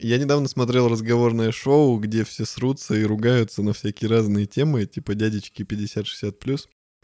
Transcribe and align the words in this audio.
Я 0.00 0.18
недавно 0.18 0.48
смотрел 0.48 0.88
разговорное 0.88 1.50
шоу, 1.50 1.98
где 1.98 2.24
все 2.24 2.44
срутся 2.44 2.94
и 2.94 3.02
ругаются 3.02 3.62
на 3.62 3.72
всякие 3.72 4.08
разные 4.08 4.46
темы, 4.46 4.86
типа 4.86 5.14
дядечки 5.14 5.62
50-60+. 5.62 6.60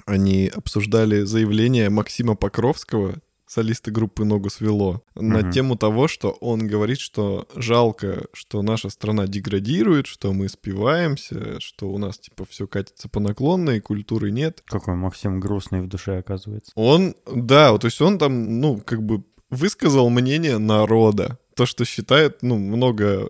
Они 0.07 0.51
обсуждали 0.55 1.23
заявление 1.23 1.91
Максима 1.91 2.37
Покровского, 2.37 3.21
солиста 3.47 3.91
группы 3.91 4.25
«Ногу 4.25 4.51
свело», 4.51 5.03
на 5.15 5.51
тему 5.51 5.77
того, 5.77 6.09
что 6.09 6.31
он 6.41 6.67
говорит, 6.67 6.99
что 6.99 7.49
жалко, 7.55 8.27
что 8.33 8.63
наша 8.63 8.91
страна 8.91 9.27
деградирует, 9.27 10.07
что 10.07 10.33
мы 10.33 10.49
спиваемся, 10.49 11.61
что 11.61 11.91
у 11.91 11.99
нас, 11.99 12.19
типа, 12.19 12.45
все 12.49 12.67
катится 12.67 13.09
по 13.09 13.21
наклонной, 13.21 13.81
культуры 13.81 14.31
нет. 14.31 14.63
Какой 14.67 14.95
Максим 14.95 15.41
грустный 15.41 15.83
в 15.83 15.89
душе 15.89 16.19
оказывается. 16.19 16.73
Он, 16.75 17.15
да, 17.33 17.77
то 17.79 17.87
есть 17.87 18.01
он 18.01 18.19
там, 18.19 18.61
ну, 18.61 18.81
как 18.81 19.03
бы 19.03 19.25
высказал 19.51 20.11
мнение 20.11 20.59
народа. 20.59 21.39
То, 21.57 21.67
что 21.67 21.85
считает, 21.85 22.43
ну, 22.43 22.59
много 22.59 23.29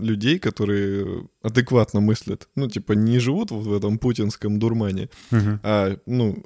людей, 0.00 0.38
которые 0.38 1.28
адекватно 1.42 2.00
мыслят. 2.00 2.48
Ну, 2.56 2.68
типа, 2.68 2.92
не 2.92 3.18
живут 3.18 3.50
вот 3.50 3.66
в 3.66 3.74
этом 3.74 3.98
путинском 3.98 4.58
дурмане, 4.58 5.08
Мгм. 5.30 5.60
а, 5.62 5.96
ну... 6.06 6.44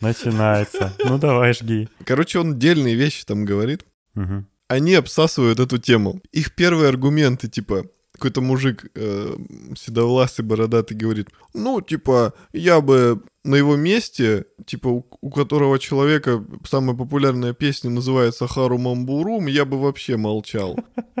Начинается. 0.00 0.94
Ну 1.04 1.18
давай, 1.18 1.52
жги. 1.52 1.88
Короче, 2.04 2.38
он 2.38 2.58
дельные 2.58 2.94
вещи 2.94 3.24
там 3.26 3.44
говорит. 3.44 3.84
Мгм. 4.14 4.46
Они 4.68 4.94
обсасывают 4.94 5.60
эту 5.60 5.78
тему. 5.78 6.22
Их 6.32 6.54
первые 6.54 6.88
аргументы, 6.88 7.48
типа, 7.48 7.84
какой-то 8.20 8.42
мужик 8.42 8.90
э, 8.94 9.34
седовласый, 9.76 10.44
бородатый 10.44 10.94
говорит, 10.94 11.28
ну, 11.54 11.80
типа, 11.80 12.34
я 12.52 12.82
бы 12.82 13.22
на 13.44 13.56
его 13.56 13.76
месте, 13.76 14.44
типа, 14.66 14.88
у, 14.88 15.06
у 15.22 15.30
которого 15.30 15.78
человека 15.78 16.44
самая 16.68 16.94
популярная 16.94 17.54
песня 17.54 17.88
называется 17.88 18.46
«Хару 18.46 18.76
Мамбурум», 18.76 19.46
я 19.46 19.64
бы 19.64 19.80
вообще 19.80 20.18
молчал. 20.18 20.76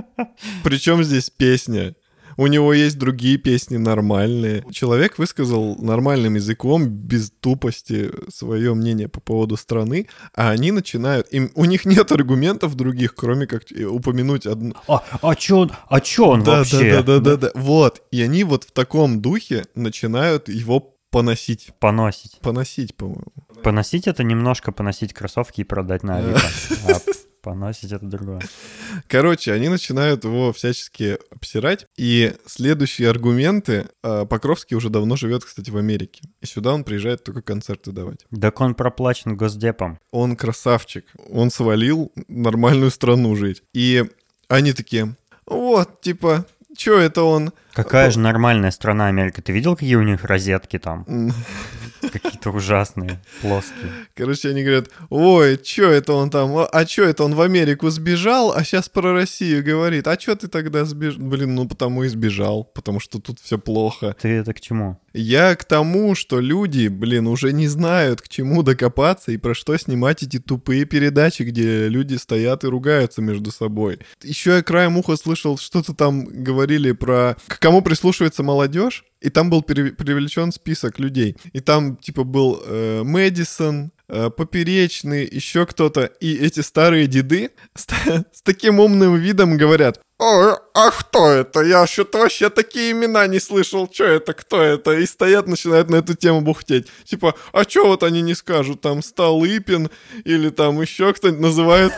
Причем 0.62 1.02
здесь 1.02 1.30
песня? 1.30 1.96
У 2.36 2.46
него 2.46 2.72
есть 2.72 2.98
другие 2.98 3.36
песни 3.38 3.76
нормальные. 3.76 4.64
Человек 4.72 5.18
высказал 5.18 5.76
нормальным 5.76 6.34
языком, 6.34 6.86
без 6.88 7.30
тупости, 7.30 8.10
свое 8.32 8.74
мнение 8.74 9.08
по 9.08 9.20
поводу 9.20 9.56
страны, 9.56 10.06
а 10.34 10.50
они 10.50 10.72
начинают... 10.72 11.28
Им, 11.32 11.50
у 11.54 11.64
них 11.64 11.84
нет 11.84 12.12
аргументов 12.12 12.74
других, 12.74 13.14
кроме 13.14 13.46
как 13.46 13.62
упомянуть 13.90 14.46
одну... 14.46 14.74
А, 14.88 15.02
а 15.22 15.34
чё 15.34 15.58
он, 15.58 15.72
а 15.88 16.00
чё 16.00 16.26
он 16.26 16.42
Да, 16.42 16.58
вообще? 16.58 16.90
да, 16.90 17.02
да, 17.02 17.18
да, 17.18 17.36
да, 17.36 17.36
да. 17.36 17.50
Вот. 17.54 18.02
И 18.10 18.22
они 18.22 18.44
вот 18.44 18.64
в 18.64 18.72
таком 18.72 19.20
духе 19.20 19.64
начинают 19.74 20.48
его 20.48 20.96
поносить. 21.10 21.70
Поносить. 21.78 22.38
Поносить, 22.40 22.94
по-моему. 22.94 23.24
Поносить 23.62 24.06
это 24.06 24.24
немножко 24.24 24.72
поносить 24.72 25.12
кроссовки 25.12 25.60
и 25.60 25.64
продать 25.64 26.02
на 26.02 26.18
Авито. 26.18 26.40
Поносить 27.42 27.92
это 27.92 28.06
другое. 28.06 28.40
Короче, 29.08 29.52
они 29.52 29.68
начинают 29.68 30.24
его 30.24 30.52
всячески 30.52 31.18
обсирать. 31.30 31.86
И 31.96 32.34
следующие 32.46 33.08
аргументы... 33.08 33.88
а, 34.02 34.26
Покровский 34.26 34.76
уже 34.76 34.90
давно 34.90 35.16
живет, 35.16 35.44
кстати, 35.44 35.70
в 35.70 35.76
Америке. 35.76 36.22
И 36.40 36.46
сюда 36.46 36.74
он 36.74 36.84
приезжает 36.84 37.24
только 37.24 37.42
концерты 37.42 37.92
давать. 37.92 38.26
Так 38.40 38.60
он 38.60 38.74
проплачен 38.74 39.36
госдепом. 39.36 39.98
Он 40.10 40.36
красавчик. 40.36 41.06
Он 41.30 41.50
свалил 41.50 42.12
нормальную 42.28 42.90
страну 42.90 43.34
жить. 43.36 43.62
И 43.72 44.04
они 44.48 44.72
такие... 44.72 45.16
Вот, 45.46 46.00
типа, 46.00 46.46
чё 46.76 46.98
это 46.98 47.22
он? 47.22 47.52
Какая 47.72 48.10
же 48.10 48.18
нормальная 48.18 48.70
страна 48.70 49.06
Америка. 49.06 49.42
Ты 49.42 49.52
видел, 49.52 49.76
какие 49.76 49.94
у 49.96 50.02
них 50.02 50.24
розетки 50.24 50.78
там? 50.78 51.04
Какие-то 52.00 52.50
ужасные, 52.50 53.20
плоские. 53.42 53.90
Короче, 54.16 54.48
они 54.48 54.62
говорят, 54.62 54.88
ой, 55.10 55.58
чё 55.62 55.90
это 55.90 56.14
он 56.14 56.30
там, 56.30 56.56
а- 56.56 56.66
а 56.66 56.84
чё 56.86 57.04
это 57.04 57.24
он 57.24 57.34
в 57.34 57.40
Америку 57.42 57.90
сбежал, 57.90 58.52
а 58.52 58.64
сейчас 58.64 58.88
про 58.88 59.12
Россию 59.12 59.62
говорит, 59.62 60.06
а 60.08 60.16
чё 60.16 60.34
ты 60.34 60.48
тогда 60.48 60.84
сбежал? 60.86 61.20
Блин, 61.20 61.54
ну 61.54 61.68
потому 61.68 62.02
и 62.04 62.08
сбежал, 62.08 62.64
потому 62.64 63.00
что 63.00 63.20
тут 63.20 63.38
все 63.40 63.58
плохо. 63.58 64.16
Ты 64.20 64.28
это 64.28 64.54
к 64.54 64.60
чему? 64.60 64.98
Я 65.12 65.56
к 65.56 65.64
тому, 65.64 66.14
что 66.14 66.38
люди, 66.40 66.86
блин, 66.88 67.26
уже 67.26 67.52
не 67.52 67.66
знают, 67.66 68.22
к 68.22 68.28
чему 68.28 68.62
докопаться 68.62 69.32
и 69.32 69.36
про 69.36 69.54
что 69.54 69.76
снимать 69.76 70.22
эти 70.22 70.38
тупые 70.38 70.84
передачи, 70.84 71.42
где 71.42 71.88
люди 71.88 72.14
стоят 72.14 72.62
и 72.64 72.68
ругаются 72.68 73.20
между 73.20 73.50
собой. 73.50 73.98
Еще 74.22 74.52
я 74.52 74.62
краем 74.62 74.96
уха 74.96 75.16
слышал, 75.16 75.58
что-то 75.58 75.94
там 75.94 76.24
говорили 76.24 76.92
про 76.92 77.36
кому 77.60 77.82
прислушивается 77.82 78.42
молодежь, 78.42 79.04
и 79.20 79.28
там 79.28 79.50
был 79.50 79.62
привлечен 79.62 80.50
список 80.50 80.98
людей. 80.98 81.36
И 81.52 81.60
там, 81.60 81.96
типа, 81.96 82.24
был 82.24 82.60
э, 82.64 83.02
Мэдисон, 83.04 83.92
э, 84.08 84.30
Поперечный, 84.30 85.28
еще 85.30 85.66
кто-то. 85.66 86.06
И 86.20 86.36
эти 86.36 86.60
старые 86.60 87.06
деды 87.06 87.50
с, 87.76 87.86
с 88.32 88.42
таким 88.42 88.80
умным 88.80 89.16
видом 89.16 89.56
говорят, 89.56 90.00
Ой, 90.18 90.52
а 90.74 90.90
кто 90.90 91.30
это? 91.30 91.62
Я 91.62 91.86
что-то 91.86 92.18
вообще 92.18 92.50
такие 92.50 92.92
имена 92.92 93.26
не 93.26 93.40
слышал. 93.40 93.88
Что 93.90 94.04
это? 94.04 94.34
Кто 94.34 94.62
это? 94.62 94.92
И 94.98 95.06
стоят, 95.06 95.46
начинают 95.46 95.88
на 95.88 95.96
эту 95.96 96.14
тему 96.14 96.42
бухтеть. 96.42 96.88
Типа, 97.04 97.34
а 97.52 97.62
что 97.64 97.86
вот 97.86 98.02
они 98.02 98.20
не 98.20 98.34
скажут? 98.34 98.82
Там 98.82 99.02
Столыпин 99.02 99.88
или 100.24 100.50
там 100.50 100.78
еще 100.78 101.14
кто-нибудь 101.14 101.40
называют. 101.40 101.94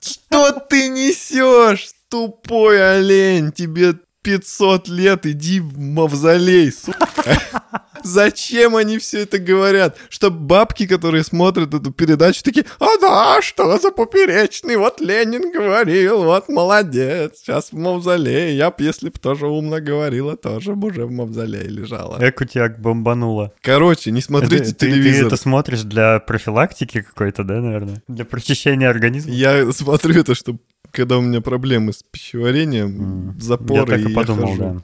Что 0.00 0.52
ты 0.52 0.88
несешь, 0.88 1.90
тупой 2.08 2.96
олень? 2.96 3.50
Тебе 3.50 3.94
500 4.22 4.88
лет, 4.88 5.26
иди 5.26 5.60
в 5.60 5.78
мавзолей, 5.78 6.72
сука. 6.72 7.82
Зачем 8.04 8.76
они 8.76 8.98
все 8.98 9.20
это 9.20 9.38
говорят? 9.38 9.96
Чтоб 10.08 10.32
бабки, 10.34 10.86
которые 10.86 11.24
смотрят 11.24 11.72
эту 11.74 11.92
передачу, 11.92 12.42
такие, 12.42 12.64
а 12.80 12.98
да, 13.00 13.40
что 13.42 13.78
за 13.78 13.90
поперечный, 13.90 14.76
вот 14.76 15.00
Ленин 15.00 15.52
говорил, 15.52 16.24
вот 16.24 16.48
молодец, 16.48 17.38
сейчас 17.38 17.70
в 17.72 17.76
мавзолее. 17.78 18.56
Я 18.56 18.70
б, 18.70 18.76
если 18.80 19.08
б 19.08 19.18
тоже 19.20 19.46
умно 19.46 19.80
говорила, 19.80 20.36
тоже 20.36 20.74
бы 20.74 20.88
уже 20.88 21.06
в 21.06 21.10
мавзолее 21.10 21.64
лежала. 21.64 22.18
Эк 22.20 22.40
у 22.40 22.44
тебя 22.44 22.68
бомбануло. 22.68 23.52
Короче, 23.62 24.10
не 24.10 24.20
смотрите 24.20 24.64
Ты- 24.64 24.72
ты- 24.72 24.86
телевизор. 24.90 25.20
Ты 25.22 25.26
это 25.28 25.36
смотришь 25.36 25.82
для 25.82 26.18
профилактики 26.20 27.02
какой-то, 27.02 27.44
да, 27.44 27.60
наверное? 27.60 28.02
Для 28.08 28.24
прочищения 28.24 28.88
организма? 28.88 29.32
Я 29.32 29.70
смотрю 29.72 30.20
это, 30.20 30.34
чтобы 30.34 30.58
когда 30.90 31.16
у 31.16 31.22
меня 31.22 31.40
проблемы 31.40 31.92
с 31.94 32.02
пищеварением, 32.02 33.30
М, 33.30 33.40
запоры, 33.40 33.80
Я 33.80 33.86
так 33.86 33.98
и 34.00 34.10
я 34.10 34.14
подумал, 34.14 34.48
хожу. 34.48 34.58
да. 34.62 34.76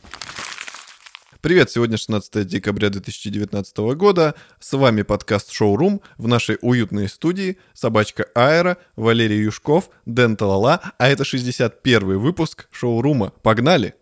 Привет, 1.40 1.70
сегодня 1.70 1.96
16 1.96 2.48
декабря 2.48 2.90
2019 2.90 3.78
года. 3.94 4.34
С 4.58 4.76
вами 4.76 5.02
подкаст 5.02 5.52
«Шоурум» 5.52 6.00
в 6.16 6.26
нашей 6.26 6.58
уютной 6.62 7.08
студии 7.08 7.58
собачка 7.74 8.26
Аэра, 8.34 8.76
Валерий 8.96 9.44
Юшков, 9.44 9.88
Дэн 10.04 10.36
Талала, 10.36 10.80
а 10.98 11.08
это 11.08 11.22
61 11.22 12.18
выпуск 12.18 12.66
«Шоурума». 12.72 13.32
Погнали! 13.42 13.94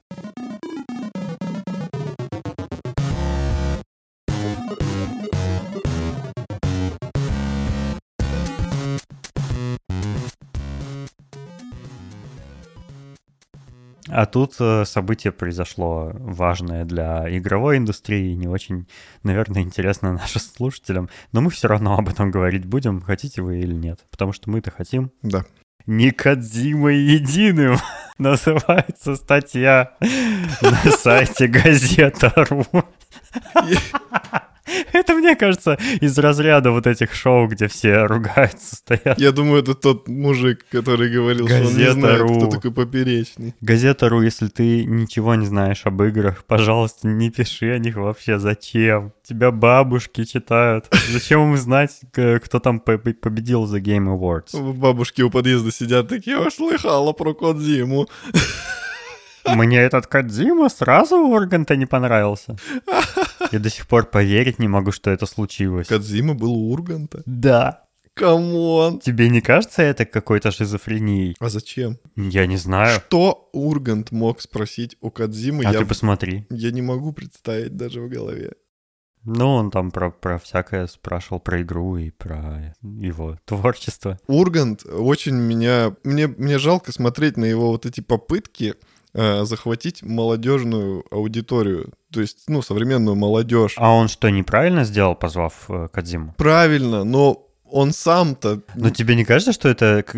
А 14.08 14.26
тут 14.26 14.54
э, 14.60 14.84
событие 14.84 15.32
произошло 15.32 16.12
важное 16.14 16.84
для 16.84 17.24
игровой 17.36 17.78
индустрии, 17.78 18.34
не 18.34 18.46
очень, 18.46 18.86
наверное, 19.22 19.62
интересно 19.62 20.12
нашим 20.12 20.40
слушателям. 20.40 21.08
Но 21.32 21.40
мы 21.40 21.50
все 21.50 21.68
равно 21.68 21.98
об 21.98 22.08
этом 22.08 22.30
говорить 22.30 22.64
будем, 22.64 23.00
хотите 23.00 23.42
вы 23.42 23.58
или 23.58 23.74
нет. 23.74 24.04
Потому 24.10 24.32
что 24.32 24.50
мы-то 24.50 24.70
хотим. 24.70 25.10
Да. 25.22 25.44
Никодзимой 25.86 26.96
единым 26.96 27.78
называется 28.18 29.16
статья 29.16 29.96
на 30.60 30.90
сайте 30.92 31.46
газета.ру. 31.48 32.64
Это, 34.92 35.14
мне 35.14 35.36
кажется, 35.36 35.78
из 36.00 36.18
разряда 36.18 36.70
вот 36.70 36.86
этих 36.86 37.14
шоу, 37.14 37.46
где 37.48 37.68
все 37.68 38.04
ругаются, 38.06 38.76
стоят. 38.76 39.18
Я 39.18 39.32
думаю, 39.32 39.62
это 39.62 39.74
тот 39.74 40.08
мужик, 40.08 40.64
который 40.70 41.10
говорил, 41.10 41.46
что 41.48 41.58
он 41.58 41.76
не 41.76 41.90
знает, 41.90 42.20
Газета.ру. 42.20 42.36
кто 42.38 42.46
такой 42.50 42.72
поперечный. 42.72 43.54
Газета.ру, 43.60 44.22
если 44.22 44.48
ты 44.48 44.84
ничего 44.84 45.34
не 45.34 45.46
знаешь 45.46 45.82
об 45.84 46.02
играх, 46.02 46.44
пожалуйста, 46.44 47.08
не 47.08 47.30
пиши 47.30 47.70
о 47.70 47.78
них 47.78 47.96
вообще. 47.96 48.38
Зачем? 48.38 49.12
Тебя 49.22 49.50
бабушки 49.50 50.24
читают. 50.24 50.86
Зачем 51.10 51.42
им 51.50 51.56
знать, 51.56 52.00
кто 52.12 52.58
там 52.60 52.80
по- 52.80 52.98
победил 52.98 53.66
за 53.66 53.78
Game 53.78 54.06
Awards? 54.16 54.72
Бабушки 54.74 55.22
у 55.22 55.30
подъезда 55.30 55.72
сидят 55.72 56.08
такие, 56.08 56.50
слыхала 56.50 57.12
про 57.12 57.34
Кодзиму. 57.34 58.06
Мне 59.54 59.78
этот 59.78 60.06
Кодзима 60.06 60.68
сразу 60.68 61.16
у 61.16 61.34
Урганта 61.34 61.76
не 61.76 61.86
понравился. 61.86 62.56
Я 63.52 63.58
до 63.58 63.70
сих 63.70 63.86
пор 63.86 64.06
поверить 64.06 64.58
не 64.58 64.68
могу, 64.68 64.92
что 64.92 65.10
это 65.10 65.26
случилось. 65.26 65.86
Кодзима 65.88 66.34
был 66.34 66.52
у 66.52 66.72
Урганта. 66.72 67.22
Да. 67.26 67.82
Come 68.14 68.62
on. 68.62 68.98
Тебе 69.00 69.28
не 69.28 69.42
кажется 69.42 69.82
это 69.82 70.06
какой-то 70.06 70.50
шизофренией? 70.50 71.36
А 71.38 71.50
зачем? 71.50 71.98
Я 72.16 72.46
не 72.46 72.56
знаю. 72.56 73.00
Что 73.06 73.50
Ургант 73.52 74.10
мог 74.10 74.40
спросить 74.40 74.96
у 75.02 75.10
Кадзимы? 75.10 75.64
А 75.66 75.72
я, 75.72 75.78
ты 75.80 75.84
посмотри. 75.84 76.46
я 76.48 76.70
не 76.70 76.80
могу 76.80 77.12
представить 77.12 77.76
даже 77.76 78.00
в 78.00 78.08
голове. 78.08 78.52
Ну, 79.26 79.54
он 79.56 79.70
там 79.70 79.90
про, 79.90 80.10
про 80.10 80.38
всякое 80.38 80.86
спрашивал, 80.86 81.40
про 81.40 81.60
игру 81.60 81.96
и 81.98 82.10
про 82.10 82.74
его 82.80 83.38
творчество. 83.44 84.18
Ургант 84.28 84.86
очень 84.86 85.34
меня... 85.34 85.94
Мне, 86.04 86.28
мне 86.28 86.58
жалко 86.58 86.92
смотреть 86.92 87.36
на 87.36 87.44
его 87.44 87.70
вот 87.70 87.84
эти 87.86 88.00
попытки 88.00 88.76
захватить 89.44 90.02
молодежную 90.02 91.04
аудиторию. 91.10 91.92
То 92.12 92.20
есть, 92.20 92.44
ну, 92.48 92.62
современную 92.62 93.14
молодежь. 93.16 93.74
А 93.76 93.92
он 93.92 94.08
что, 94.08 94.28
неправильно 94.30 94.84
сделал, 94.84 95.14
позвав 95.14 95.64
э, 95.68 95.88
Кадзиму? 95.92 96.34
Правильно, 96.36 97.04
но 97.04 97.46
он 97.64 97.92
сам-то... 97.92 98.60
Но 98.74 98.90
тебе 98.90 99.14
не 99.16 99.24
кажется, 99.24 99.52
что 99.52 99.68
это 99.68 100.02
к- 100.06 100.12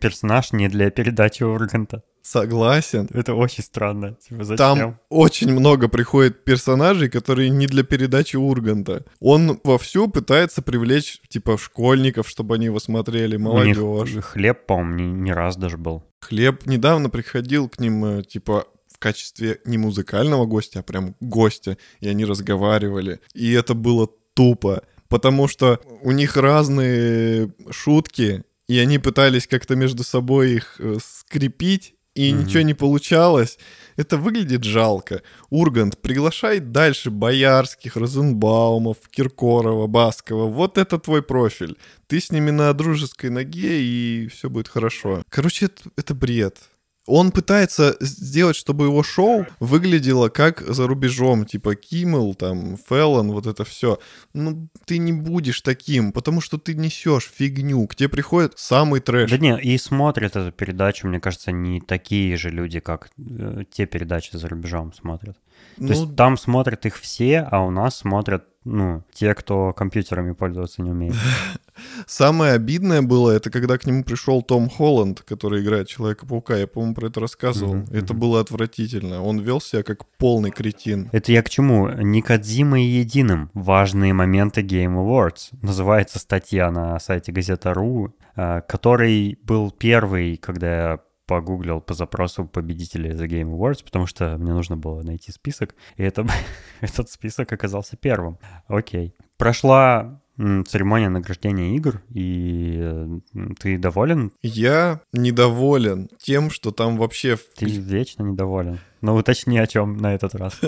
персонаж 0.00 0.52
не 0.52 0.68
для 0.68 0.90
передачи 0.90 1.42
Урганта? 1.42 2.02
Согласен. 2.22 3.06
Это 3.12 3.34
очень 3.34 3.62
странно. 3.62 4.14
Типа, 4.26 4.44
зачем? 4.44 4.56
Там 4.56 4.98
очень 5.10 5.52
много 5.52 5.88
приходит 5.88 6.42
персонажей, 6.44 7.10
которые 7.10 7.50
не 7.50 7.66
для 7.66 7.82
передачи 7.82 8.36
Урганта. 8.36 9.04
Он 9.20 9.60
вовсю 9.62 10.08
пытается 10.08 10.62
привлечь, 10.62 11.20
типа, 11.28 11.58
школьников, 11.58 12.26
чтобы 12.26 12.54
они 12.54 12.64
его 12.66 12.80
смотрели, 12.80 13.36
У 13.36 13.40
молодежь. 13.40 14.14
них 14.14 14.24
хлеб, 14.24 14.64
по-моему, 14.64 14.94
не, 14.94 15.22
не 15.24 15.32
раз 15.34 15.56
даже 15.58 15.76
был. 15.76 16.02
Хлеб 16.24 16.66
недавно 16.66 17.10
приходил 17.10 17.68
к 17.68 17.78
ним, 17.78 18.04
э, 18.04 18.22
типа, 18.22 18.66
в 18.88 18.98
качестве 18.98 19.60
не 19.66 19.76
музыкального 19.76 20.46
гостя, 20.46 20.80
а 20.80 20.82
прям 20.82 21.16
гостя, 21.20 21.76
и 22.00 22.08
они 22.08 22.24
разговаривали. 22.24 23.20
И 23.34 23.52
это 23.52 23.74
было 23.74 24.08
тупо, 24.32 24.84
потому 25.08 25.48
что 25.48 25.80
у 26.02 26.12
них 26.12 26.36
разные 26.36 27.52
шутки, 27.70 28.44
и 28.68 28.78
они 28.78 28.98
пытались 28.98 29.46
как-то 29.46 29.76
между 29.76 30.02
собой 30.02 30.52
их 30.52 30.76
э, 30.78 30.96
скрепить, 31.04 31.94
и 32.14 32.32
Мгм. 32.32 32.44
ничего 32.44 32.62
не 32.62 32.74
получалось. 32.74 33.58
Это 33.96 34.16
выглядит 34.16 34.64
жалко. 34.64 35.22
Ургант, 35.50 35.98
приглашай 36.00 36.58
дальше 36.60 37.10
Боярских, 37.10 37.96
Розенбаумов, 37.96 38.96
Киркорова, 39.10 39.86
Баскова. 39.86 40.46
Вот 40.46 40.78
это 40.78 40.98
твой 40.98 41.22
профиль. 41.22 41.76
Ты 42.08 42.20
с 42.20 42.30
ними 42.32 42.50
на 42.50 42.72
дружеской 42.72 43.30
ноге, 43.30 43.80
и 43.82 44.28
все 44.32 44.48
будет 44.50 44.68
хорошо. 44.68 45.22
Короче, 45.28 45.66
это, 45.66 45.82
это 45.96 46.14
бред. 46.14 46.58
Он 47.06 47.32
пытается 47.32 47.96
сделать, 48.00 48.56
чтобы 48.56 48.86
его 48.86 49.02
шоу 49.02 49.46
выглядело 49.60 50.28
как 50.28 50.60
за 50.60 50.86
рубежом, 50.86 51.44
типа 51.44 51.74
Киммел, 51.74 52.34
там, 52.34 52.76
Феллон, 52.88 53.32
вот 53.32 53.46
это 53.46 53.64
все. 53.64 53.98
Ну, 54.32 54.68
ты 54.86 54.98
не 54.98 55.12
будешь 55.12 55.60
таким, 55.60 56.12
потому 56.12 56.40
что 56.40 56.56
ты 56.58 56.74
несешь 56.74 57.30
фигню. 57.34 57.86
К 57.86 57.94
тебе 57.94 58.08
приходит 58.08 58.54
самый 58.56 59.00
трэш. 59.00 59.30
Да 59.30 59.38
не, 59.38 59.60
и 59.60 59.76
смотрят 59.78 60.36
эту 60.36 60.50
передачу, 60.52 61.06
мне 61.06 61.20
кажется, 61.20 61.52
не 61.52 61.80
такие 61.80 62.36
же 62.36 62.50
люди, 62.50 62.80
как 62.80 63.10
э, 63.18 63.64
те 63.70 63.86
передачи 63.86 64.36
за 64.36 64.48
рубежом 64.48 64.92
смотрят. 64.92 65.36
То 65.76 65.82
Ну, 65.82 65.88
есть 65.88 66.16
там 66.16 66.36
смотрят 66.38 66.86
их 66.86 66.96
все, 66.98 67.40
а 67.50 67.60
у 67.60 67.70
нас 67.70 67.96
смотрят, 67.96 68.44
ну, 68.64 69.02
те, 69.12 69.34
кто 69.34 69.72
компьютерами 69.72 70.32
пользоваться 70.32 70.82
не 70.82 70.90
умеет. 70.90 71.14
Самое 72.06 72.52
обидное 72.52 73.02
было, 73.02 73.30
это 73.30 73.50
когда 73.50 73.76
к 73.78 73.86
нему 73.86 74.04
пришел 74.04 74.42
Том 74.42 74.68
Холланд, 74.68 75.22
который 75.22 75.62
играет 75.62 75.88
Человека-паука. 75.88 76.56
Я, 76.56 76.66
по-моему, 76.66 76.94
про 76.94 77.08
это 77.08 77.20
рассказывал. 77.20 77.74
Мгм, 77.74 77.86
это 77.92 78.14
было 78.14 78.40
отвратительно. 78.40 79.22
Он 79.22 79.38
вел 79.40 79.60
себя 79.60 79.82
как 79.82 80.06
полный 80.16 80.50
кретин. 80.50 81.10
Это 81.12 81.32
я 81.32 81.42
к 81.42 81.50
чему? 81.50 81.88
Никодзима 81.88 82.80
и 82.80 82.84
единым. 82.84 83.50
Важные 83.54 84.12
моменты 84.12 84.62
Game 84.62 84.94
Awards. 84.94 85.50
Называется 85.60 86.18
статья 86.18 86.70
на 86.70 86.98
сайте 87.00 87.32
Газета.ру, 87.32 88.14
э, 88.36 88.62
который 88.66 89.38
был 89.42 89.70
первый, 89.70 90.36
когда 90.36 90.66
я 90.66 91.00
погуглил 91.26 91.80
по 91.80 91.94
запросу 91.94 92.44
победителей 92.44 93.10
The 93.10 93.26
Game 93.26 93.56
Awards, 93.56 93.84
потому 93.84 94.06
что 94.06 94.36
мне 94.38 94.52
нужно 94.52 94.76
было 94.76 95.02
найти 95.02 95.32
список, 95.32 95.74
и 95.96 96.02
это, 96.02 96.26
этот 96.80 97.10
список 97.10 97.52
оказался 97.52 97.96
первым. 97.96 98.38
Окей. 98.66 99.14
Прошла 99.36 100.20
церемония 100.36 101.08
награждения 101.08 101.76
игр, 101.76 102.02
и 102.10 103.20
ты 103.60 103.78
доволен? 103.78 104.32
Я 104.42 105.00
недоволен 105.12 106.08
тем, 106.18 106.50
что 106.50 106.72
там 106.72 106.96
вообще... 106.96 107.38
Ты 107.56 107.66
вечно 107.66 108.24
недоволен. 108.24 108.80
Но 109.04 109.14
уточни, 109.14 109.58
о 109.58 109.66
чем 109.66 109.98
на 109.98 110.14
этот 110.14 110.34
раз. 110.34 110.58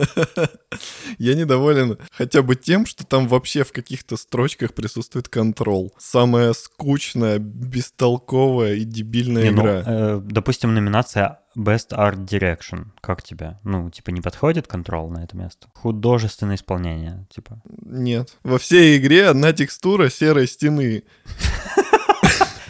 Я 1.19 1.35
недоволен 1.35 1.97
хотя 2.11 2.43
бы 2.43 2.55
тем, 2.55 2.85
что 2.85 3.07
там 3.07 3.29
вообще 3.29 3.65
в 3.65 3.73
каких-то 3.73 4.19
строчках 4.19 4.75
присутствует 4.75 5.31
контрол. 5.31 5.95
Самая 5.97 6.53
скучная, 6.53 7.39
бестолковая 7.39 8.75
и 8.75 8.85
дебильная 8.85 9.45
Не, 9.45 9.51
ну, 9.53 9.63
игра. 9.63 9.83
э, 9.87 10.21
допустим, 10.23 10.75
номинация 10.75 11.39
Best 11.57 11.93
Art 11.93 12.27
Direction. 12.27 12.89
Как 13.01 13.23
тебе? 13.23 13.59
Ну, 13.65 13.89
типа, 13.89 14.11
не 14.11 14.21
подходит 14.21 14.67
контрол 14.67 15.09
на 15.09 15.25
это 15.25 15.35
место? 15.35 15.69
Художественное 15.73 16.57
исполнение, 16.57 17.27
типа. 17.35 17.63
Нет. 17.87 18.37
Во 18.45 18.59
всей 18.59 18.99
игре 18.99 19.29
одна 19.29 19.55
текстура 19.55 20.11
серой 20.11 20.47
стены. 20.47 21.05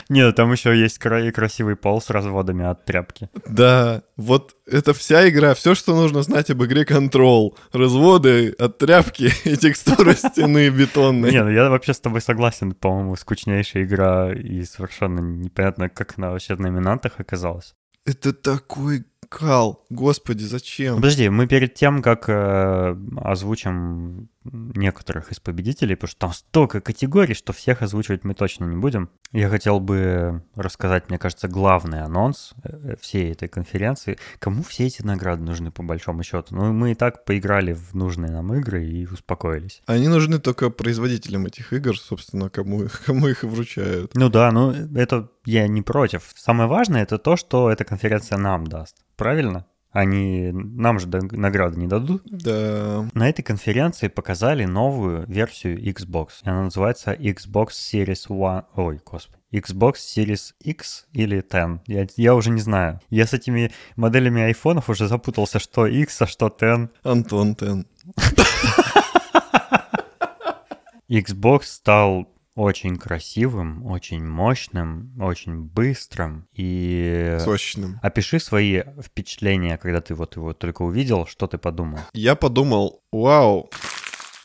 Нет, 0.08 0.36
там 0.36 0.52
еще 0.52 0.78
есть 0.78 0.98
кра- 0.98 1.30
красивый 1.32 1.76
пол 1.76 2.00
с 2.00 2.10
разводами 2.10 2.64
от 2.64 2.84
тряпки. 2.84 3.28
Да, 3.48 4.02
вот 4.16 4.54
это 4.66 4.94
вся 4.94 5.28
игра, 5.28 5.54
все, 5.54 5.74
что 5.74 5.96
нужно 5.96 6.22
знать 6.22 6.50
об 6.50 6.62
игре 6.64 6.84
Control. 6.84 7.56
Разводы 7.72 8.50
от 8.58 8.78
тряпки 8.78 9.30
и 9.44 9.56
текстура 9.56 10.14
стены 10.14 10.68
бетонной. 10.68 11.30
Не, 11.32 11.42
ну 11.42 11.50
я 11.50 11.68
вообще 11.68 11.92
с 11.92 12.00
тобой 12.00 12.20
согласен. 12.20 12.72
По-моему, 12.72 13.16
скучнейшая 13.16 13.84
игра 13.84 14.32
и 14.32 14.62
совершенно 14.64 15.20
непонятно, 15.20 15.88
как 15.88 16.14
она 16.16 16.30
вообще 16.30 16.54
в 16.54 16.60
номинантах 16.60 17.14
оказалась. 17.18 17.74
Это 18.04 18.32
такой 18.32 19.04
кал. 19.28 19.84
Господи, 19.90 20.44
зачем? 20.44 20.96
Подожди, 20.96 21.28
мы 21.28 21.46
перед 21.48 21.74
тем, 21.74 22.02
как 22.02 22.28
э, 22.28 22.96
озвучим 23.16 24.28
некоторых 24.52 25.32
из 25.32 25.40
победителей, 25.40 25.94
потому 25.94 26.08
что 26.08 26.20
там 26.20 26.32
столько 26.32 26.80
категорий, 26.80 27.34
что 27.34 27.52
всех 27.52 27.82
озвучивать 27.82 28.24
мы 28.24 28.34
точно 28.34 28.64
не 28.64 28.76
будем. 28.76 29.10
Я 29.32 29.48
хотел 29.48 29.80
бы 29.80 30.42
рассказать, 30.54 31.08
мне 31.08 31.18
кажется, 31.18 31.48
главный 31.48 32.02
анонс 32.02 32.54
э, 32.62 32.96
всей 33.00 33.32
этой 33.32 33.48
конференции. 33.48 34.18
Кому 34.38 34.62
все 34.62 34.86
эти 34.86 35.02
награды 35.02 35.42
нужны 35.42 35.70
по 35.70 35.82
большому 35.82 36.22
счету? 36.22 36.54
Ну, 36.54 36.72
мы 36.72 36.92
и 36.92 36.94
так 36.94 37.24
поиграли 37.24 37.72
в 37.72 37.94
нужные 37.94 38.30
нам 38.30 38.54
игры 38.54 38.84
и 38.84 39.06
успокоились. 39.06 39.82
Они 39.86 40.08
нужны 40.08 40.38
только 40.38 40.70
производителям 40.70 41.46
этих 41.46 41.72
игр, 41.72 41.98
собственно, 41.98 42.48
кому 42.48 42.86
кому 43.06 43.28
их 43.28 43.44
и 43.44 43.46
вручают. 43.46 44.14
Ну 44.14 44.28
да, 44.28 44.50
ну 44.52 44.70
это 44.70 45.30
я 45.44 45.68
не 45.68 45.82
против. 45.82 46.32
Самое 46.34 46.68
важное 46.68 47.02
это 47.02 47.18
то, 47.18 47.36
что 47.36 47.70
эта 47.70 47.84
конференция 47.84 48.38
нам 48.38 48.66
даст. 48.66 48.96
Правильно? 49.16 49.66
Они 49.96 50.50
нам 50.52 50.98
же 50.98 51.08
награды 51.08 51.80
не 51.80 51.86
дадут. 51.86 52.20
Да. 52.26 53.08
На 53.14 53.30
этой 53.30 53.42
конференции 53.42 54.08
показали 54.08 54.66
новую 54.66 55.24
версию 55.26 55.82
Xbox. 55.82 56.32
Она 56.42 56.64
называется 56.64 57.14
Xbox 57.14 57.68
Series 57.70 58.28
One. 58.28 58.64
Ой, 58.74 59.00
господи. 59.02 59.38
Xbox 59.50 59.94
Series 59.94 60.52
X 60.60 61.06
или 61.14 61.36
10. 61.40 61.80
Я, 61.86 62.06
я 62.14 62.34
уже 62.34 62.50
не 62.50 62.60
знаю. 62.60 63.00
Я 63.08 63.26
с 63.26 63.32
этими 63.32 63.72
моделями 63.96 64.42
айфонов 64.42 64.90
уже 64.90 65.08
запутался, 65.08 65.58
что 65.58 65.86
X, 65.86 66.20
а 66.20 66.26
что 66.26 66.50
10. 66.50 66.90
Антон 67.02 67.54
Тен. 67.54 67.86
Xbox 71.08 71.62
стал 71.62 72.28
очень 72.56 72.96
красивым, 72.96 73.86
очень 73.86 74.24
мощным, 74.24 75.12
очень 75.20 75.60
быстрым. 75.60 76.48
И 76.54 77.36
Сочным. 77.38 78.00
опиши 78.02 78.40
свои 78.40 78.82
впечатления, 79.00 79.76
когда 79.76 80.00
ты 80.00 80.14
вот 80.14 80.36
его 80.36 80.54
только 80.54 80.82
увидел, 80.82 81.26
что 81.26 81.46
ты 81.46 81.58
подумал. 81.58 82.00
Я 82.14 82.34
подумал, 82.34 83.02
вау. 83.12 83.70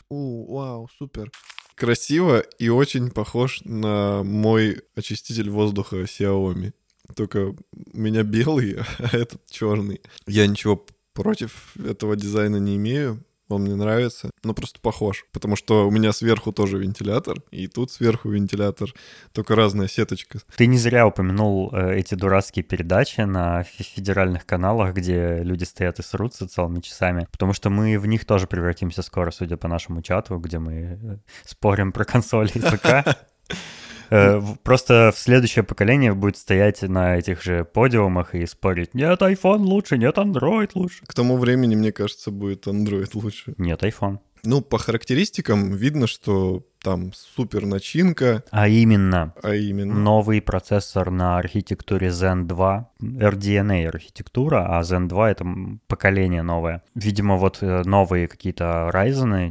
У, 0.09 0.53
вау, 0.53 0.89
супер. 0.99 1.31
Красиво 1.75 2.41
и 2.59 2.67
очень 2.67 3.09
похож 3.11 3.61
на 3.63 4.23
мой 4.23 4.81
очиститель 4.93 5.49
воздуха 5.49 6.01
Xiaomi. 6.01 6.73
Только 7.15 7.51
у 7.51 7.55
меня 7.93 8.23
белый, 8.23 8.77
а 8.99 9.15
этот 9.15 9.45
черный. 9.49 10.01
Я 10.27 10.47
ничего 10.47 10.85
против 11.13 11.75
этого 11.77 12.17
дизайна 12.17 12.57
не 12.57 12.75
имею. 12.75 13.23
Он 13.51 13.63
мне 13.63 13.75
нравится, 13.75 14.31
но 14.43 14.53
просто 14.53 14.79
похож. 14.79 15.25
Потому 15.31 15.55
что 15.55 15.87
у 15.87 15.91
меня 15.91 16.13
сверху 16.13 16.51
тоже 16.51 16.77
вентилятор, 16.77 17.37
и 17.51 17.67
тут 17.67 17.91
сверху 17.91 18.29
вентилятор, 18.29 18.93
только 19.33 19.55
разная 19.55 19.87
сеточка. 19.87 20.39
Ты 20.55 20.67
не 20.67 20.77
зря 20.77 21.07
упомянул 21.07 21.69
э, 21.73 21.97
эти 21.97 22.15
дурацкие 22.15 22.63
передачи 22.63 23.21
на 23.21 23.63
фе- 23.63 23.83
федеральных 23.83 24.45
каналах, 24.45 24.93
где 24.93 25.39
люди 25.43 25.63
стоят 25.63 25.99
и 25.99 26.03
срутся 26.03 26.47
целыми 26.47 26.79
часами, 26.79 27.27
потому 27.31 27.53
что 27.53 27.69
мы 27.69 27.97
в 27.99 28.05
них 28.07 28.25
тоже 28.25 28.47
превратимся 28.47 29.01
скоро, 29.01 29.31
судя 29.31 29.57
по 29.57 29.67
нашему 29.67 30.01
чату, 30.01 30.37
где 30.37 30.59
мы 30.59 30.73
э, 30.73 31.17
спорим 31.45 31.91
про 31.91 32.05
консоли 32.05 32.51
и 32.55 32.59
ПК. 32.59 33.17
Э, 34.11 34.41
Просто 34.63 35.11
в 35.15 35.19
следующее 35.19 35.63
поколение 35.63 36.13
будет 36.13 36.37
стоять 36.37 36.81
на 36.81 37.17
этих 37.17 37.41
же 37.41 37.63
подиумах 37.63 38.35
и 38.35 38.45
спорить, 38.45 38.93
нет, 38.93 39.21
iPhone 39.21 39.59
лучше, 39.61 39.97
нет, 39.97 40.17
Android 40.17 40.71
лучше. 40.75 41.05
К 41.05 41.13
тому 41.13 41.37
времени, 41.37 41.75
мне 41.75 41.91
кажется, 41.91 42.29
будет 42.29 42.67
Android 42.67 43.09
лучше. 43.13 43.53
Нет, 43.57 43.81
iPhone. 43.83 44.19
Ну, 44.43 44.61
по 44.61 44.77
характеристикам 44.77 45.71
видно, 45.73 46.07
что 46.07 46.65
там 46.83 47.13
супер 47.13 47.65
начинка. 47.65 48.43
А 48.49 48.67
именно, 48.67 49.33
а 49.41 49.53
именно. 49.53 49.93
новый 49.93 50.41
процессор 50.41 51.11
на 51.11 51.37
архитектуре 51.37 52.07
Zen 52.07 52.45
2, 52.45 52.89
RDNA 53.01 53.87
архитектура, 53.87 54.65
а 54.67 54.81
Zen 54.81 55.07
2 55.07 55.31
это 55.31 55.45
поколение 55.87 56.41
новое. 56.41 56.83
Видимо, 56.95 57.37
вот 57.37 57.59
э, 57.61 57.83
новые 57.83 58.27
какие-то 58.27 58.89
Ryzen, 58.93 59.49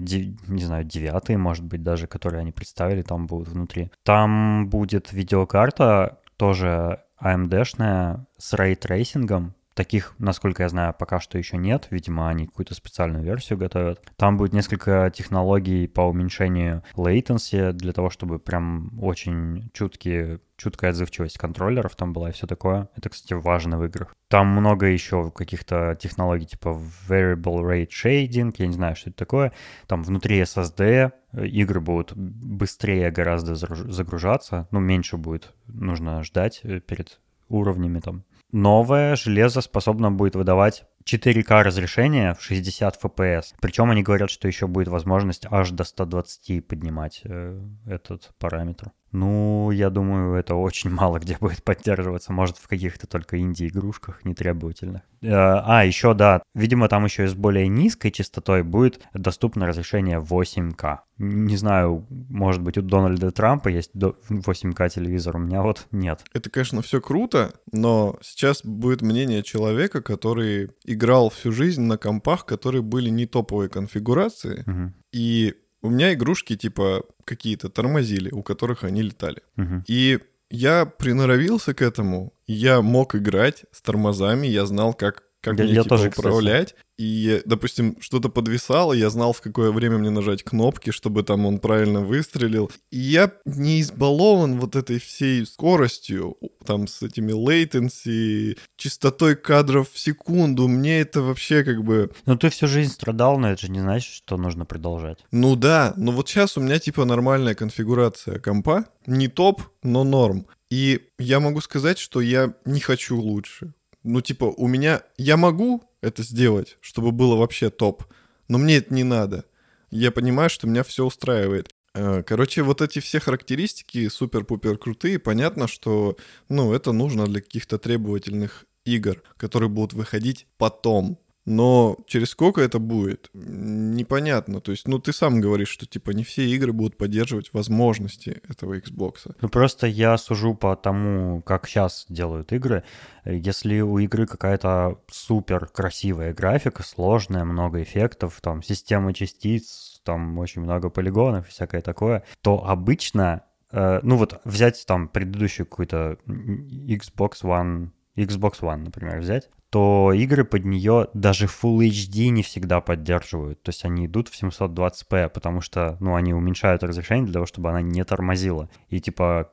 не 0.48 0.62
знаю, 0.62 0.84
девятые, 0.84 1.38
может 1.38 1.64
быть, 1.64 1.82
даже, 1.82 2.06
которые 2.06 2.40
они 2.40 2.52
представили, 2.52 3.02
там 3.02 3.26
будут 3.26 3.48
внутри. 3.48 3.90
Там 4.02 4.68
будет 4.68 5.12
видеокарта 5.12 6.18
тоже 6.36 7.00
AMD-шная 7.22 8.26
с 8.38 8.54
ray 8.54 8.76
tracing 8.76 9.26
'ом, 9.26 9.54
Таких, 9.80 10.14
насколько 10.18 10.62
я 10.62 10.68
знаю, 10.68 10.92
пока 10.92 11.20
что 11.20 11.38
еще 11.38 11.56
нет. 11.56 11.86
Видимо, 11.88 12.28
они 12.28 12.44
какую-то 12.44 12.74
специальную 12.74 13.24
версию 13.24 13.58
готовят. 13.58 14.02
Там 14.16 14.36
будет 14.36 14.52
несколько 14.52 15.10
технологий 15.16 15.88
по 15.88 16.02
уменьшению 16.02 16.82
latency 16.96 17.72
для 17.72 17.94
того, 17.94 18.10
чтобы 18.10 18.38
прям 18.38 18.90
очень 19.00 19.70
чуткие 19.72 20.40
чуткая 20.58 20.90
отзывчивость 20.90 21.38
контроллеров 21.38 21.96
там 21.96 22.12
была 22.12 22.28
и 22.28 22.32
все 22.32 22.46
такое. 22.46 22.90
Это, 22.94 23.08
кстати, 23.08 23.32
важно 23.32 23.78
в 23.78 23.84
играх. 23.86 24.14
Там 24.28 24.48
много 24.48 24.84
еще 24.84 25.30
каких-то 25.30 25.96
технологий 25.98 26.44
типа 26.44 26.78
Variable 27.08 27.62
Rate 27.62 27.88
Shading, 27.88 28.54
я 28.58 28.66
не 28.66 28.74
знаю, 28.74 28.96
что 28.96 29.08
это 29.08 29.16
такое. 29.16 29.52
Там 29.86 30.02
внутри 30.02 30.42
SSD 30.42 31.10
э, 31.32 31.46
игры 31.46 31.80
будут 31.80 32.12
быстрее 32.14 33.10
гораздо 33.10 33.54
загружаться, 33.54 34.68
ну, 34.72 34.78
меньше 34.78 35.16
будет 35.16 35.54
нужно 35.68 36.22
ждать 36.22 36.60
э, 36.64 36.80
перед 36.80 37.18
уровнями 37.48 38.00
там 38.00 38.24
новое 38.52 39.16
железо 39.16 39.60
способно 39.60 40.10
будет 40.10 40.36
выдавать 40.36 40.84
4К 41.04 41.62
разрешение 41.62 42.34
в 42.34 42.42
60 42.42 43.02
FPS. 43.02 43.54
Причем 43.60 43.90
они 43.90 44.02
говорят, 44.02 44.30
что 44.30 44.48
еще 44.48 44.66
будет 44.66 44.88
возможность 44.88 45.46
аж 45.50 45.70
до 45.70 45.84
120 45.84 46.66
поднимать 46.66 47.22
э, 47.24 47.60
этот 47.86 48.32
параметр. 48.38 48.92
Ну, 49.12 49.70
я 49.70 49.90
думаю, 49.90 50.34
это 50.34 50.54
очень 50.54 50.90
мало 51.00 51.18
где 51.18 51.36
будет 51.40 51.62
поддерживаться. 51.62 52.32
Может, 52.32 52.58
в 52.58 52.68
каких-то 52.68 53.06
только 53.06 53.38
инди-игрушках 53.38 54.24
нетребовательных. 54.24 55.02
Э, 55.22 55.28
а, 55.30 55.84
еще, 55.84 56.14
да, 56.14 56.42
видимо, 56.54 56.88
там 56.88 57.04
еще 57.04 57.24
и 57.24 57.28
с 57.28 57.34
более 57.34 57.68
низкой 57.68 58.10
частотой 58.10 58.62
будет 58.62 59.00
доступно 59.12 59.66
разрешение 59.66 60.18
8К. 60.18 61.00
Не 61.18 61.56
знаю, 61.56 62.06
может 62.08 62.62
быть, 62.62 62.78
у 62.78 62.82
Дональда 62.82 63.30
Трампа 63.30 63.68
есть 63.68 63.90
8К 63.94 64.88
телевизор, 64.88 65.36
у 65.36 65.38
меня 65.38 65.62
вот 65.62 65.86
нет. 65.90 66.24
Это, 66.32 66.48
конечно, 66.48 66.80
все 66.80 67.00
круто, 67.00 67.52
но 67.72 68.18
сейчас 68.22 68.64
будет 68.64 69.02
мнение 69.02 69.42
человека, 69.42 70.00
который 70.00 70.70
играл 70.84 71.28
всю 71.28 71.52
жизнь 71.52 71.82
на 71.82 71.98
компах, 71.98 72.46
которые 72.46 72.80
были 72.80 73.10
не 73.10 73.26
топовой 73.26 73.68
конфигурации, 73.68 74.64
угу. 74.66 74.92
и 75.12 75.54
у 75.82 75.90
меня 75.90 76.12
игрушки 76.12 76.56
типа 76.56 77.04
какие-то 77.24 77.68
тормозили, 77.68 78.30
у 78.30 78.42
которых 78.42 78.84
они 78.84 79.02
летали. 79.02 79.42
Угу. 79.56 79.84
И 79.86 80.18
я 80.50 80.84
приноровился 80.84 81.74
к 81.74 81.82
этому, 81.82 82.32
я 82.46 82.82
мог 82.82 83.14
играть 83.14 83.64
с 83.70 83.80
тормозами, 83.80 84.46
я 84.46 84.66
знал, 84.66 84.94
как 84.94 85.22
как 85.40 85.58
я, 85.58 85.64
мне 85.64 85.72
я 85.74 85.82
типа 85.82 85.96
тоже, 85.96 86.08
управлять. 86.08 86.68
Кстати. 86.68 86.84
И, 87.00 87.40
допустим, 87.46 87.96
что-то 87.98 88.28
подвисало, 88.28 88.92
я 88.92 89.08
знал, 89.08 89.32
в 89.32 89.40
какое 89.40 89.70
время 89.70 89.96
мне 89.96 90.10
нажать 90.10 90.42
кнопки, 90.42 90.90
чтобы 90.90 91.22
там 91.22 91.46
он 91.46 91.58
правильно 91.58 92.00
выстрелил. 92.00 92.70
И 92.90 92.98
я 92.98 93.32
не 93.46 93.80
избалован 93.80 94.60
вот 94.60 94.76
этой 94.76 95.00
всей 95.00 95.46
скоростью, 95.46 96.36
там 96.66 96.86
с 96.86 97.00
этими 97.00 97.32
latency, 97.32 98.58
частотой 98.76 99.34
кадров 99.34 99.90
в 99.90 99.98
секунду. 99.98 100.68
Мне 100.68 101.00
это 101.00 101.22
вообще 101.22 101.64
как 101.64 101.82
бы... 101.82 102.10
Но 102.26 102.36
ты 102.36 102.50
всю 102.50 102.66
жизнь 102.66 102.92
страдал, 102.92 103.38
но 103.38 103.50
это 103.50 103.62
же 103.62 103.72
не 103.72 103.80
значит, 103.80 104.12
что 104.12 104.36
нужно 104.36 104.66
продолжать. 104.66 105.24
Ну 105.30 105.56
да, 105.56 105.94
но 105.96 106.12
вот 106.12 106.28
сейчас 106.28 106.58
у 106.58 106.60
меня 106.60 106.78
типа 106.78 107.06
нормальная 107.06 107.54
конфигурация 107.54 108.38
компа. 108.38 108.84
Не 109.06 109.28
топ, 109.28 109.62
но 109.82 110.04
норм. 110.04 110.46
И 110.70 111.08
я 111.18 111.40
могу 111.40 111.62
сказать, 111.62 111.98
что 111.98 112.20
я 112.20 112.54
не 112.66 112.80
хочу 112.80 113.18
лучше 113.18 113.72
ну, 114.02 114.20
типа, 114.20 114.44
у 114.44 114.66
меня... 114.66 115.02
Я 115.16 115.36
могу 115.36 115.82
это 116.00 116.22
сделать, 116.22 116.78
чтобы 116.80 117.12
было 117.12 117.36
вообще 117.36 117.70
топ, 117.70 118.04
но 118.48 118.58
мне 118.58 118.76
это 118.76 118.94
не 118.94 119.04
надо. 119.04 119.44
Я 119.90 120.10
понимаю, 120.10 120.50
что 120.50 120.66
меня 120.66 120.82
все 120.82 121.04
устраивает. 121.04 121.70
Э, 121.94 122.22
короче, 122.22 122.62
вот 122.62 122.80
эти 122.80 123.00
все 123.00 123.20
характеристики 123.20 124.08
супер-пупер 124.08 124.78
крутые. 124.78 125.18
Понятно, 125.18 125.68
что, 125.68 126.16
ну, 126.48 126.72
это 126.72 126.92
нужно 126.92 127.26
для 127.26 127.40
каких-то 127.40 127.78
требовательных 127.78 128.66
игр, 128.84 129.22
которые 129.36 129.68
будут 129.68 129.92
выходить 129.92 130.46
потом. 130.56 131.18
Но 131.50 131.96
через 132.06 132.30
сколько 132.30 132.60
это 132.60 132.78
будет, 132.78 133.28
непонятно. 133.34 134.60
То 134.60 134.70
есть, 134.70 134.86
ну, 134.86 135.00
ты 135.00 135.12
сам 135.12 135.40
говоришь, 135.40 135.70
что, 135.70 135.84
типа, 135.84 136.12
не 136.12 136.22
все 136.22 136.48
игры 136.48 136.72
будут 136.72 136.96
поддерживать 136.96 137.52
возможности 137.52 138.40
этого 138.48 138.78
Xbox. 138.78 139.34
Ну, 139.40 139.48
просто 139.48 139.88
я 139.88 140.16
сужу 140.16 140.54
по 140.54 140.76
тому, 140.76 141.42
как 141.42 141.66
сейчас 141.66 142.06
делают 142.08 142.52
игры. 142.52 142.84
Если 143.24 143.80
у 143.80 143.98
игры 143.98 144.28
какая-то 144.28 145.00
супер 145.10 145.66
красивая 145.66 146.32
графика, 146.32 146.84
сложная, 146.84 147.42
много 147.42 147.82
эффектов, 147.82 148.40
там, 148.40 148.62
система 148.62 149.12
частиц, 149.12 150.00
там, 150.04 150.38
очень 150.38 150.62
много 150.62 150.88
полигонов 150.88 151.48
и 151.48 151.50
всякое 151.50 151.80
такое, 151.80 152.22
то 152.42 152.64
обычно, 152.64 153.42
э, 153.72 153.98
ну, 154.04 154.18
вот 154.18 154.40
взять 154.44 154.84
там 154.86 155.08
предыдущую 155.08 155.66
какую-то 155.66 156.16
Xbox 156.28 157.42
One 157.42 157.88
Xbox 158.16 158.60
One, 158.60 158.84
например, 158.84 159.18
взять, 159.20 159.48
то 159.70 160.12
игры 160.12 160.44
под 160.44 160.64
нее 160.64 161.08
даже 161.14 161.46
Full 161.46 161.88
HD 161.88 162.28
не 162.30 162.42
всегда 162.42 162.80
поддерживают. 162.80 163.62
То 163.62 163.70
есть 163.70 163.84
они 163.84 164.06
идут 164.06 164.28
в 164.28 164.42
720p, 164.42 165.28
потому 165.28 165.60
что, 165.60 165.96
ну, 166.00 166.16
они 166.16 166.34
уменьшают 166.34 166.82
разрешение 166.82 167.26
для 167.26 167.34
того, 167.34 167.46
чтобы 167.46 167.70
она 167.70 167.80
не 167.80 168.04
тормозила. 168.04 168.68
И, 168.88 169.00
типа, 169.00 169.52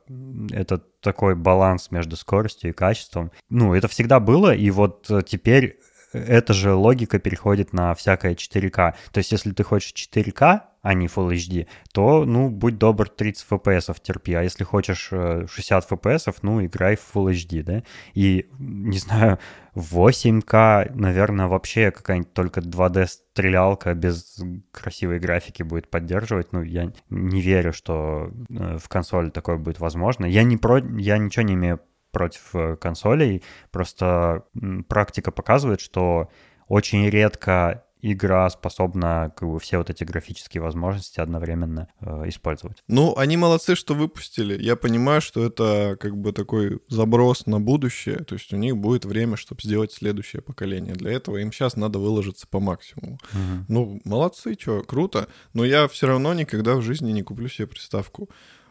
это 0.50 0.78
такой 1.00 1.36
баланс 1.36 1.92
между 1.92 2.16
скоростью 2.16 2.70
и 2.70 2.74
качеством. 2.74 3.30
Ну, 3.48 3.74
это 3.74 3.86
всегда 3.86 4.18
было, 4.18 4.52
и 4.52 4.70
вот 4.70 5.08
теперь 5.26 5.78
эта 6.12 6.52
же 6.52 6.74
логика 6.74 7.18
переходит 7.18 7.72
на 7.72 7.94
всякое 7.94 8.34
4К. 8.34 8.94
То 9.12 9.18
есть, 9.18 9.30
если 9.30 9.52
ты 9.52 9.62
хочешь 9.62 9.92
4К, 9.92 10.62
а 10.88 10.94
не 10.94 11.06
Full 11.06 11.34
HD, 11.34 11.66
то, 11.92 12.24
ну, 12.24 12.48
будь 12.48 12.78
добр, 12.78 13.10
30 13.10 13.46
FPS 13.50 13.94
терпи. 14.02 14.32
А 14.32 14.42
если 14.42 14.64
хочешь 14.64 15.10
60 15.10 15.52
э, 15.84 15.94
FPS, 15.94 16.34
ну, 16.40 16.64
играй 16.64 16.96
в 16.96 17.14
Full 17.14 17.32
HD, 17.32 17.62
да? 17.62 17.82
И, 18.14 18.48
не 18.58 18.96
знаю, 18.96 19.38
8К, 19.74 20.90
наверное, 20.94 21.46
вообще 21.46 21.90
какая-нибудь 21.90 22.32
только 22.32 22.60
2D-стрелялка 22.60 23.92
без 23.92 24.42
красивой 24.72 25.18
графики 25.18 25.62
будет 25.62 25.90
поддерживать. 25.90 26.52
Ну, 26.52 26.62
я 26.62 26.90
не 27.10 27.42
верю, 27.42 27.74
что 27.74 28.30
э, 28.48 28.78
в 28.78 28.88
консоли 28.88 29.28
такое 29.28 29.58
будет 29.58 29.80
возможно. 29.80 30.24
Я, 30.24 30.42
не 30.42 30.56
про... 30.56 30.78
я 30.78 31.18
ничего 31.18 31.42
не 31.42 31.52
имею 31.52 31.80
против 32.12 32.54
э, 32.54 32.76
консолей, 32.76 33.42
просто 33.70 34.44
практика 34.88 35.32
показывает, 35.32 35.82
что 35.82 36.30
очень 36.66 37.10
редко 37.10 37.84
игра 38.02 38.48
способна 38.50 39.32
как 39.36 39.48
бы 39.48 39.58
все 39.58 39.78
вот 39.78 39.90
эти 39.90 40.04
графические 40.04 40.62
возможности 40.62 41.20
одновременно 41.20 41.88
э, 42.00 42.28
использовать. 42.28 42.82
Ну, 42.86 43.16
они 43.16 43.36
молодцы, 43.36 43.74
что 43.74 43.94
выпустили. 43.94 44.60
Я 44.62 44.76
понимаю, 44.76 45.20
что 45.20 45.44
это 45.44 45.96
как 45.98 46.16
бы 46.16 46.32
такой 46.32 46.80
заброс 46.88 47.46
на 47.46 47.60
будущее, 47.60 48.18
то 48.18 48.34
есть 48.34 48.52
у 48.52 48.56
них 48.56 48.76
будет 48.76 49.04
время, 49.04 49.36
чтобы 49.36 49.62
сделать 49.62 49.92
следующее 49.92 50.42
поколение. 50.42 50.94
Для 50.94 51.12
этого 51.12 51.38
им 51.38 51.52
сейчас 51.52 51.76
надо 51.76 51.98
выложиться 51.98 52.46
по 52.46 52.60
максимуму. 52.60 53.18
Угу. 53.32 53.64
Ну, 53.68 54.00
молодцы, 54.04 54.56
что, 54.58 54.82
круто. 54.82 55.28
Но 55.52 55.64
я 55.64 55.88
все 55.88 56.06
равно 56.06 56.34
никогда 56.34 56.74
в 56.74 56.82
жизни 56.82 57.12
не 57.12 57.22
куплю 57.22 57.48
себе 57.48 57.66
приставку. 57.66 58.28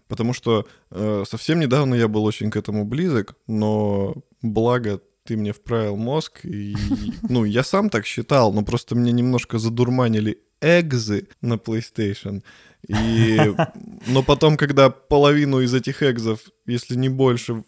Потому 0.08 0.34
что 0.34 0.66
э, 0.92 1.24
совсем 1.28 1.60
недавно 1.60 1.94
я 1.96 2.08
был 2.08 2.24
очень 2.24 2.50
к 2.50 2.56
этому 2.56 2.86
близок, 2.86 3.36
но 3.46 4.16
благо 4.42 5.02
ты 5.28 5.36
мне 5.36 5.52
вправил 5.52 5.98
мозг, 5.98 6.46
и, 6.46 6.76
ну, 7.30 7.44
я 7.44 7.64
сам 7.64 7.90
так 7.90 8.06
считал, 8.06 8.54
но 8.54 8.64
просто 8.64 8.96
мне 8.96 9.12
немножко 9.12 9.60
задурманили 9.60 10.40
экзы 10.62 11.28
на 11.42 11.56
PlayStation. 11.56 12.44
И... 12.88 13.38
Но 14.08 14.24
потом, 14.24 14.56
когда 14.56 14.90
половину 14.90 15.60
из 15.60 15.74
этих 15.74 16.02
экзов, 16.02 16.40
если 16.66 16.96
не 16.96 17.10
больше, 17.10 17.64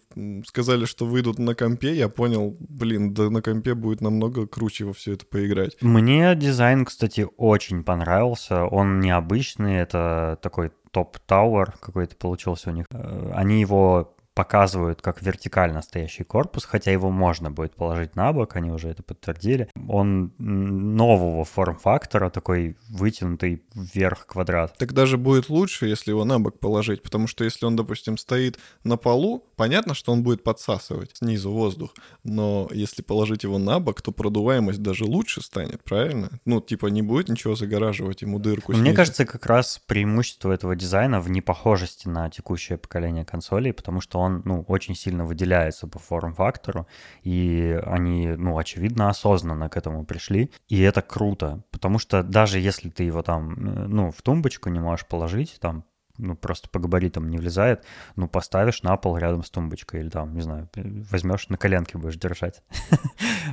сказали, 0.46 0.86
что 0.86 1.06
выйдут 1.06 1.40
на 1.40 1.54
компе, 1.56 1.94
я 1.96 2.08
понял, 2.08 2.56
блин, 2.60 3.14
да 3.14 3.30
на 3.30 3.42
компе 3.42 3.74
будет 3.74 4.02
намного 4.02 4.48
круче 4.48 4.86
во 4.86 4.94
все 4.94 5.14
это 5.14 5.26
поиграть. 5.26 5.76
Мне 5.82 6.34
дизайн, 6.36 6.86
кстати, 6.86 7.28
очень 7.38 7.84
понравился. 7.84 8.64
Он 8.64 9.02
необычный, 9.02 9.76
это 9.76 10.40
такой 10.42 10.72
топ-тауэр 10.92 11.74
какой-то 11.82 12.16
получился 12.16 12.70
у 12.70 12.74
них. 12.74 12.86
Э, 12.92 13.32
они 13.36 13.60
его 13.60 14.16
показывают 14.40 15.02
как 15.02 15.22
вертикально 15.22 15.82
стоящий 15.82 16.24
корпус, 16.24 16.64
хотя 16.64 16.92
его 16.92 17.12
можно 17.12 17.52
будет 17.52 17.76
положить 17.76 18.16
на 18.16 18.32
бок, 18.32 18.56
они 18.56 18.72
уже 18.72 18.88
это 18.88 19.04
подтвердили. 19.04 19.68
Он 19.90 20.32
нового 20.38 21.44
форм-фактора, 21.44 22.30
такой 22.30 22.78
вытянутый 22.88 23.64
вверх 23.76 24.28
квадрат. 24.28 24.78
Так 24.78 24.94
даже 24.94 25.18
будет 25.18 25.50
лучше, 25.50 25.88
если 25.88 26.12
его 26.12 26.24
на 26.24 26.40
бок 26.40 26.58
положить, 26.58 27.04
потому 27.04 27.28
что 27.28 27.44
если 27.44 27.66
он, 27.66 27.76
допустим, 27.76 28.18
стоит 28.18 28.60
на 28.86 28.96
полу, 28.96 29.44
понятно, 29.58 29.94
что 29.94 30.14
он 30.14 30.24
будет 30.24 30.42
подсасывать 30.42 31.18
снизу 31.18 31.52
воздух, 31.52 31.94
но 32.24 32.70
если 32.72 33.02
положить 33.02 33.44
его 33.44 33.58
на 33.58 33.82
бок, 33.82 34.02
то 34.02 34.14
продуваемость 34.14 34.82
даже 34.82 35.04
лучше 35.04 35.42
станет, 35.42 35.84
правильно? 35.84 36.30
Ну, 36.46 36.62
типа 36.62 36.88
не 36.88 37.02
будет 37.02 37.28
ничего 37.28 37.56
загораживать 37.56 38.22
ему 38.22 38.40
дырку. 38.40 38.72
Мне 38.72 38.94
кажется, 38.94 39.26
как 39.26 39.46
раз 39.48 39.82
преимущество 39.86 40.54
этого 40.54 40.78
дизайна 40.78 41.20
в 41.20 41.30
непохожести 41.30 42.08
на 42.08 42.30
текущее 42.30 42.78
поколение 42.78 43.26
консолей, 43.26 43.74
потому 43.74 44.00
что 44.00 44.20
он, 44.20 44.29
ну, 44.30 44.64
очень 44.68 44.96
сильно 44.96 45.26
выделяется 45.26 45.88
по 45.88 46.00
форм-фактору, 46.00 46.88
и 47.24 47.80
они, 47.86 48.28
ну, 48.28 48.58
очевидно, 48.58 49.10
осознанно 49.10 49.70
к 49.70 49.78
этому 49.78 50.06
пришли, 50.06 50.52
и 50.68 50.82
это 50.82 51.02
круто, 51.02 51.64
потому 51.72 52.00
что 52.00 52.24
даже 52.24 52.60
если 52.60 52.90
ты 52.90 53.04
его 53.04 53.22
там, 53.22 53.54
э, 53.54 53.88
ну, 53.88 54.12
в 54.12 54.22
тумбочку 54.22 54.70
не 54.70 54.80
можешь 54.80 55.06
положить, 55.06 55.58
там, 55.60 55.84
ну, 56.20 56.36
просто 56.36 56.70
по 56.70 56.80
габаритам 56.80 57.30
не 57.30 57.38
влезает, 57.38 57.84
ну, 58.16 58.28
поставишь 58.28 58.84
на 58.84 58.96
пол 58.98 59.18
рядом 59.18 59.44
с 59.44 59.50
тумбочкой 59.50 60.02
или 60.02 60.10
там, 60.10 60.36
не 60.36 60.42
знаю, 60.42 60.70
возьмешь 60.76 61.50
на 61.50 61.58
коленке 61.58 61.98
будешь 61.98 62.18
держать. 62.18 62.62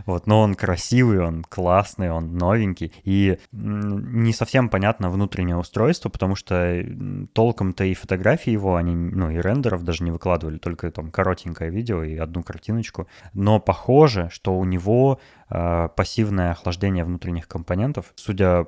Вот, 0.04 0.26
но 0.26 0.42
он 0.42 0.54
красивый, 0.54 1.20
он 1.20 1.42
классный, 1.42 2.10
он 2.10 2.36
новенький, 2.36 2.92
и 3.02 3.38
не 3.52 4.32
совсем 4.32 4.68
понятно 4.68 5.10
внутреннее 5.10 5.56
устройство, 5.56 6.10
потому 6.10 6.36
что 6.36 6.84
толком-то 7.32 7.84
и 7.84 7.94
фотографии 7.94 8.50
его, 8.50 8.76
они, 8.76 8.94
ну, 8.94 9.30
и 9.30 9.38
рендеров 9.38 9.84
даже 9.84 10.04
не 10.04 10.10
выкладывали, 10.10 10.58
только 10.58 10.90
там 10.90 11.10
коротенькое 11.10 11.70
видео 11.70 12.02
и 12.04 12.16
одну 12.16 12.42
картиночку, 12.42 13.08
но 13.32 13.58
похоже, 13.58 14.28
что 14.30 14.56
у 14.56 14.64
него 14.64 15.18
э, 15.48 15.88
пассивное 15.96 16.52
охлаждение 16.52 17.04
внутренних 17.04 17.48
компонентов, 17.48 18.12
судя 18.16 18.66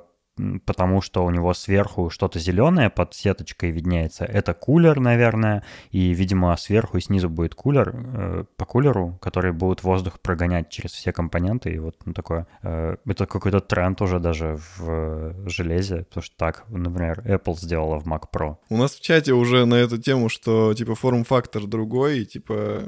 потому 0.65 1.01
что 1.01 1.25
у 1.25 1.29
него 1.29 1.53
сверху 1.53 2.09
что-то 2.09 2.39
зеленое 2.39 2.89
под 2.89 3.13
сеточкой 3.13 3.71
виднеется. 3.71 4.25
Это 4.25 4.53
кулер, 4.53 4.99
наверное, 4.99 5.63
и, 5.91 6.13
видимо, 6.13 6.55
сверху 6.57 6.97
и 6.97 7.01
снизу 7.01 7.29
будет 7.29 7.55
кулер 7.55 7.93
э, 7.95 8.43
по 8.55 8.65
кулеру, 8.65 9.17
который 9.21 9.51
будет 9.51 9.83
воздух 9.83 10.19
прогонять 10.19 10.69
через 10.69 10.91
все 10.91 11.11
компоненты. 11.11 11.71
И 11.71 11.79
вот 11.79 11.95
ну, 12.05 12.13
такое... 12.13 12.47
Э, 12.63 12.95
это 13.05 13.25
какой-то 13.25 13.59
тренд 13.59 14.01
уже 14.01 14.19
даже 14.19 14.57
в 14.57 14.83
э, 14.87 15.33
железе, 15.47 16.03
потому 16.03 16.23
что 16.23 16.35
так, 16.37 16.65
например, 16.69 17.21
Apple 17.25 17.57
сделала 17.57 17.99
в 17.99 18.07
Mac 18.07 18.23
Pro. 18.31 18.57
У 18.69 18.77
нас 18.77 18.93
в 18.93 19.01
чате 19.01 19.33
уже 19.33 19.65
на 19.65 19.75
эту 19.75 19.97
тему, 19.97 20.29
что 20.29 20.73
типа 20.73 20.95
форм-фактор 20.95 21.67
другой, 21.67 22.19
и 22.19 22.25
типа 22.25 22.83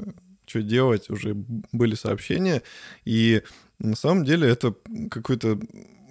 что 0.46 0.62
делать, 0.62 1.08
уже 1.08 1.34
были 1.72 1.94
сообщения, 1.94 2.62
и 3.04 3.42
на 3.78 3.96
самом 3.96 4.24
деле 4.24 4.48
это 4.48 4.74
какой-то 5.10 5.58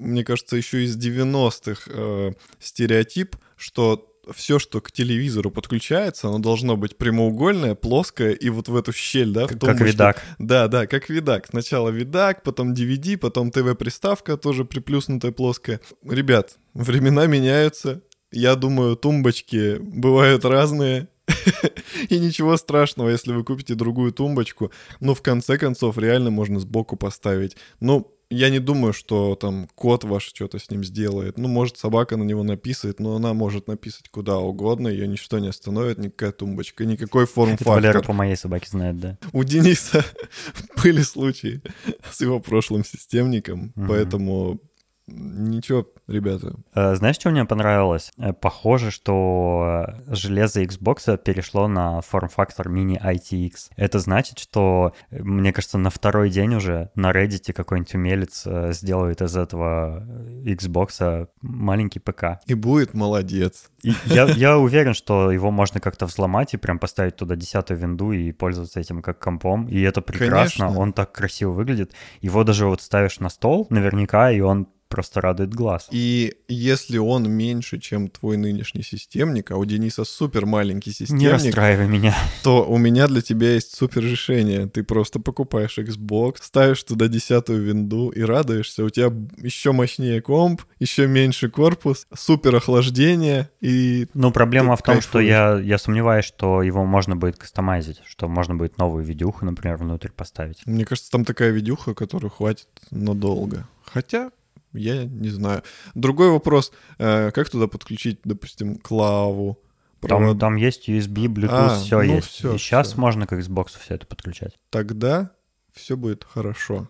мне 0.01 0.23
кажется, 0.23 0.57
еще 0.57 0.83
из 0.83 0.97
90-х 0.97 1.83
э, 1.87 2.31
стереотип, 2.59 3.35
что 3.55 4.07
все, 4.33 4.59
что 4.59 4.81
к 4.81 4.91
телевизору 4.91 5.51
подключается, 5.51 6.27
оно 6.27 6.39
должно 6.39 6.77
быть 6.77 6.97
прямоугольное, 6.97 7.75
плоское 7.75 8.31
и 8.31 8.49
вот 8.49 8.67
в 8.67 8.75
эту 8.75 8.93
щель, 8.93 9.31
да, 9.31 9.47
в 9.47 9.57
том, 9.57 9.69
как 9.69 9.81
видак. 9.81 10.21
Да, 10.37 10.67
да, 10.67 10.87
как 10.87 11.09
видак. 11.09 11.47
Сначала 11.47 11.89
видак, 11.89 12.43
потом 12.43 12.73
DVD, 12.73 13.17
потом 13.17 13.51
ТВ-приставка 13.51 14.37
тоже 14.37 14.65
приплюснутая 14.65 15.31
плоская. 15.31 15.81
Ребят, 16.03 16.57
времена 16.73 17.25
меняются. 17.27 18.01
Я 18.31 18.55
думаю, 18.55 18.95
тумбочки 18.95 19.77
бывают 19.79 20.45
разные. 20.45 21.07
И 22.09 22.19
ничего 22.19 22.57
страшного, 22.57 23.09
если 23.09 23.33
вы 23.33 23.43
купите 23.43 23.75
другую 23.75 24.11
тумбочку. 24.11 24.71
Но 24.99 25.13
в 25.13 25.21
конце 25.21 25.57
концов 25.57 25.97
реально 25.97 26.29
можно 26.29 26.59
сбоку 26.59 26.95
поставить. 26.95 27.57
Ну, 27.79 28.15
я 28.31 28.49
не 28.49 28.59
думаю, 28.59 28.93
что 28.93 29.35
там 29.35 29.67
кот 29.75 30.03
ваш 30.03 30.23
что-то 30.23 30.57
с 30.57 30.69
ним 30.69 30.83
сделает. 30.83 31.37
Ну, 31.37 31.47
может, 31.47 31.77
собака 31.77 32.15
на 32.15 32.23
него 32.23 32.43
написает, 32.43 32.99
но 32.99 33.15
она 33.15 33.33
может 33.33 33.67
написать 33.67 34.07
куда 34.09 34.37
угодно, 34.37 34.87
ее 34.87 35.07
ничто 35.07 35.39
не 35.39 35.49
остановит, 35.49 35.97
никакая 35.97 36.31
тумбочка, 36.31 36.85
никакой 36.85 37.25
форм-фактор. 37.25 37.67
Валера 37.67 38.01
по 38.01 38.13
моей 38.13 38.37
собаке 38.37 38.67
знает, 38.69 38.99
да. 38.99 39.17
У 39.33 39.43
Дениса 39.43 40.05
были 40.83 41.01
случаи 41.01 41.61
с 42.09 42.21
его 42.21 42.39
прошлым 42.39 42.85
системником, 42.85 43.73
угу. 43.75 43.87
поэтому 43.89 44.61
Ничего, 45.07 45.87
ребята. 46.07 46.55
Э, 46.73 46.95
знаешь, 46.95 47.15
что 47.15 47.29
мне 47.29 47.45
понравилось? 47.45 48.11
Э, 48.17 48.33
похоже, 48.33 48.91
что 48.91 49.95
железо 50.07 50.63
Xbox 50.63 51.17
перешло 51.17 51.67
на 51.67 52.01
форм-фактор 52.01 52.69
Mini 52.69 53.01
ITX. 53.01 53.71
Это 53.75 53.99
значит, 53.99 54.39
что, 54.39 54.93
мне 55.09 55.51
кажется, 55.53 55.77
на 55.77 55.89
второй 55.89 56.29
день 56.29 56.55
уже 56.55 56.91
на 56.95 57.11
Reddit 57.11 57.51
какой-нибудь 57.53 57.95
умелец 57.95 58.43
э, 58.45 58.73
сделает 58.73 59.21
из 59.21 59.35
этого 59.35 60.05
Xbox 60.45 61.27
маленький 61.41 61.99
ПК. 61.99 62.39
И 62.45 62.53
будет 62.53 62.93
молодец. 62.93 63.69
И 63.83 63.93
я, 64.05 64.25
я 64.25 64.57
уверен, 64.57 64.93
что 64.93 65.31
его 65.31 65.51
можно 65.51 65.79
как-то 65.79 66.05
взломать 66.05 66.53
и 66.53 66.57
прям 66.57 66.79
поставить 66.79 67.15
туда 67.15 67.35
десятую 67.35 67.79
винду 67.79 68.11
и 68.11 68.31
пользоваться 68.31 68.79
этим 68.79 69.01
как 69.01 69.19
компом. 69.19 69.67
И 69.67 69.81
это 69.81 70.01
прекрасно, 70.01 70.65
Конечно. 70.65 70.81
он 70.81 70.93
так 70.93 71.11
красиво 71.11 71.51
выглядит. 71.51 71.93
Его 72.21 72.43
даже 72.43 72.67
вот 72.67 72.81
ставишь 72.81 73.19
на 73.19 73.29
стол 73.29 73.67
наверняка, 73.69 74.31
и 74.31 74.39
он 74.39 74.67
просто 74.91 75.21
радует 75.21 75.53
глаз. 75.53 75.87
И 75.89 76.35
если 76.47 76.97
он 76.97 77.31
меньше, 77.31 77.79
чем 77.79 78.09
твой 78.09 78.37
нынешний 78.37 78.83
системник, 78.83 79.49
а 79.51 79.57
у 79.57 79.65
Дениса 79.65 80.03
супер 80.03 80.45
маленький 80.45 80.91
системник... 80.91 81.21
Не 81.21 81.29
расстраивай 81.29 81.87
меня. 81.87 82.15
То 82.43 82.65
у 82.65 82.77
меня 82.77 83.07
для 83.07 83.21
тебя 83.21 83.53
есть 83.53 83.75
супер 83.75 84.03
решение. 84.03 84.67
Ты 84.67 84.83
просто 84.83 85.19
покупаешь 85.19 85.79
Xbox, 85.79 86.35
ставишь 86.41 86.83
туда 86.83 87.07
десятую 87.07 87.63
винду 87.63 88.09
и 88.09 88.21
радуешься. 88.21 88.83
У 88.83 88.89
тебя 88.89 89.11
еще 89.41 89.71
мощнее 89.71 90.21
комп, 90.21 90.61
еще 90.79 91.07
меньше 91.07 91.49
корпус, 91.49 92.05
супер 92.13 92.55
охлаждение 92.55 93.49
и... 93.61 94.07
Ну, 94.13 94.31
проблема 94.31 94.75
в 94.75 94.83
том, 94.83 94.95
кайфуешь. 94.95 95.09
что 95.09 95.19
я, 95.19 95.57
я 95.59 95.77
сомневаюсь, 95.77 96.25
что 96.25 96.61
его 96.61 96.85
можно 96.85 97.15
будет 97.15 97.37
кастомайзить, 97.37 98.01
что 98.05 98.27
можно 98.27 98.55
будет 98.55 98.77
новую 98.77 99.03
видюху, 99.03 99.45
например, 99.45 99.77
внутрь 99.77 100.09
поставить. 100.09 100.65
Мне 100.65 100.85
кажется, 100.85 101.09
там 101.09 101.23
такая 101.23 101.51
видюха, 101.51 101.93
которую 101.93 102.29
хватит 102.29 102.67
надолго. 102.91 103.67
Хотя, 103.83 104.31
я 104.73 105.05
не 105.05 105.29
знаю. 105.29 105.63
Другой 105.95 106.29
вопрос, 106.29 106.71
э, 106.97 107.31
как 107.31 107.49
туда 107.49 107.67
подключить, 107.67 108.19
допустим, 108.23 108.77
клаву? 108.77 109.59
Там, 110.01 110.37
там 110.39 110.55
есть 110.55 110.89
USB, 110.89 111.27
Bluetooth, 111.27 111.49
а, 111.51 111.79
все 111.79 111.97
ну 111.97 112.15
есть. 112.15 112.27
Все, 112.27 112.55
И 112.55 112.57
сейчас 112.57 112.89
все. 112.89 112.99
можно 112.99 113.27
к 113.27 113.33
Xbox 113.33 113.77
все 113.79 113.95
это 113.95 114.07
подключать. 114.07 114.57
Тогда 114.71 115.31
все 115.73 115.95
будет 115.95 116.23
хорошо. 116.23 116.89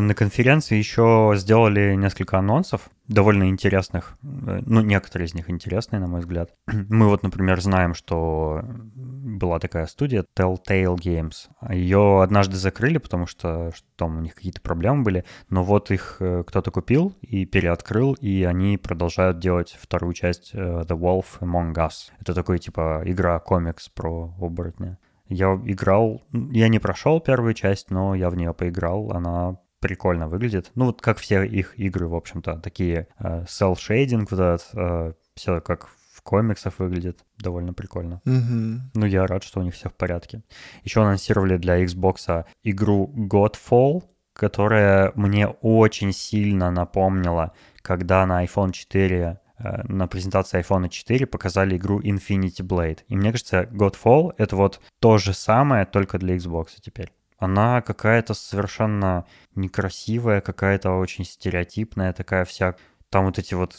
На 0.00 0.14
конференции 0.14 0.76
еще 0.76 1.32
сделали 1.36 1.94
несколько 1.94 2.38
анонсов, 2.38 2.90
довольно 3.06 3.48
интересных. 3.48 4.18
Э, 4.22 4.60
ну, 4.64 4.80
некоторые 4.80 5.26
из 5.26 5.34
них 5.34 5.50
интересные, 5.50 6.00
на 6.00 6.06
мой 6.06 6.20
взгляд. 6.20 6.50
Мы 6.66 7.08
вот, 7.08 7.22
например, 7.22 7.60
знаем, 7.60 7.94
что 7.94 8.62
была 8.64 9.58
такая 9.58 9.86
студия 9.86 10.24
Telltale 10.36 10.96
Games. 10.96 11.48
Ее 11.70 12.22
однажды 12.22 12.56
закрыли, 12.56 12.98
потому 12.98 13.26
что, 13.26 13.72
что 13.74 13.86
там 13.96 14.18
у 14.18 14.20
них 14.20 14.34
какие-то 14.34 14.60
проблемы 14.60 15.02
были. 15.02 15.24
Но 15.48 15.64
вот 15.64 15.90
их 15.90 16.16
э, 16.20 16.44
кто-то 16.46 16.70
купил 16.70 17.14
и 17.22 17.46
переоткрыл, 17.46 18.14
и 18.14 18.44
они 18.44 18.76
продолжают 18.76 19.38
делать 19.38 19.76
вторую 19.80 20.12
часть 20.12 20.54
The 20.54 20.88
Wolf 20.88 21.40
Among 21.40 21.72
Us. 21.74 22.10
Это 22.20 22.34
такой, 22.34 22.58
типа, 22.58 23.02
игра-комикс 23.04 23.88
про 23.88 24.34
оборотня. 24.40 24.98
Я 25.28 25.60
играл, 25.64 26.22
я 26.32 26.68
не 26.68 26.78
прошел 26.78 27.20
первую 27.20 27.52
часть, 27.54 27.90
но 27.90 28.14
я 28.14 28.30
в 28.30 28.36
нее 28.36 28.54
поиграл. 28.54 29.12
Она 29.12 29.58
прикольно 29.80 30.28
выглядит. 30.28 30.70
Ну, 30.74 30.86
вот 30.86 31.00
как 31.00 31.18
все 31.18 31.42
их 31.44 31.78
игры, 31.78 32.08
в 32.08 32.14
общем-то, 32.14 32.58
такие 32.58 33.08
э, 33.18 33.44
cell-shading, 33.44 34.26
вот 34.30 34.40
этот, 34.40 34.68
э, 34.74 35.12
все 35.34 35.60
как 35.60 35.88
в 36.12 36.22
комиксах 36.22 36.78
выглядит 36.78 37.24
довольно 37.38 37.72
прикольно. 37.72 38.20
Mm-hmm. 38.26 38.78
Ну, 38.94 39.06
я 39.06 39.26
рад, 39.26 39.44
что 39.44 39.60
у 39.60 39.62
них 39.62 39.74
все 39.74 39.88
в 39.88 39.94
порядке. 39.94 40.42
Еще 40.82 41.00
анонсировали 41.00 41.56
для 41.56 41.82
Xbox 41.84 42.44
игру 42.64 43.12
Godfall, 43.16 44.02
которая 44.32 45.12
мне 45.14 45.46
очень 45.46 46.12
сильно 46.12 46.70
напомнила, 46.70 47.52
когда 47.82 48.26
на 48.26 48.44
iPhone 48.44 48.72
4 48.72 49.40
э, 49.58 49.82
на 49.88 50.06
презентации 50.08 50.60
iPhone 50.60 50.88
4 50.88 51.26
показали 51.26 51.76
игру 51.76 52.00
Infinity 52.00 52.62
Blade. 52.62 53.00
И 53.08 53.16
мне 53.16 53.30
кажется, 53.30 53.62
Godfall— 53.62 54.32
это 54.38 54.56
вот 54.56 54.80
то 54.98 55.18
же 55.18 55.32
самое, 55.32 55.86
только 55.86 56.18
для 56.18 56.36
Xbox 56.36 56.68
теперь. 56.80 57.12
Она 57.38 57.82
какая-то 57.82 58.34
совершенно 58.34 59.24
некрасивая, 59.54 60.40
какая-то 60.40 60.92
очень 60.92 61.24
стереотипная, 61.24 62.12
такая 62.12 62.44
вся... 62.44 62.74
Там 63.10 63.24
вот 63.24 63.38
эти 63.38 63.54
вот 63.54 63.74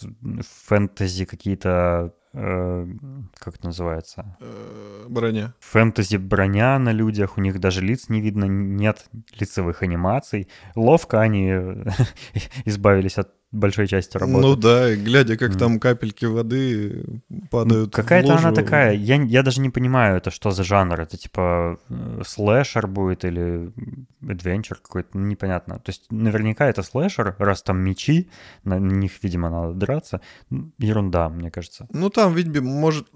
фэнтези 0.65 1.25
какие-то 1.25 2.15
э, 2.33 2.87
как 3.37 3.55
это 3.55 3.67
называется? 3.67 4.37
Э, 4.39 5.05
броня. 5.07 5.53
Фэнтези 5.59 6.17
броня 6.17 6.79
на 6.79 6.91
людях, 6.91 7.37
у 7.37 7.41
них 7.41 7.59
даже 7.59 7.81
лиц 7.81 8.09
не 8.09 8.21
видно, 8.21 8.45
нет 8.45 9.07
лицевых 9.39 9.83
анимаций. 9.83 10.47
Ловко 10.75 11.21
они 11.21 11.49
избавились 12.65 13.17
от 13.17 13.38
большой 13.51 13.87
части 13.87 14.17
работы. 14.17 14.41
Ну 14.41 14.55
да, 14.55 14.95
глядя, 14.95 15.37
как 15.37 15.51
mm. 15.51 15.57
там 15.57 15.79
капельки 15.79 16.25
воды 16.25 17.21
падают. 17.49 17.93
Какая-то 17.93 18.37
она 18.37 18.51
такая. 18.51 18.93
Я, 18.93 19.15
я 19.15 19.43
даже 19.43 19.61
не 19.61 19.69
понимаю, 19.69 20.17
это 20.17 20.31
что 20.31 20.51
за 20.51 20.63
жанр. 20.63 21.01
Это 21.01 21.17
типа 21.17 21.79
э, 21.89 22.21
слэшер 22.25 22.87
будет 22.87 23.25
или 23.25 23.71
адвенчер 24.27 24.77
какой-то, 24.77 25.17
непонятно. 25.17 25.75
То 25.75 25.89
есть 25.89 26.11
наверняка 26.11 26.67
это 26.67 26.83
слэшер, 26.83 27.35
раз 27.39 27.63
там 27.63 27.79
мечи, 27.79 28.29
на 28.63 28.79
них, 28.79 29.23
видимо, 29.23 29.49
надо 29.49 29.73
драться. 29.73 30.21
Ерунда, 30.77 31.29
мне 31.29 31.49
кажется. 31.51 31.87
Ну 31.91 32.09
там, 32.09 32.33
видимо, 32.35 32.69
может... 32.69 33.07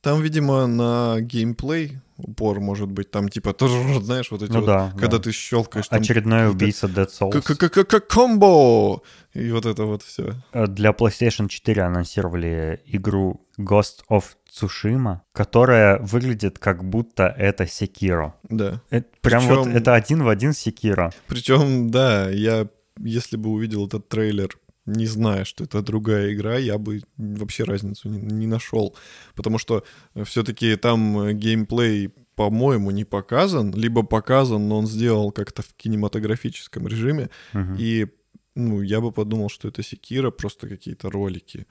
Там, 0.00 0.22
видимо, 0.22 0.66
на 0.66 1.20
геймплей 1.20 1.98
упор 2.22 2.60
может 2.60 2.90
быть. 2.90 3.10
Там 3.10 3.28
типа 3.28 3.52
тоже, 3.52 4.02
знаешь, 4.02 4.30
вот 4.30 4.42
эти 4.42 4.52
ну, 4.52 4.60
вот, 4.60 4.66
да, 4.66 4.92
когда 4.98 5.16
да. 5.16 5.22
ты 5.24 5.32
щелкаешь. 5.32 5.86
Очередной 5.90 6.50
убийца 6.50 6.86
Dead 6.86 7.08
Souls. 7.08 7.84
Как 7.84 8.08
комбо! 8.08 9.02
И 9.32 9.50
вот 9.52 9.66
это 9.66 9.84
вот 9.84 10.02
все. 10.02 10.34
Для 10.52 10.90
PlayStation 10.90 11.48
4 11.48 11.82
анонсировали 11.82 12.80
игру 12.86 13.46
Ghost 13.58 14.02
of 14.10 14.24
Tsushima, 14.50 15.20
которая 15.32 15.98
выглядит 16.00 16.58
как 16.58 16.84
будто 16.84 17.24
это 17.24 17.64
Sekiro. 17.64 18.32
Да. 18.48 18.82
Это, 18.90 19.06
прям 19.20 19.42
Причем... 19.46 19.56
вот 19.56 19.66
это 19.68 19.94
один 19.94 20.22
в 20.22 20.28
один 20.28 20.50
Sekiro. 20.50 21.12
Причем, 21.28 21.90
да, 21.90 22.28
я 22.30 22.66
если 22.98 23.36
бы 23.36 23.50
увидел 23.50 23.86
этот 23.86 24.08
трейлер 24.08 24.56
не 24.86 25.06
зная, 25.06 25.44
что 25.44 25.64
это 25.64 25.82
другая 25.82 26.32
игра, 26.32 26.58
я 26.58 26.78
бы 26.78 27.02
вообще 27.16 27.64
разницу 27.64 28.08
не, 28.08 28.18
не 28.18 28.46
нашел. 28.46 28.96
Потому 29.34 29.58
что 29.58 29.84
э, 30.14 30.24
все-таки 30.24 30.76
там 30.76 31.18
э, 31.20 31.32
геймплей, 31.32 32.10
по-моему, 32.34 32.90
не 32.90 33.04
показан, 33.04 33.72
либо 33.74 34.02
показан, 34.02 34.68
но 34.68 34.78
он 34.78 34.86
сделал 34.86 35.32
как-то 35.32 35.62
в 35.62 35.74
кинематографическом 35.74 36.86
режиме. 36.86 37.28
Uh-huh. 37.52 37.76
И 37.78 38.06
ну, 38.54 38.82
я 38.82 39.00
бы 39.00 39.12
подумал, 39.12 39.48
что 39.48 39.68
это 39.68 39.82
Секира, 39.82 40.30
просто 40.30 40.68
какие-то 40.68 41.10
ролики. 41.10 41.66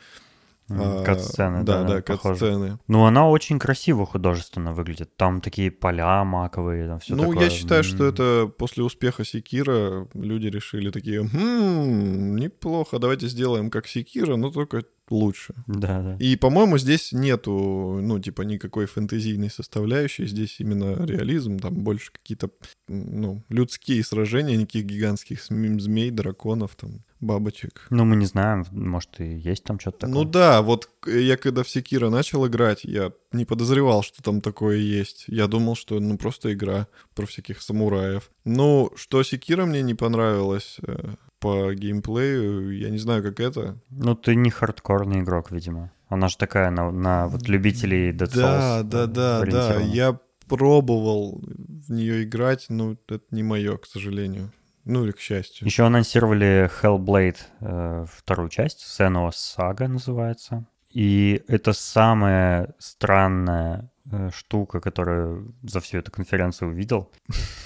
А, 0.69 1.03
кат-сцены, 1.03 1.63
да, 1.63 1.83
да, 1.83 1.95
да 1.95 2.01
кат-сцены. 2.01 2.79
Ну, 2.87 3.05
она 3.05 3.27
очень 3.27 3.59
красиво 3.59 4.05
художественно 4.05 4.73
выглядит. 4.73 5.15
Там 5.17 5.41
такие 5.41 5.71
поля 5.71 6.23
маковые, 6.23 6.87
там 6.87 6.99
все 6.99 7.15
Ну, 7.15 7.29
такое. 7.29 7.45
я 7.45 7.49
считаю, 7.49 7.83
что 7.83 8.05
это 8.05 8.51
после 8.57 8.83
успеха 8.83 9.23
Секира 9.25 10.07
люди 10.13 10.47
решили 10.47 10.91
такие, 10.91 11.21
хм, 11.21 12.35
неплохо, 12.35 12.99
давайте 12.99 13.27
сделаем 13.27 13.69
как 13.69 13.87
Секира, 13.87 14.35
но 14.35 14.51
только 14.51 14.83
лучше. 15.11 15.53
Да, 15.67 16.01
да. 16.01 16.17
И, 16.19 16.35
по-моему, 16.35 16.77
здесь 16.77 17.11
нету, 17.11 17.99
ну, 18.01 18.19
типа, 18.19 18.43
никакой 18.43 18.85
фэнтезийной 18.85 19.49
составляющей. 19.49 20.25
Здесь 20.25 20.59
именно 20.59 21.05
реализм, 21.05 21.59
там 21.59 21.75
больше 21.75 22.11
какие-то, 22.11 22.49
ну, 22.87 23.43
людские 23.49 24.03
сражения, 24.03 24.57
никаких 24.57 24.85
гигантских 24.85 25.43
змей, 25.43 26.11
драконов, 26.11 26.75
там, 26.75 27.03
бабочек. 27.19 27.87
Ну, 27.89 28.05
мы 28.05 28.15
не 28.15 28.25
знаем, 28.25 28.65
может, 28.71 29.19
и 29.19 29.37
есть 29.37 29.63
там 29.63 29.79
что-то 29.79 29.99
такое. 29.99 30.13
Ну 30.13 30.23
да, 30.23 30.61
вот 30.61 30.89
я 31.05 31.37
когда 31.37 31.63
в 31.63 31.69
Секира 31.69 32.09
начал 32.09 32.47
играть, 32.47 32.83
я 32.83 33.11
не 33.31 33.45
подозревал, 33.45 34.03
что 34.03 34.23
там 34.23 34.41
такое 34.41 34.77
есть. 34.77 35.25
Я 35.27 35.47
думал, 35.47 35.75
что, 35.75 35.99
ну, 35.99 36.17
просто 36.17 36.53
игра 36.53 36.87
про 37.15 37.25
всяких 37.25 37.61
самураев. 37.61 38.31
Ну, 38.45 38.91
что 38.95 39.23
Секира 39.23 39.65
мне 39.65 39.81
не 39.81 39.93
понравилось, 39.93 40.77
э, 40.81 41.15
по 41.39 41.73
геймплею, 41.73 42.77
я 42.77 42.89
не 42.89 42.97
знаю, 42.97 43.23
как 43.23 43.39
это. 43.39 43.77
Ну, 43.89 44.15
ты 44.15 44.35
не 44.35 44.49
хардкорный 44.49 45.21
игрок, 45.21 45.51
видимо. 45.51 45.91
Она 46.07 46.27
же 46.27 46.37
такая 46.37 46.71
на, 46.71 46.91
на 46.91 47.27
вот 47.27 47.47
любителей 47.47 48.11
Dead 48.11 48.27
Souls. 48.27 48.83
Да, 48.83 48.83
да, 48.83 49.07
да, 49.07 49.45
да. 49.45 49.79
Я 49.81 50.19
пробовал 50.47 51.41
в 51.41 51.91
нее 51.91 52.23
играть, 52.23 52.65
но 52.69 52.97
это 53.07 53.21
не 53.31 53.43
мое, 53.43 53.77
к 53.77 53.85
сожалению. 53.85 54.51
Ну 54.85 55.03
или 55.03 55.11
к 55.11 55.19
счастью. 55.19 55.67
Еще 55.67 55.85
анонсировали 55.85 56.69
Hellblade 56.81 57.37
э, 57.59 58.05
вторую 58.11 58.49
часть, 58.49 58.83
Senua's 58.99 59.35
Saga 59.35 59.87
называется. 59.87 60.65
И 60.91 61.43
это 61.47 61.73
самая 61.73 62.73
странная 62.79 63.91
Э, 63.98 63.98
штука, 64.33 64.79
которую 64.79 65.53
за 65.63 65.79
всю 65.79 65.99
эту 65.99 66.11
конференцию 66.11 66.69
увидел. 66.69 67.11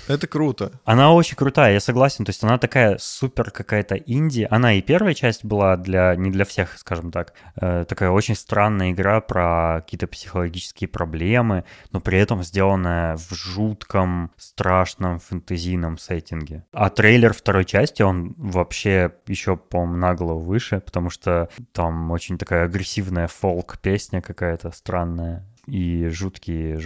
Это 0.08 0.28
круто. 0.28 0.72
Она 0.84 1.14
очень 1.14 1.36
крутая, 1.36 1.74
я 1.74 1.80
согласен. 1.80 2.26
То 2.26 2.30
есть 2.30 2.44
она 2.44 2.58
такая 2.58 2.98
супер 3.00 3.52
какая-то 3.52 3.96
инди. 3.96 4.48
Она 4.50 4.74
и 4.74 4.82
первая 4.82 5.14
часть 5.14 5.46
была 5.46 5.78
для 5.78 6.16
не 6.16 6.30
для 6.30 6.46
всех, 6.46 6.78
скажем 6.78 7.12
так. 7.12 7.34
Э, 7.56 7.86
такая 7.88 8.10
очень 8.10 8.36
странная 8.36 8.92
игра 8.92 9.22
про 9.22 9.82
какие-то 9.82 10.08
психологические 10.08 10.88
проблемы, 10.88 11.64
но 11.92 12.02
при 12.02 12.18
этом 12.18 12.44
сделанная 12.44 13.16
в 13.18 13.34
жутком, 13.34 14.32
страшном 14.38 15.20
фэнтезийном 15.20 15.98
сеттинге. 15.98 16.66
А 16.74 16.90
трейлер 16.90 17.34
второй 17.34 17.66
части, 17.66 18.02
он 18.02 18.34
вообще 18.38 19.14
еще, 19.28 19.56
по-моему, 19.56 19.98
на 19.98 20.16
голову 20.16 20.40
выше, 20.40 20.82
потому 20.82 21.10
что 21.10 21.50
там 21.72 22.12
очень 22.12 22.38
такая 22.38 22.66
агрессивная 22.66 23.28
фолк-песня 23.28 24.22
какая-то 24.22 24.72
странная 24.72 25.46
и 25.66 26.08
жуткие 26.10 26.82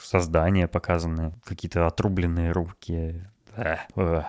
создания 0.00 0.68
показаны, 0.68 1.34
какие-то 1.44 1.86
отрубленные 1.86 2.52
руки. 2.52 3.24
Э, 3.56 3.76
э, 3.96 4.22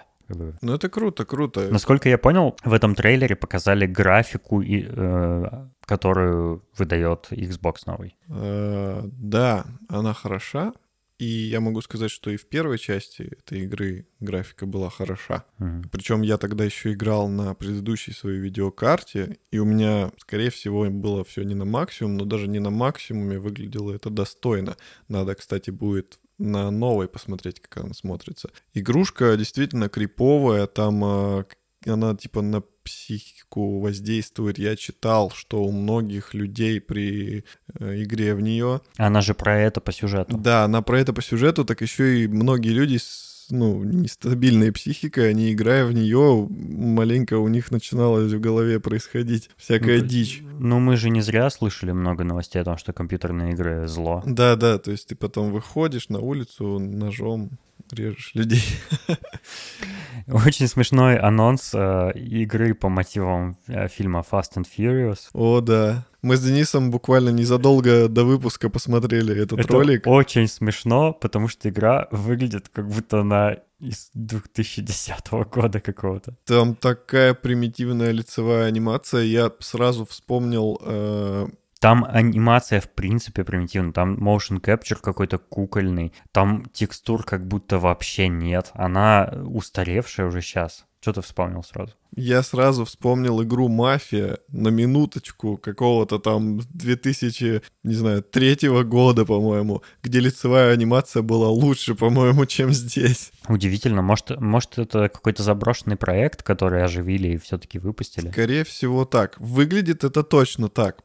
ну 0.62 0.74
это 0.74 0.90
круто, 0.90 1.26
круто. 1.26 1.68
Насколько 1.72 2.10
я 2.10 2.18
понял, 2.18 2.56
в 2.64 2.74
этом 2.74 2.96
трейлере 2.96 3.36
показали 3.36 3.86
графику, 3.88 4.62
и, 4.62 4.86
э, 4.88 5.66
которую 5.86 6.64
выдает 6.78 7.28
Xbox 7.32 7.76
новый. 7.86 8.16
Э, 8.30 9.02
да, 9.04 9.66
она 9.88 10.14
хороша. 10.14 10.74
И 11.20 11.26
я 11.26 11.60
могу 11.60 11.82
сказать, 11.82 12.12
что 12.12 12.32
и 12.32 12.38
в 12.38 12.48
первой 12.48 12.78
части 12.78 13.24
этой 13.24 13.64
игры 13.64 14.08
графика 14.22 14.66
была 14.66 14.90
хороша. 14.90 15.44
Mm-hmm. 15.60 15.90
Причем 15.92 16.22
я 16.22 16.38
тогда 16.38 16.64
еще 16.64 16.94
играл 16.94 17.28
на 17.28 17.54
предыдущей 17.54 18.14
своей 18.14 18.40
видеокарте, 18.40 19.38
и 19.52 19.60
у 19.60 19.66
меня, 19.66 20.12
скорее 20.18 20.50
всего, 20.50 20.90
было 20.90 21.26
все 21.26 21.44
не 21.44 21.56
на 21.56 21.66
максимум, 21.66 22.16
но 22.16 22.24
даже 22.24 22.48
не 22.48 22.60
на 22.60 22.70
максимуме 22.70 23.38
выглядело 23.38 23.92
это 23.94 24.10
достойно. 24.10 24.78
Надо, 25.10 25.36
кстати, 25.36 25.72
будет 25.72 26.20
на 26.38 26.72
новой 26.72 27.10
посмотреть, 27.10 27.60
как 27.60 27.84
она 27.84 27.94
смотрится. 27.94 28.50
Игрушка 28.74 29.36
действительно 29.36 29.90
криповая, 29.90 30.68
там 30.68 31.04
а, 31.04 31.46
она 31.86 32.16
типа 32.16 32.42
на 32.42 32.62
психику 32.84 33.80
воздействует. 33.80 34.58
Я 34.58 34.76
читал, 34.76 35.32
что 35.32 35.64
у 35.64 35.72
многих 35.72 36.34
людей 36.34 36.82
при 36.82 37.46
э, 37.80 38.04
игре 38.04 38.34
в 38.34 38.42
нее... 38.42 38.82
Она 38.98 39.22
же 39.22 39.34
про 39.34 39.60
это 39.60 39.80
по 39.80 39.92
сюжету. 39.92 40.38
Да, 40.38 40.64
она 40.64 40.82
про 40.82 41.00
это 41.00 41.14
по 41.14 41.22
сюжету, 41.22 41.66
так 41.66 41.82
еще 41.82 42.24
и 42.24 42.28
многие 42.28 42.70
люди 42.70 42.98
с 42.98 43.30
ну, 43.52 43.84
нестабильной 43.84 44.72
психикой, 44.72 45.32
они, 45.32 45.52
играя 45.52 45.86
в 45.86 45.94
нее, 45.94 46.48
маленько 46.50 47.38
у 47.38 47.48
них 47.48 47.72
начиналось 47.72 48.32
в 48.32 48.40
голове 48.40 48.80
происходить 48.80 49.50
всякая 49.58 50.00
ну, 50.00 50.06
дичь. 50.06 50.42
Ну, 50.60 50.80
мы 50.80 50.98
же 50.98 51.10
не 51.10 51.22
зря 51.22 51.50
слышали 51.50 51.92
много 51.92 52.24
новостей 52.24 52.62
о 52.62 52.66
том, 52.66 52.78
что 52.78 52.94
компьютерные 52.94 53.54
игры 53.54 53.88
зло. 53.88 54.24
Да, 54.26 54.56
да, 54.56 54.78
то 54.78 54.92
есть 54.92 55.08
ты 55.08 55.16
потом 55.16 55.52
выходишь 55.52 56.10
на 56.10 56.20
улицу 56.20 56.80
ножом 56.80 57.52
режешь 57.92 58.32
людей. 58.34 58.64
Очень 60.28 60.68
смешной 60.68 61.18
анонс 61.18 61.72
э, 61.74 62.12
игры 62.16 62.74
по 62.74 62.90
мотивам 62.90 63.58
э, 63.68 63.88
фильма 63.88 64.24
Fast 64.30 64.58
and 64.58 64.66
Furious. 64.78 65.30
О, 65.34 65.62
да. 65.62 66.06
Мы 66.22 66.36
с 66.36 66.44
Денисом 66.44 66.92
буквально 66.92 67.30
незадолго 67.30 68.08
до 68.10 68.26
выпуска 68.26 68.70
посмотрели 68.70 69.42
этот 69.42 69.60
Это 69.60 69.74
ролик. 69.74 70.06
очень 70.06 70.48
смешно, 70.48 71.14
потому 71.14 71.48
что 71.48 71.70
игра 71.70 72.08
выглядит 72.12 72.70
как 72.70 72.88
будто 72.90 73.22
она 73.22 73.58
из 73.80 74.10
2010 74.14 75.32
года 75.52 75.80
какого-то. 75.80 76.36
Там 76.46 76.76
такая 76.76 77.34
примитивная 77.34 78.12
лицевая 78.12 78.66
анимация. 78.68 79.22
Я 79.22 79.52
сразу 79.60 80.06
вспомнил 80.06 80.80
э, 80.84 81.48
там 81.80 82.06
анимация 82.06 82.82
в 82.82 82.90
принципе 82.90 83.44
примитивна, 83.44 83.94
там 83.94 84.16
motion 84.16 84.60
capture 84.62 85.00
какой-то 85.02 85.38
кукольный, 85.38 86.14
там 86.32 86.66
текстур 86.74 87.24
как 87.24 87.48
будто 87.48 87.80
вообще 87.80 88.28
нет, 88.28 88.72
она 88.74 89.32
устаревшая 89.46 90.28
уже 90.28 90.42
сейчас. 90.42 90.86
Что 91.02 91.14
ты 91.14 91.22
вспомнил 91.22 91.64
сразу? 91.64 91.94
Я 92.14 92.44
сразу 92.44 92.84
вспомнил 92.84 93.42
игру 93.44 93.70
«Мафия» 93.70 94.40
на 94.50 94.68
минуточку 94.68 95.56
какого-то 95.58 96.20
там 96.20 96.60
2000, 96.60 97.62
не 97.84 97.94
знаю, 97.94 98.22
третьего 98.22 98.84
года, 98.84 99.26
по-моему, 99.26 99.82
где 100.04 100.20
лицевая 100.20 100.74
анимация 100.74 101.22
была 101.22 101.48
лучше, 101.48 101.96
по-моему, 101.96 102.46
чем 102.46 102.74
здесь. 102.74 103.32
Удивительно. 103.48 104.02
Может, 104.02 104.42
может 104.42 104.78
это 104.78 105.08
какой-то 105.08 105.42
заброшенный 105.42 105.96
проект, 105.96 106.44
который 106.44 106.84
оживили 106.84 107.30
и 107.30 107.38
все-таки 107.38 107.80
выпустили? 107.80 108.30
Скорее 108.32 108.66
всего 108.66 109.06
так. 109.06 109.40
Выглядит 109.40 110.04
это 110.04 110.24
точно 110.24 110.68
так. 110.68 111.04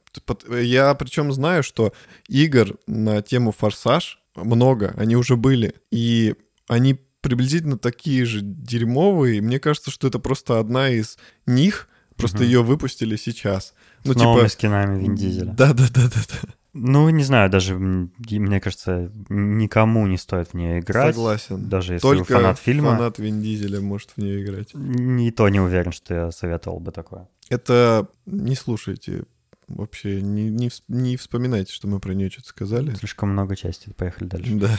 Я 0.49 0.93
причем 0.95 1.33
знаю, 1.33 1.63
что 1.63 1.93
игр 2.29 2.77
на 2.89 3.23
тему 3.23 3.53
«Форсаж» 3.53 4.19
много, 4.35 4.93
они 4.97 5.15
уже 5.15 5.37
были. 5.37 5.75
И 5.93 6.35
они 6.67 6.99
приблизительно 7.25 7.79
такие 7.79 8.25
же 8.27 8.41
дерьмовые. 8.43 9.41
Мне 9.41 9.59
кажется, 9.59 9.91
что 9.91 10.07
это 10.07 10.19
просто 10.19 10.61
одна 10.61 10.91
из 10.91 11.19
них, 11.47 11.89
просто 12.17 12.39
угу. 12.39 12.45
ее 12.45 12.63
выпустили 12.63 13.17
сейчас. 13.17 13.75
Ну, 14.05 14.13
С 14.13 14.17
типа... 14.17 14.25
новыми 14.25 14.49
скинами 14.49 15.01
Вин 15.01 15.17
Дизеля. 15.17 15.53
Да-да-да-да-да. 15.53 16.53
Ну, 16.75 17.09
не 17.09 17.23
знаю, 17.23 17.51
даже, 17.51 17.79
мне 17.79 18.61
кажется, 18.61 19.11
никому 19.29 20.07
не 20.07 20.19
стоит 20.19 20.49
в 20.49 20.55
нее 20.55 20.81
играть. 20.81 21.15
Согласен. 21.15 21.69
Даже 21.69 21.95
если 21.95 22.03
Только 22.03 22.35
фанат 22.35 22.59
фильма. 22.59 22.97
фанат 22.97 23.19
Вин 23.19 23.41
Дизеля 23.41 23.81
может 23.81 24.11
в 24.11 24.19
нее 24.19 24.43
играть. 24.43 24.75
И 24.75 25.31
то 25.31 25.49
не 25.49 25.61
уверен, 25.61 25.93
что 25.93 26.15
я 26.15 26.31
советовал 26.31 26.81
бы 26.81 26.93
такое. 26.93 27.29
Это 27.49 28.09
не 28.27 28.55
слушайте. 28.55 29.25
Вообще 29.69 30.21
не, 30.21 30.51
не, 30.51 30.71
не 30.89 31.17
вспоминайте, 31.17 31.73
что 31.73 31.89
мы 31.89 32.01
про 32.01 32.13
нее 32.13 32.29
что-то 32.29 32.49
сказали. 32.49 32.95
Слишком 32.97 33.31
много 33.31 33.57
частей. 33.57 33.95
Поехали 33.95 34.27
дальше. 34.27 34.55
Да. 34.57 34.79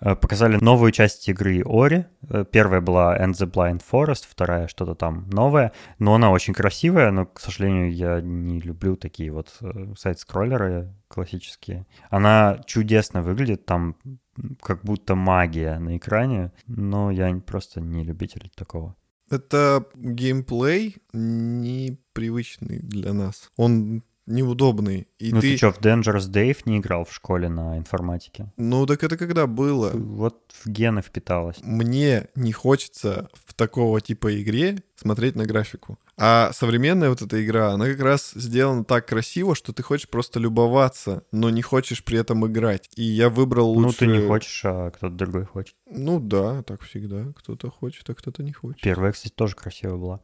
Э, 0.00 0.14
показали 0.14 0.58
новую 0.60 0.92
часть 0.92 1.28
игры 1.28 1.62
Ори. 1.64 2.04
Э, 2.28 2.44
первая 2.50 2.80
была 2.80 3.18
End 3.18 3.32
the 3.32 3.50
Blind 3.50 3.82
Forest, 3.90 4.26
вторая 4.28 4.68
что-то 4.68 4.94
там 4.94 5.28
новое. 5.30 5.72
Но 5.98 6.14
она 6.14 6.30
очень 6.30 6.54
красивая, 6.54 7.10
но, 7.10 7.26
к 7.26 7.40
сожалению, 7.40 7.92
я 7.92 8.20
не 8.20 8.60
люблю 8.60 8.96
такие 8.96 9.32
вот 9.32 9.56
э, 9.60 9.94
сайт-скроллеры 9.96 10.94
классические. 11.08 11.86
Она 12.10 12.60
чудесно 12.66 13.22
выглядит, 13.22 13.64
там 13.64 13.96
как 14.60 14.82
будто 14.82 15.14
магия 15.14 15.78
на 15.78 15.96
экране, 15.96 16.52
но 16.66 17.10
я 17.10 17.34
просто 17.46 17.80
не 17.80 18.04
любитель 18.04 18.50
такого. 18.54 18.94
Это 19.30 19.84
геймплей 19.94 20.96
непривычный 21.12 22.80
для 22.80 23.12
нас. 23.14 23.50
Он 23.56 24.02
неудобный. 24.26 25.08
И 25.18 25.32
ну 25.32 25.40
ты... 25.40 25.52
ты 25.52 25.56
что, 25.56 25.72
в 25.72 25.80
Dangerous 25.80 26.30
Dave 26.30 26.58
не 26.66 26.78
играл 26.78 27.04
в 27.04 27.12
школе 27.12 27.48
на 27.48 27.78
информатике? 27.78 28.52
Ну 28.56 28.86
так 28.86 29.02
это 29.02 29.16
когда 29.16 29.46
было? 29.46 29.90
Вот 29.94 30.52
в 30.64 30.68
гены 30.68 31.00
впиталось. 31.00 31.56
Мне 31.62 32.28
не 32.34 32.52
хочется 32.52 33.30
в 33.46 33.54
такого 33.54 34.00
типа 34.00 34.40
игре 34.40 34.82
смотреть 34.96 35.36
на 35.36 35.46
графику. 35.46 35.98
А 36.18 36.50
современная 36.54 37.10
вот 37.10 37.20
эта 37.20 37.44
игра, 37.44 37.72
она 37.72 37.86
как 37.86 38.00
раз 38.00 38.32
сделана 38.34 38.84
так 38.84 39.06
красиво, 39.06 39.54
что 39.54 39.74
ты 39.74 39.82
хочешь 39.82 40.08
просто 40.08 40.40
любоваться, 40.40 41.24
но 41.30 41.50
не 41.50 41.60
хочешь 41.60 42.02
при 42.02 42.18
этом 42.18 42.46
играть. 42.46 42.88
И 42.96 43.02
я 43.02 43.28
выбрал 43.28 43.70
лучше... 43.70 43.86
Ну, 43.86 43.92
ты 43.92 44.06
не 44.06 44.26
хочешь, 44.26 44.62
а 44.64 44.90
кто-то 44.90 45.14
другой 45.14 45.44
хочет. 45.44 45.74
Ну 45.90 46.18
да, 46.18 46.62
так 46.62 46.82
всегда. 46.82 47.32
Кто-то 47.36 47.70
хочет, 47.70 48.08
а 48.08 48.14
кто-то 48.14 48.42
не 48.42 48.52
хочет. 48.52 48.80
Первая, 48.80 49.12
кстати, 49.12 49.32
тоже 49.34 49.54
красивая 49.54 49.96
была. 49.96 50.20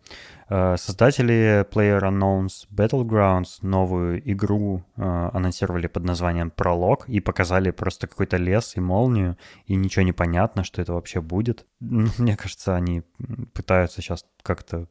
Э, 0.49 0.77
создатели 0.79 1.67
PlayerUnknown's 1.71 2.67
Battlegrounds 2.71 3.59
новую 3.61 4.31
игру 4.31 4.82
э, 4.97 5.31
анонсировали 5.33 5.87
под 5.87 6.05
названием 6.05 6.51
Пролог 6.51 7.09
и 7.09 7.21
показали 7.21 7.71
просто 7.71 8.07
какой-то 8.07 8.37
лес 8.37 8.77
и 8.77 8.81
молнию, 8.81 9.37
и 9.67 9.75
ничего 9.75 10.05
не 10.05 10.13
понятно, 10.13 10.65
что 10.65 10.83
это 10.83 10.93
вообще 10.93 11.21
будет. 11.21 11.67
Мне 11.81 12.37
кажется, 12.37 12.75
они 12.75 13.03
пытаются 13.53 14.03
сейчас 14.03 14.25
как-то 14.43 14.89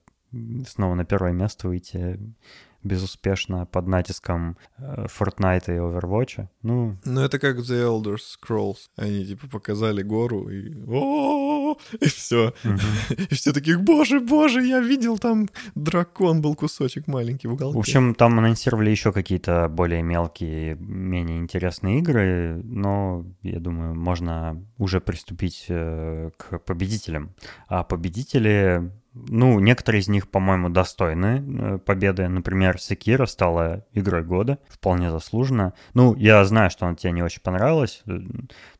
снова 0.67 0.95
на 0.95 1.05
первое 1.05 1.33
место 1.33 1.67
выйти 1.67 2.19
безуспешно 2.83 3.65
под 3.65 3.87
натиском 3.87 4.57
э, 4.77 5.05
Fortnite 5.05 5.67
и 5.67 5.79
Overwatch. 5.79 6.47
Ну, 6.63 6.97
ну 7.05 7.21
это 7.21 7.39
как 7.39 7.57
The 7.57 7.83
Elder 7.85 8.17
Scrolls. 8.17 8.89
Они 8.95 9.25
типа 9.25 9.47
показали 9.47 10.01
гору 10.01 10.49
и 10.49 10.71
и 11.99 12.05
все. 12.05 12.53
И 13.29 13.33
все 13.33 13.53
такие, 13.53 13.77
боже, 13.77 14.19
боже, 14.19 14.63
я 14.63 14.79
видел 14.79 15.17
там 15.17 15.47
дракон 15.75 16.41
был 16.41 16.55
кусочек 16.55 17.07
маленький 17.07 17.47
в 17.47 17.53
уголке. 17.53 17.77
В 17.77 17.79
общем, 17.79 18.15
там 18.15 18.39
анонсировали 18.39 18.89
еще 18.89 19.11
какие-то 19.11 19.67
более 19.69 20.01
мелкие, 20.01 20.75
менее 20.75 21.37
интересные 21.37 21.99
игры, 21.99 22.61
но 22.63 23.25
я 23.43 23.59
думаю, 23.59 23.95
можно 23.95 24.61
уже 24.77 24.99
приступить 24.99 25.65
э, 25.69 26.31
к 26.37 26.59
победителям. 26.59 27.33
А 27.67 27.83
победители 27.83 28.91
ну, 29.13 29.60
некоторые 29.60 30.02
из 30.02 30.08
них, 30.08 30.30
по-моему, 30.30 30.69
достойны 30.69 31.43
э, 31.43 31.78
победы. 31.80 32.28
Например, 32.28 32.80
Секира 32.80 33.26
стала 33.26 33.86
игрой 33.93 34.24
года, 34.24 34.60
вполне 34.69 35.12
заслуженно. 35.12 35.74
Ну, 35.93 36.15
я 36.15 36.43
знаю, 36.45 36.69
что 36.69 36.86
она 36.86 36.95
тебе 36.95 37.12
не 37.12 37.24
очень 37.24 37.41
понравилась, 37.41 38.04
э, 38.06 38.19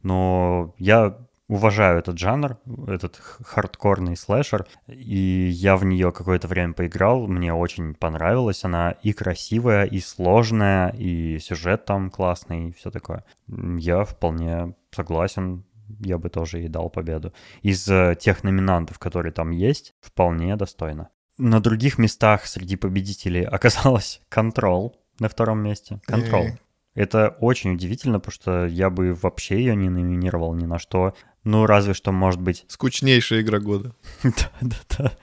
но 0.04 0.74
я 0.78 1.18
уважаю 1.52 2.00
этот 2.00 2.18
жанр, 2.18 2.58
этот 2.88 3.18
хардкорный 3.18 4.16
слэшер, 4.16 4.66
и 4.88 5.50
я 5.54 5.76
в 5.76 5.84
нее 5.84 6.14
какое-то 6.14 6.48
время 6.48 6.72
поиграл, 6.72 7.28
мне 7.28 7.54
очень 7.54 7.94
понравилась, 7.94 8.64
она 8.64 8.92
и 8.92 9.12
красивая, 9.12 9.84
и 9.84 10.00
сложная, 10.00 10.96
и 10.98 11.40
сюжет 11.40 11.84
там 11.84 12.10
классный, 12.10 12.70
и 12.70 12.72
все 12.72 12.90
такое. 12.90 13.26
Я 13.50 14.06
вполне 14.06 14.76
согласен, 14.92 15.66
я 16.00 16.18
бы 16.18 16.30
тоже 16.30 16.60
ей 16.60 16.68
дал 16.68 16.90
победу. 16.90 17.34
Из 17.62 17.88
э, 17.88 18.16
тех 18.20 18.44
номинантов, 18.44 19.00
которые 19.00 19.32
там 19.32 19.52
есть, 19.52 19.94
вполне 20.02 20.56
достойно. 20.56 21.10
На 21.38 21.60
других 21.60 21.98
местах 21.98 22.46
среди 22.46 22.76
победителей 22.76 23.44
оказалось 23.44 24.22
Control 24.32 24.94
на 25.20 25.30
втором 25.30 25.60
месте. 25.60 26.02
Control. 26.08 26.52
Это 26.94 27.38
очень 27.40 27.74
удивительно, 27.74 28.20
потому 28.20 28.34
что 28.34 28.66
я 28.66 28.90
бы 28.90 29.14
вообще 29.14 29.58
ее 29.58 29.76
не 29.76 29.90
номинировал 29.90 30.54
ни 30.54 30.66
на 30.66 30.78
что. 30.78 31.16
Ну, 31.44 31.66
разве 31.66 31.94
что, 31.94 32.12
может 32.12 32.42
быть... 32.42 32.66
Скучнейшая 32.68 33.42
игра 33.42 33.60
года. 33.60 33.96
Да-да-да. 34.24 35.14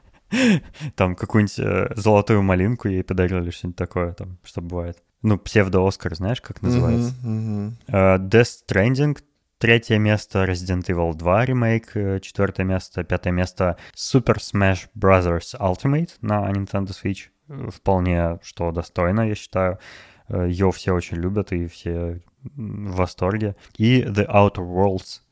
Там 0.94 1.14
какую-нибудь 1.14 1.58
э, 1.58 1.92
золотую 1.94 2.42
малинку 2.42 2.88
ей 2.88 3.02
подарили, 3.02 3.50
что-нибудь 3.50 3.76
такое 3.76 4.12
там, 4.12 4.38
что 4.44 4.60
бывает. 4.60 4.98
Ну, 5.22 5.36
псевдо-Оскар, 5.36 6.14
знаешь, 6.14 6.40
как 6.40 6.62
называется? 6.62 7.12
Uh, 7.22 8.18
Death 8.18 8.62
Stranding 8.68 9.18
Третье 9.58 9.98
место 9.98 10.44
Resident 10.44 10.86
Evil 10.86 11.14
2 11.14 11.44
ремейк, 11.44 11.96
э, 11.96 12.20
четвертое 12.20 12.62
место, 12.62 13.02
пятое 13.02 13.32
место 13.32 13.76
Super 13.92 14.36
Smash 14.36 14.86
Bros. 14.96 15.58
Ultimate 15.58 16.10
на 16.20 16.48
Nintendo 16.52 16.90
Switch. 16.90 17.30
Э, 17.48 17.68
вполне 17.68 18.38
что 18.44 18.70
достойно, 18.70 19.22
я 19.22 19.34
считаю. 19.34 19.80
Э, 20.28 20.46
Ее 20.48 20.70
все 20.70 20.92
очень 20.92 21.16
любят 21.16 21.50
и 21.50 21.66
все 21.66 22.20
в 22.54 22.94
восторге. 22.94 23.56
И 23.76 24.02
The 24.02 24.28
Outer 24.28 24.64
Worlds, 24.64 25.22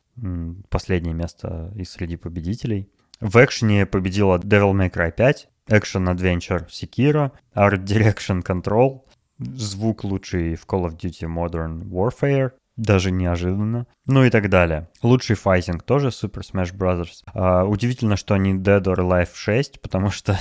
последнее 0.67 1.13
место 1.13 1.71
из 1.75 1.91
среди 1.91 2.17
победителей. 2.17 2.89
В 3.21 3.37
экшене 3.37 3.85
победила 3.85 4.39
Devil 4.39 4.73
May 4.73 4.91
Cry 4.91 5.13
5, 5.13 5.47
Action 5.69 6.13
Adventure 6.13 6.67
Sekiro, 6.67 7.31
Art 7.55 7.85
Direction 7.85 8.43
Control, 8.43 9.03
звук 9.39 10.03
лучший 10.03 10.55
в 10.55 10.65
Call 10.65 10.89
of 10.89 10.97
Duty 10.97 11.33
Modern 11.33 11.83
Warfare, 11.89 12.51
даже 12.77 13.11
неожиданно. 13.11 13.87
Ну 14.05 14.23
и 14.23 14.29
так 14.29 14.49
далее. 14.49 14.87
Лучший 15.01 15.35
файтинг 15.35 15.83
тоже 15.83 16.09
Super 16.09 16.41
Smash 16.41 16.73
Bros. 16.73 17.07
А, 17.33 17.65
удивительно, 17.65 18.15
что 18.15 18.35
они 18.35 18.53
Dead 18.53 18.83
or 18.83 18.97
Alive 18.97 19.29
6, 19.33 19.81
потому 19.81 20.11
что 20.11 20.39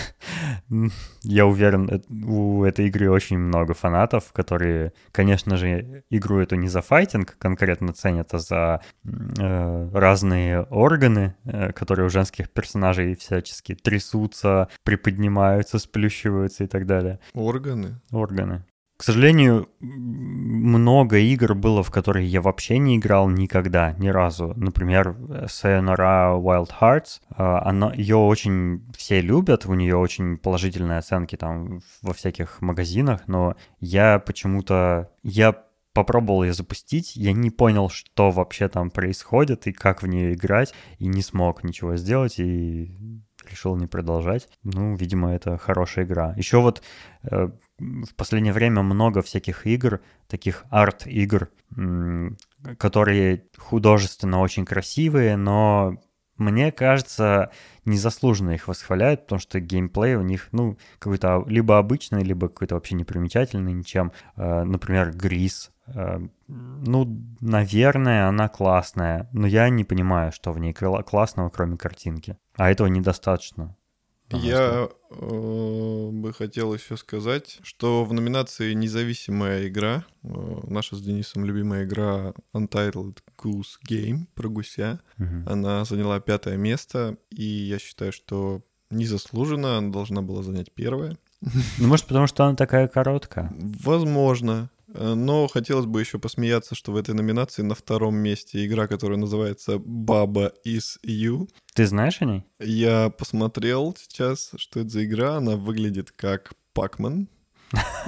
я 1.22 1.46
уверен, 1.46 2.03
у 2.09 2.62
этой 2.64 2.87
игры 2.87 3.11
очень 3.11 3.38
много 3.38 3.75
фанатов, 3.75 4.33
которые, 4.33 4.92
конечно 5.12 5.57
же, 5.57 6.05
игру 6.11 6.38
эту 6.38 6.57
не 6.57 6.68
за 6.68 6.83
файтинг 6.83 7.37
конкретно 7.38 7.92
ценят, 7.92 8.33
а 8.35 8.38
за 8.38 8.81
э, 9.05 9.90
разные 9.92 10.62
органы, 10.62 11.35
э, 11.44 11.72
которые 11.72 12.07
у 12.07 12.11
женских 12.11 12.51
персонажей 12.51 13.16
всячески 13.16 13.75
трясутся, 13.75 14.68
приподнимаются, 14.85 15.79
сплющиваются 15.79 16.64
и 16.64 16.66
так 16.66 16.87
далее. 16.87 17.18
Органы? 17.33 18.01
Органы. 18.12 18.64
К 18.96 19.02
сожалению, 19.02 19.68
много 19.80 21.18
игр 21.18 21.54
было, 21.54 21.82
в 21.82 21.90
которые 21.90 22.26
я 22.26 22.40
вообще 22.40 22.78
не 22.78 22.96
играл 22.96 23.28
никогда, 23.28 23.92
ни 23.92 24.09
разу. 24.09 24.54
Например, 24.56 25.11
Sayonara 25.44 26.40
Wild 26.40 26.70
Hearts. 26.80 27.20
А, 27.30 27.68
она, 27.68 27.92
ее 27.92 28.16
очень 28.16 28.87
все 28.96 29.20
любят, 29.20 29.66
у 29.66 29.74
нее 29.74 29.96
очень 29.96 30.38
положительные 30.38 30.98
оценки 30.98 31.37
там 31.37 31.80
во 32.00 32.14
всяких 32.14 32.62
магазинах, 32.62 33.22
но 33.26 33.56
я 33.80 34.18
почему-то... 34.18 35.11
Я 35.22 35.54
попробовал 35.92 36.44
ее 36.44 36.54
запустить, 36.54 37.16
я 37.16 37.32
не 37.32 37.50
понял, 37.50 37.90
что 37.90 38.30
вообще 38.30 38.68
там 38.68 38.90
происходит 38.90 39.66
и 39.66 39.72
как 39.72 40.02
в 40.02 40.06
нее 40.06 40.35
играть, 40.35 40.74
и 40.98 41.06
не 41.06 41.22
смог 41.22 41.64
ничего 41.64 41.96
сделать, 41.96 42.38
и 42.38 42.96
решил 43.50 43.76
не 43.76 43.87
продолжать. 43.87 44.48
Ну, 44.62 44.94
видимо, 44.94 45.35
это 45.35 45.59
хорошая 45.59 46.04
игра. 46.04 46.35
Еще 46.37 46.61
вот 46.61 46.82
э, 47.24 47.48
в 47.78 48.14
последнее 48.16 48.52
время 48.52 48.82
много 48.82 49.22
всяких 49.22 49.66
игр, 49.66 50.00
таких 50.28 50.64
арт-игр, 50.70 51.48
которые 52.78 53.44
художественно 53.56 54.40
очень 54.40 54.64
красивые, 54.64 55.37
но 55.37 55.98
мне 56.37 56.70
кажется, 56.70 57.50
незаслуженно 57.85 58.50
их 58.50 58.68
восхваляют, 58.68 59.22
потому 59.22 59.40
что 59.40 59.59
геймплей 59.59 60.16
у 60.16 60.22
них, 60.22 60.48
ну, 60.52 60.76
какой-то 60.98 61.44
либо 61.46 61.78
обычный, 61.78 62.22
либо 62.22 62.48
какой-то 62.48 62.74
вообще 62.74 62.94
непримечательный 62.94 63.72
ничем. 63.72 64.12
Э, 64.37 64.64
например, 64.64 65.12
Грис. 65.12 65.70
Э, 65.88 66.18
ну, 66.49 67.22
наверное, 67.40 68.29
она 68.29 68.49
классная, 68.49 69.29
но 69.33 69.46
я 69.46 69.68
не 69.68 69.85
понимаю, 69.85 70.33
что 70.33 70.53
в 70.53 70.59
ней 70.59 70.72
классного, 70.72 71.51
кроме 71.51 71.77
картинки. 71.77 72.37
А 72.57 72.70
этого 72.70 72.87
недостаточно. 72.88 73.77
Я 74.31 74.88
э, 75.11 76.11
бы 76.12 76.33
хотел 76.33 76.75
еще 76.75 76.96
сказать, 76.96 77.61
что 77.62 78.05
в 78.05 78.12
номинации 78.12 78.72
«Независимая 78.72 79.68
игра» 79.68 80.05
э, 80.25 80.29
наша 80.68 80.96
с 80.96 81.03
Денисом 81.03 81.44
любимая 81.44 81.85
игра 81.85 82.35
Untitled 82.53 83.18
Goose 83.38 83.79
Game 83.88 84.27
про 84.35 84.49
гуся, 84.49 85.01
угу. 85.18 85.44
она 85.46 85.85
заняла 85.85 86.18
пятое 86.18 86.57
место, 86.57 87.18
и 87.31 87.44
я 87.44 87.79
считаю, 87.79 88.12
что 88.12 88.62
незаслуженно 88.90 89.79
она 89.79 89.90
должна 89.90 90.22
была 90.22 90.42
занять 90.42 90.72
первое. 90.72 91.16
Ну, 91.79 91.87
может, 91.87 92.07
потому 92.07 92.27
что 92.27 92.44
она 92.44 92.57
такая 92.57 92.88
короткая? 92.88 93.53
Возможно. 93.57 94.70
Э, 94.98 95.14
но 95.14 95.46
хотелось 95.48 95.87
бы 95.87 96.00
еще 96.00 96.18
посмеяться, 96.18 96.74
что 96.74 96.92
в 96.92 96.96
этой 96.96 97.14
номинации 97.14 97.62
на 97.62 97.74
втором 97.74 98.16
месте 98.16 98.64
игра, 98.66 98.87
которая 98.87 99.18
называется 99.18 99.78
«Баба 99.78 100.52
is 100.66 100.98
You». 101.04 101.48
Ты 101.74 101.87
знаешь 101.87 102.22
о 102.22 102.24
ней? 102.24 102.44
Я 102.61 103.11
посмотрел 103.11 103.94
сейчас, 103.98 104.52
что 104.56 104.80
это 104.80 104.88
за 104.90 105.04
игра. 105.04 105.37
Она 105.37 105.56
выглядит 105.56 106.11
как 106.12 106.52
Пакман. 106.72 107.28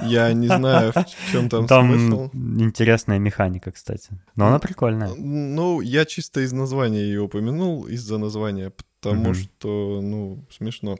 Я 0.01 0.31
не 0.33 0.47
знаю, 0.47 0.93
в 0.93 1.31
чем 1.31 1.49
там, 1.49 1.67
Там 1.67 1.91
смысл. 1.93 2.29
интересная 2.33 3.19
механика, 3.19 3.71
кстати. 3.71 4.09
Но 4.35 4.47
она 4.47 4.57
прикольная. 4.59 5.13
Ну, 5.15 5.81
я 5.81 6.05
чисто 6.05 6.39
из 6.41 6.53
названия 6.53 7.01
ее 7.01 7.21
упомянул, 7.21 7.85
из-за 7.85 8.17
названия, 8.17 8.71
потому 9.01 9.29
Мгм. 9.31 9.33
что, 9.35 9.99
ну, 10.01 10.45
смешно. 10.49 10.97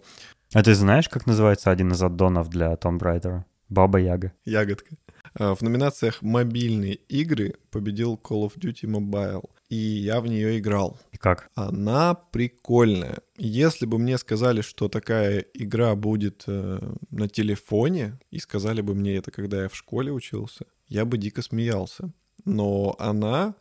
А 0.53 0.61
ты 0.61 0.73
знаешь, 0.75 1.07
как 1.07 1.25
называется 1.25 1.71
один 1.71 1.91
из 1.93 2.03
аддонов 2.03 2.49
для 2.49 2.73
Tomb 2.73 2.99
Raider? 2.99 3.43
Баба 3.69 3.99
Яга. 3.99 4.33
Ягодка. 4.45 4.95
А, 5.35 5.53
В 5.55 5.61
номинациях 5.61 6.21
«Мобильные 6.21 6.95
игры» 6.95 7.55
победил 7.71 8.19
Call 8.21 8.47
of 8.47 8.57
Duty 8.57 8.83
Mobile, 8.85 9.49
и 9.69 9.75
я 9.75 10.19
в 10.21 10.27
нее 10.27 10.57
играл. 10.59 10.99
И 11.11 11.17
как? 11.17 11.49
Она 11.55 12.15
прикольная. 12.15 13.19
Если 13.37 13.85
бы 13.85 13.99
мне 13.99 14.17
сказали, 14.17 14.61
что 14.61 14.87
такая 14.87 15.45
игра 15.53 15.95
будет 15.95 16.43
э, 16.47 16.79
на 17.11 17.27
телефоне, 17.27 18.19
и 18.31 18.39
сказали 18.39 18.81
бы 18.81 18.95
мне 18.95 19.15
это, 19.17 19.31
когда 19.31 19.63
я 19.63 19.69
в 19.69 19.75
школе 19.75 20.11
учился, 20.11 20.65
я 20.87 21.05
бы 21.05 21.17
дико 21.17 21.41
смеялся. 21.41 22.11
Но 22.45 22.95
она... 22.99 23.53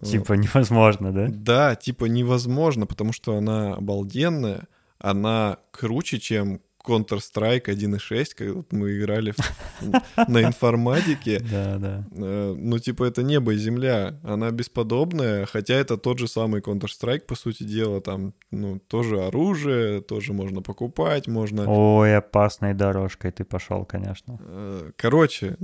э, 0.00 0.06
Типа 0.06 0.34
невозможно, 0.34 1.12
да? 1.12 1.26
Да, 1.28 1.74
типа 1.74 2.04
невозможно, 2.04 2.86
потому 2.86 3.12
что 3.12 3.36
она 3.36 3.74
обалденная, 3.74 4.68
она 4.98 5.58
круче, 5.72 6.18
чем 6.20 6.60
Counter-Strike 6.88 7.66
1.6, 7.66 8.24
когда 8.36 8.62
мы 8.70 8.96
играли 8.98 9.34
на 10.28 10.42
информатике. 10.42 11.40
Да, 11.50 11.76
да. 11.78 12.04
Э, 12.12 12.54
Ну, 12.56 12.78
типа, 12.78 13.04
это 13.04 13.22
небо 13.22 13.52
и 13.52 13.56
земля. 13.58 14.14
Она 14.22 14.50
бесподобная, 14.50 15.46
хотя 15.46 15.74
это 15.74 15.96
тот 15.96 16.18
же 16.18 16.28
самый 16.28 16.60
Counter-Strike, 16.60 17.26
по 17.26 17.34
сути 17.36 17.62
дела. 17.64 18.00
Там, 18.00 18.32
ну, 18.50 18.78
тоже 18.88 19.22
оружие, 19.24 20.00
тоже 20.00 20.32
можно 20.32 20.62
покупать, 20.62 21.28
можно... 21.28 21.64
Ой, 21.68 22.16
опасной 22.16 22.74
дорожкой 22.74 23.30
ты 23.32 23.44
пошел, 23.44 23.84
конечно. 23.84 24.38
Э, 24.40 24.90
Короче, 24.96 25.56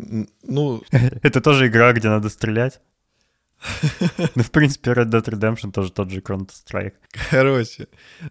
ну, 0.42 0.82
Это 1.22 1.40
тоже 1.40 1.66
игра, 1.68 1.92
где 1.92 2.08
надо 2.08 2.28
стрелять? 2.28 2.80
Ну, 4.34 4.42
в 4.42 4.50
принципе, 4.50 4.92
Red 4.92 5.10
Dead 5.10 5.24
Redemption 5.24 5.72
тоже 5.72 5.90
тот 5.92 6.10
же 6.10 6.20
Counter-Strike. 6.20 6.94
короче, 7.30 7.88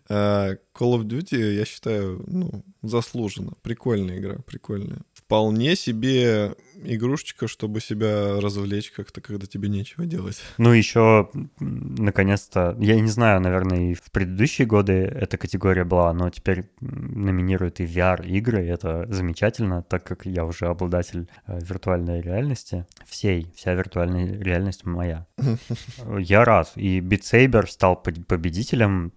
э, 0.09 0.57
Call 0.73 0.97
of 0.97 1.03
Duty, 1.03 1.53
я 1.53 1.65
считаю, 1.65 2.23
ну, 2.27 2.63
заслуженно. 2.81 3.53
Прикольная 3.61 4.19
игра, 4.19 4.35
прикольная. 4.45 4.99
Вполне 5.33 5.75
себе 5.75 6.53
игрушечка, 6.75 7.47
чтобы 7.47 7.81
себя 7.81 8.39
развлечь 8.39 8.91
как-то, 8.91 9.19
когда 9.19 9.47
тебе 9.47 9.67
нечего 9.67 10.05
делать. 10.05 10.39
Ну, 10.59 10.71
еще, 10.71 11.31
наконец-то, 11.59 12.75
я 12.79 12.99
не 12.99 13.07
знаю, 13.07 13.41
наверное, 13.41 13.91
и 13.91 13.93
в 13.95 14.11
предыдущие 14.11 14.67
годы 14.67 14.93
эта 14.93 15.39
категория 15.39 15.85
была, 15.85 16.13
но 16.13 16.29
теперь 16.29 16.69
номинируют 16.81 17.79
и 17.79 17.85
VR-игры, 17.85 18.63
и 18.63 18.69
это 18.69 19.07
замечательно, 19.11 19.81
так 19.81 20.03
как 20.03 20.27
я 20.27 20.45
уже 20.45 20.67
обладатель 20.67 21.27
э, 21.47 21.59
виртуальной 21.61 22.21
реальности, 22.21 22.85
всей, 23.03 23.51
вся 23.55 23.73
виртуальная 23.73 24.39
реальность 24.39 24.85
моя. 24.85 25.25
Я 26.19 26.45
рад, 26.45 26.73
и 26.75 26.99
Beat 26.99 27.21
Saber 27.21 27.65
стал 27.67 27.95
по- 27.95 28.11
победителем, 28.11 29.13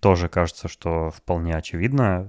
тоже 0.00 0.28
кажется, 0.28 0.66
что 0.66 1.10
вполне 1.10 1.54
очевидно, 1.54 2.26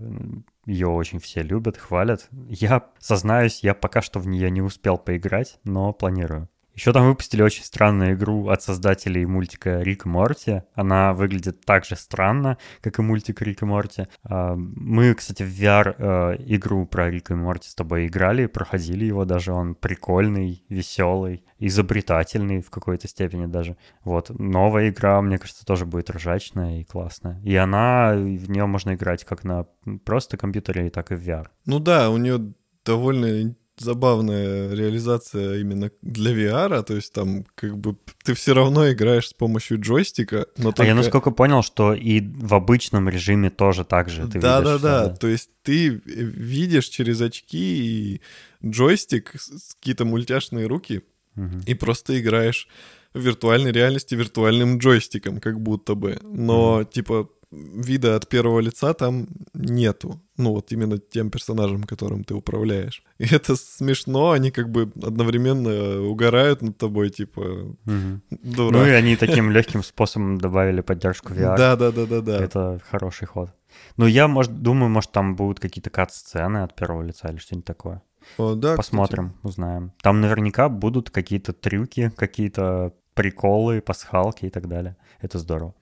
ее 0.65 0.87
очень 0.87 1.19
все 1.19 1.41
любят, 1.41 1.77
хвалят. 1.77 2.27
Я, 2.47 2.89
сознаюсь, 2.99 3.63
я 3.63 3.73
пока 3.73 4.01
что 4.01 4.19
в 4.19 4.27
нее 4.27 4.49
не 4.51 4.61
успел 4.61 4.97
поиграть, 4.97 5.59
но 5.63 5.93
планирую. 5.93 6.49
Еще 6.81 6.93
там 6.93 7.05
выпустили 7.05 7.43
очень 7.43 7.63
странную 7.63 8.15
игру 8.15 8.49
от 8.49 8.63
создателей 8.63 9.23
мультика 9.27 9.81
Рик 9.81 10.07
и 10.07 10.09
Морти. 10.09 10.63
Она 10.73 11.13
выглядит 11.13 11.63
так 11.63 11.85
же 11.85 11.95
странно, 11.95 12.57
как 12.81 12.97
и 12.97 13.03
мультик 13.03 13.39
Рик 13.43 13.61
и 13.61 13.65
Морти. 13.65 14.07
А, 14.23 14.55
Мы, 14.55 15.13
кстати, 15.13 15.43
в 15.43 15.45
VR 15.45 15.93
э, 15.95 16.37
игру 16.47 16.87
про 16.87 17.11
Рика 17.11 17.35
и 17.35 17.37
Морти 17.37 17.69
с 17.69 17.75
тобой 17.75 18.07
играли, 18.07 18.47
проходили 18.47 19.05
его 19.05 19.25
даже. 19.25 19.53
Он 19.53 19.75
прикольный, 19.75 20.65
веселый, 20.69 21.45
изобретательный 21.59 22.61
в 22.61 22.71
какой-то 22.71 23.07
степени 23.07 23.45
даже. 23.45 23.77
Вот. 24.03 24.31
Новая 24.39 24.89
игра, 24.89 25.21
мне 25.21 25.37
кажется, 25.37 25.63
тоже 25.63 25.85
будет 25.85 26.09
ржачная 26.09 26.79
и 26.79 26.83
классная. 26.83 27.39
И 27.43 27.55
она, 27.57 28.13
в 28.15 28.49
нее 28.49 28.65
можно 28.65 28.95
играть 28.95 29.23
как 29.23 29.43
на 29.43 29.67
просто 30.03 30.35
компьютере, 30.35 30.89
так 30.89 31.11
и 31.11 31.15
в 31.15 31.29
VR. 31.29 31.45
Ну 31.67 31.77
да, 31.77 32.09
у 32.09 32.17
нее 32.17 32.55
довольно 32.83 33.53
забавная 33.81 34.73
реализация 34.73 35.59
именно 35.59 35.91
для 36.01 36.31
VR, 36.33 36.83
то 36.83 36.95
есть 36.95 37.13
там 37.13 37.45
как 37.55 37.77
бы 37.77 37.95
ты 38.23 38.33
все 38.33 38.53
равно 38.53 38.91
играешь 38.91 39.29
с 39.29 39.33
помощью 39.33 39.79
джойстика, 39.79 40.45
но 40.57 40.69
А 40.69 40.71
только... 40.73 40.83
я 40.85 40.95
насколько 40.95 41.31
понял, 41.31 41.63
что 41.63 41.93
и 41.93 42.21
в 42.21 42.53
обычном 42.53 43.09
режиме 43.09 43.49
тоже 43.49 43.83
так 43.83 44.09
же 44.09 44.27
ты 44.27 44.39
да, 44.39 44.59
видишь, 44.59 44.81
да, 44.81 45.03
э, 45.05 45.07
да. 45.09 45.15
То 45.15 45.27
есть 45.27 45.49
ты 45.63 46.01
видишь 46.05 46.85
через 46.87 47.21
очки 47.21 48.13
и 48.15 48.21
джойстик, 48.65 49.33
какие-то 49.79 50.05
мультяшные 50.05 50.67
руки, 50.67 51.01
Мгм. 51.35 51.61
и 51.65 51.73
просто 51.75 52.19
играешь 52.19 52.67
в 53.13 53.19
виртуальной 53.19 53.71
реальности 53.71 54.15
виртуальным 54.15 54.77
джойстиком, 54.77 55.39
как 55.39 55.59
будто 55.61 55.95
бы. 55.95 56.19
Но, 56.23 56.83
типа, 56.83 57.29
вида 57.51 58.15
от 58.15 58.27
первого 58.29 58.61
лица 58.61 58.93
там 58.93 59.27
нету. 59.53 60.21
Ну, 60.37 60.51
вот 60.53 60.71
именно 60.71 60.97
тем 60.97 61.29
персонажем, 61.29 61.83
которым 61.83 62.23
ты 62.23 62.33
управляешь. 62.33 63.03
И 63.19 63.25
это 63.35 63.55
смешно, 63.55 64.31
они 64.31 64.51
как 64.51 64.69
бы 64.69 64.91
одновременно 65.03 66.01
угорают 66.01 66.61
над 66.61 66.77
тобой, 66.77 67.09
типа, 67.09 67.41
Мгм. 67.85 68.21
дурак. 68.29 68.71
Ну 68.71 68.85
и 68.87 68.89
они 68.91 69.15
таким 69.15 69.51
легким 69.51 69.83
способом 69.83 70.37
добавили 70.37 70.81
поддержку 70.81 71.33
VR. 71.33 71.57
Да, 71.57 71.75
да, 71.75 71.91
да, 71.91 72.05
да, 72.05 72.21
да. 72.21 72.43
Это 72.43 72.79
хороший 72.89 73.27
ход. 73.27 73.49
Ну, 73.97 74.07
я, 74.07 74.27
может, 74.27 74.61
думаю, 74.61 74.89
может, 74.89 75.11
там 75.11 75.35
будут 75.35 75.59
какие-то 75.59 75.89
кат-сцены 75.89 76.63
от 76.63 76.75
первого 76.75 77.03
лица 77.03 77.29
или 77.29 77.37
что-нибудь 77.37 77.65
такое. 77.65 78.01
О, 78.37 78.55
да, 78.55 78.69
кстати. 78.73 78.77
Посмотрим, 78.77 79.33
узнаем. 79.43 79.91
Там 80.01 80.21
наверняка 80.21 80.69
будут 80.69 81.09
какие-то 81.09 81.53
трюки, 81.53 82.11
какие-то 82.15 82.93
приколы, 83.13 83.81
пасхалки 83.81 84.45
и 84.45 84.49
так 84.49 84.67
далее. 84.67 84.95
Это 85.21 85.37
здорово. 85.39 85.73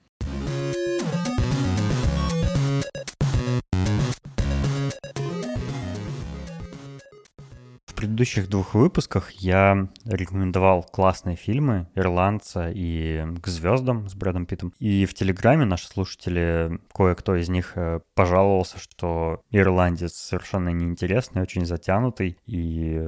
Предыдущих 8.00 8.48
двух 8.48 8.72
выпусках 8.72 9.30
я 9.32 9.86
рекомендовал 10.06 10.82
классные 10.82 11.36
фильмы 11.36 11.86
«Ирландца» 11.94 12.70
и 12.74 13.22
«К 13.42 13.46
звездам» 13.46 14.08
с 14.08 14.14
Брэдом 14.14 14.46
Питтом. 14.46 14.72
И 14.78 15.04
в 15.04 15.12
Телеграме 15.12 15.66
наши 15.66 15.86
слушатели, 15.86 16.80
кое-кто 16.94 17.36
из 17.36 17.50
них 17.50 17.72
э, 17.74 18.00
пожаловался, 18.14 18.78
что 18.78 19.42
«Ирландец» 19.50 20.14
совершенно 20.14 20.70
неинтересный, 20.70 21.42
очень 21.42 21.66
затянутый, 21.66 22.38
и 22.46 23.06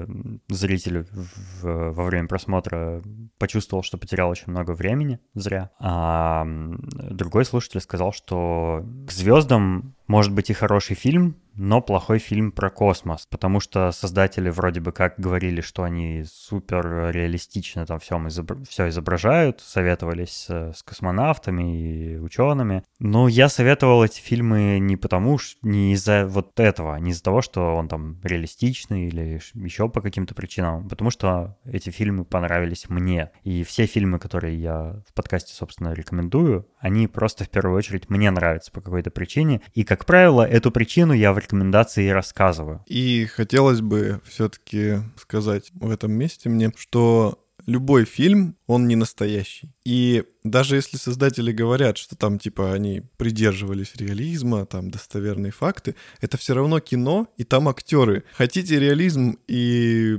зритель 0.48 1.06
в- 1.10 1.92
во 1.92 2.04
время 2.04 2.28
просмотра 2.28 3.02
почувствовал, 3.38 3.82
что 3.82 3.96
потерял 3.96 4.28
очень 4.28 4.50
много 4.50 4.72
времени 4.72 5.20
зря. 5.32 5.70
А 5.80 6.46
другой 6.46 7.46
слушатель 7.46 7.80
сказал, 7.80 8.12
что 8.12 8.84
«К 9.08 9.10
звездам» 9.10 9.94
может 10.06 10.32
быть 10.32 10.50
и 10.50 10.54
хороший 10.54 10.96
фильм, 10.96 11.36
но 11.54 11.80
плохой 11.80 12.18
фильм 12.18 12.52
про 12.52 12.70
космос, 12.70 13.26
потому 13.28 13.60
что 13.60 13.92
создатели 13.92 14.48
вроде 14.48 14.80
бы 14.80 14.92
как 14.92 15.14
говорили, 15.18 15.60
что 15.60 15.82
они 15.82 16.24
супер 16.24 17.10
реалистично 17.10 17.84
там 17.86 17.98
всем 17.98 18.28
все 18.28 18.88
изображают, 18.88 19.60
советовались 19.60 20.30
с, 20.30 20.72
с 20.74 20.82
космонавтами 20.82 22.14
и 22.14 22.18
учеными. 22.18 22.84
Но 22.98 23.28
я 23.28 23.48
советовал 23.48 24.04
эти 24.04 24.20
фильмы 24.20 24.78
не 24.78 24.96
потому, 24.96 25.38
ш- 25.38 25.56
не 25.62 25.92
из-за 25.92 26.26
вот 26.26 26.58
этого, 26.58 26.96
не 26.96 27.10
из-за 27.10 27.22
того, 27.22 27.42
что 27.42 27.74
он 27.76 27.88
там 27.88 28.20
реалистичный 28.22 29.08
или 29.08 29.40
еще 29.54 29.88
по 29.88 30.00
каким-то 30.00 30.34
причинам, 30.34 30.86
а 30.86 30.88
потому 30.88 31.10
что 31.10 31.58
эти 31.64 31.90
фильмы 31.90 32.24
понравились 32.24 32.88
мне. 32.88 33.30
И 33.42 33.62
все 33.64 33.86
фильмы, 33.86 34.18
которые 34.18 34.56
я 34.60 35.02
в 35.06 35.12
подкасте, 35.14 35.54
собственно, 35.54 35.92
рекомендую, 35.92 36.66
они 36.78 37.06
просто 37.08 37.44
в 37.44 37.50
первую 37.50 37.76
очередь 37.76 38.08
мне 38.08 38.30
нравятся 38.30 38.72
по 38.72 38.80
какой-то 38.80 39.10
причине. 39.10 39.60
И, 39.74 39.84
как 39.84 40.01
правило, 40.06 40.42
эту 40.42 40.70
причину 40.70 41.12
я 41.12 41.32
в 41.32 41.38
рекомендации 41.38 42.06
и 42.06 42.10
рассказываю. 42.10 42.84
И 42.86 43.26
хотелось 43.26 43.80
бы 43.80 44.20
все-таки 44.24 44.98
сказать 45.16 45.70
в 45.74 45.90
этом 45.90 46.12
месте 46.12 46.48
мне, 46.48 46.72
что 46.76 47.38
любой 47.66 48.04
фильм, 48.04 48.56
он 48.66 48.88
не 48.88 48.96
настоящий. 48.96 49.72
И 49.84 50.24
даже 50.44 50.76
если 50.76 50.96
создатели 50.96 51.52
говорят, 51.52 51.96
что 51.98 52.16
там 52.16 52.38
типа 52.38 52.72
они 52.72 53.02
придерживались 53.16 53.94
реализма, 53.96 54.66
там 54.66 54.90
достоверные 54.90 55.52
факты, 55.52 55.94
это 56.20 56.36
все 56.36 56.54
равно 56.54 56.80
кино, 56.80 57.28
и 57.36 57.44
там 57.44 57.68
актеры. 57.68 58.24
Хотите 58.34 58.78
реализм 58.78 59.38
и 59.46 60.18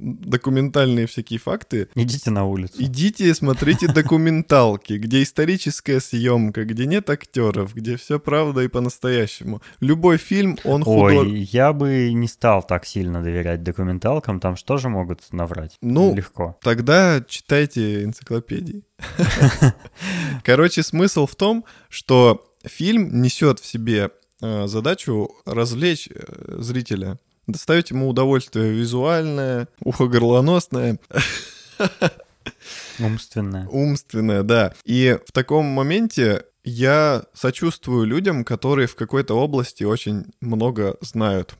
документальные 0.00 1.06
всякие 1.06 1.38
факты? 1.38 1.88
Идите 1.94 2.30
на 2.30 2.44
улицу. 2.44 2.74
Идите 2.78 3.34
смотрите 3.34 3.86
документалки, 3.86 4.94
где 4.94 5.22
историческая 5.22 6.00
съемка, 6.00 6.64
где 6.64 6.86
нет 6.86 7.10
актеров, 7.10 7.74
где 7.74 7.96
все 7.96 8.18
правда 8.18 8.62
и 8.62 8.68
по-настоящему. 8.68 9.62
Любой 9.80 10.18
фильм, 10.18 10.58
он 10.64 10.84
худож... 10.84 11.26
Ой, 11.26 11.48
я 11.52 11.72
бы 11.72 12.12
не 12.12 12.28
стал 12.28 12.62
так 12.62 12.86
сильно 12.86 13.22
доверять 13.22 13.62
документалкам, 13.62 14.40
там 14.40 14.56
что 14.56 14.76
же 14.78 14.88
могут 14.88 15.20
наврать? 15.32 15.76
Ну, 15.80 16.14
Легко. 16.14 16.58
Тогда 16.62 17.24
читайте 17.26 18.04
энциклопедии. 18.04 18.84
Короче, 20.44 20.82
смысл 20.82 21.26
в 21.26 21.34
том, 21.34 21.64
что 21.88 22.46
фильм 22.64 23.22
несет 23.22 23.60
в 23.60 23.66
себе 23.66 24.10
э, 24.42 24.66
задачу 24.66 25.30
развлечь 25.46 26.08
э, 26.10 26.56
зрителя, 26.58 27.18
доставить 27.52 27.90
ему 27.90 28.08
удовольствие 28.08 28.72
визуальное, 28.72 29.68
ухо-горлоносное. 29.84 30.98
Умственное. 32.98 33.66
Умственное, 33.68 34.42
да. 34.42 34.74
И 34.84 35.18
в 35.26 35.32
таком 35.32 35.66
моменте 35.66 36.44
я 36.64 37.24
сочувствую 37.32 38.06
людям, 38.06 38.44
которые 38.44 38.86
в 38.86 38.94
какой-то 38.94 39.34
области 39.34 39.84
очень 39.84 40.26
много 40.40 40.96
знают. 41.00 41.54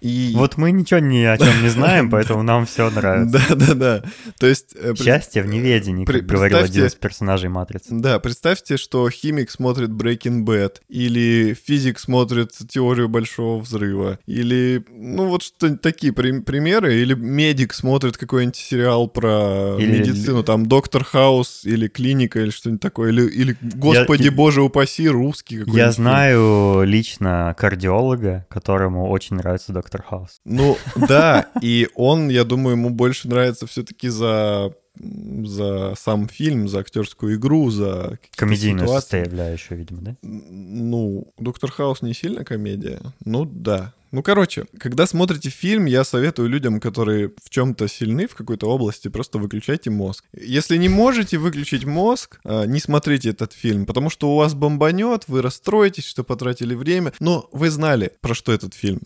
И... 0.00 0.32
Вот 0.34 0.56
мы 0.56 0.72
ничего 0.72 0.98
ни 0.98 1.22
о 1.22 1.38
чем 1.38 1.62
не 1.62 1.68
знаем, 1.68 2.10
поэтому 2.10 2.42
нам 2.42 2.66
все 2.66 2.90
нравится. 2.90 3.40
Да-да-да. 3.48 4.02
То 4.38 4.46
есть... 4.48 4.74
Э, 4.74 4.94
Счастье 4.96 5.42
в 5.42 5.46
неведении, 5.46 6.04
как 6.04 6.26
говорил 6.26 6.58
один 6.58 6.86
из 6.86 6.94
персонажей 6.96 7.48
«Матрицы». 7.48 7.88
Да, 7.90 8.18
представьте, 8.18 8.76
что 8.78 9.08
химик 9.10 9.50
смотрит 9.50 9.90
Breaking 9.90 10.44
Bad, 10.44 10.78
или 10.88 11.54
физик 11.54 12.00
смотрит 12.00 12.50
«Теорию 12.68 13.08
большого 13.08 13.60
взрыва», 13.60 14.18
или, 14.26 14.84
ну, 14.90 15.28
вот 15.28 15.44
что 15.44 15.76
такие 15.76 16.12
примеры, 16.12 16.96
или 16.96 17.14
медик 17.14 17.72
смотрит 17.72 18.16
какой-нибудь 18.16 18.56
сериал 18.56 19.06
про 19.06 19.76
медицину, 19.78 20.42
там, 20.42 20.66
«Доктор 20.66 21.04
Хаус», 21.04 21.64
или 21.64 21.86
«Клиника», 21.86 22.40
или 22.40 22.50
что-нибудь 22.50 22.82
такое, 22.82 23.12
или, 23.12 23.28
или 23.28 23.56
«Господи. 23.60 24.31
Боже 24.32 24.62
упаси, 24.62 25.08
русский 25.08 25.58
какой-нибудь. 25.58 25.78
Я 25.78 25.92
знаю 25.92 26.82
лично 26.84 27.54
кардиолога, 27.56 28.46
которому 28.48 29.08
очень 29.08 29.36
нравится 29.36 29.72
«Доктор 29.72 29.92
Доктор 29.92 30.02
Хаус. 30.02 30.40
Ну, 30.44 30.78
да, 30.96 31.48
и 31.60 31.88
он, 31.94 32.28
я 32.28 32.44
думаю, 32.44 32.76
ему 32.76 32.90
больше 32.90 33.28
нравится 33.28 33.66
все-таки 33.66 34.08
за 34.08 34.74
за 34.94 35.94
сам 35.96 36.28
фильм, 36.28 36.68
за 36.68 36.80
актерскую 36.80 37.36
игру, 37.36 37.70
за 37.70 38.18
комедийную 38.36 38.86
составляющую, 38.88 39.78
видимо, 39.78 40.02
да? 40.02 40.16
Ну, 40.22 41.32
Доктор 41.38 41.70
Хаус 41.70 42.02
не 42.02 42.12
сильно 42.12 42.44
комедия. 42.44 43.00
Ну 43.24 43.46
да, 43.46 43.94
ну, 44.12 44.22
короче, 44.22 44.66
когда 44.78 45.06
смотрите 45.06 45.48
фильм, 45.48 45.86
я 45.86 46.04
советую 46.04 46.50
людям, 46.50 46.80
которые 46.80 47.32
в 47.42 47.48
чем-то 47.48 47.88
сильны 47.88 48.26
в 48.26 48.34
какой-то 48.34 48.68
области, 48.68 49.08
просто 49.08 49.38
выключайте 49.38 49.88
мозг. 49.90 50.26
Если 50.32 50.76
не 50.76 50.90
можете 50.90 51.38
выключить 51.38 51.86
мозг, 51.86 52.38
а, 52.44 52.64
не 52.66 52.78
смотрите 52.78 53.30
этот 53.30 53.54
фильм, 53.54 53.86
потому 53.86 54.10
что 54.10 54.32
у 54.32 54.36
вас 54.36 54.54
бомбанет, 54.54 55.24
вы 55.28 55.40
расстроитесь, 55.40 56.04
что 56.04 56.24
потратили 56.24 56.74
время, 56.74 57.14
но 57.20 57.48
вы 57.52 57.70
знали, 57.70 58.12
про 58.20 58.34
что 58.34 58.52
этот 58.52 58.74
фильм. 58.74 59.00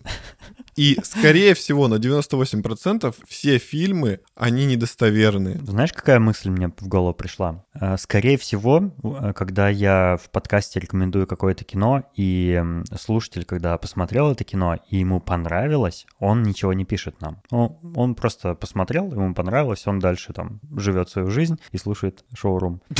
И, 0.77 0.99
скорее 1.03 1.55
всего, 1.55 1.87
на 1.87 1.95
98% 1.95 3.15
все 3.27 3.57
фильмы, 3.57 4.19
они 4.35 4.65
недостоверны. 4.65 5.59
Знаешь, 5.63 5.91
какая 5.91 6.19
мысль 6.19 6.51
мне 6.51 6.71
в 6.77 6.87
голову 6.87 7.15
пришла? 7.15 7.65
Э, 7.73 7.97
скорее 7.97 8.37
всего, 8.37 8.93
э, 9.03 9.33
когда 9.33 9.69
я 9.69 10.19
в 10.23 10.29
подкасте 10.29 10.79
рекомендую 10.79 11.25
какое-то 11.25 11.63
кино, 11.63 12.03
и 12.15 12.63
слушатель, 12.99 13.43
когда 13.43 13.75
посмотрел 13.79 14.31
это 14.31 14.43
кино, 14.43 14.77
и 14.89 14.96
ему 14.99 15.19
понравилось, 15.19 16.05
он 16.19 16.43
ничего 16.43 16.73
не 16.73 16.85
пишет 16.85 17.21
нам. 17.21 17.41
Он, 17.51 18.15
просто 18.15 18.55
посмотрел, 18.55 19.11
ему 19.11 19.33
понравилось, 19.33 19.87
он 19.87 19.99
дальше 19.99 20.33
там 20.33 20.59
живет 20.75 21.09
свою 21.09 21.29
жизнь 21.29 21.59
и 21.71 21.77
слушает 21.77 22.23
шоурум. 22.33 22.81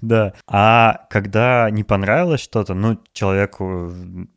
Да. 0.00 0.34
А 0.46 1.06
когда 1.10 1.70
не 1.70 1.82
понравилось 1.82 2.40
что-то, 2.40 2.74
ну, 2.74 2.98
человек 3.12 3.58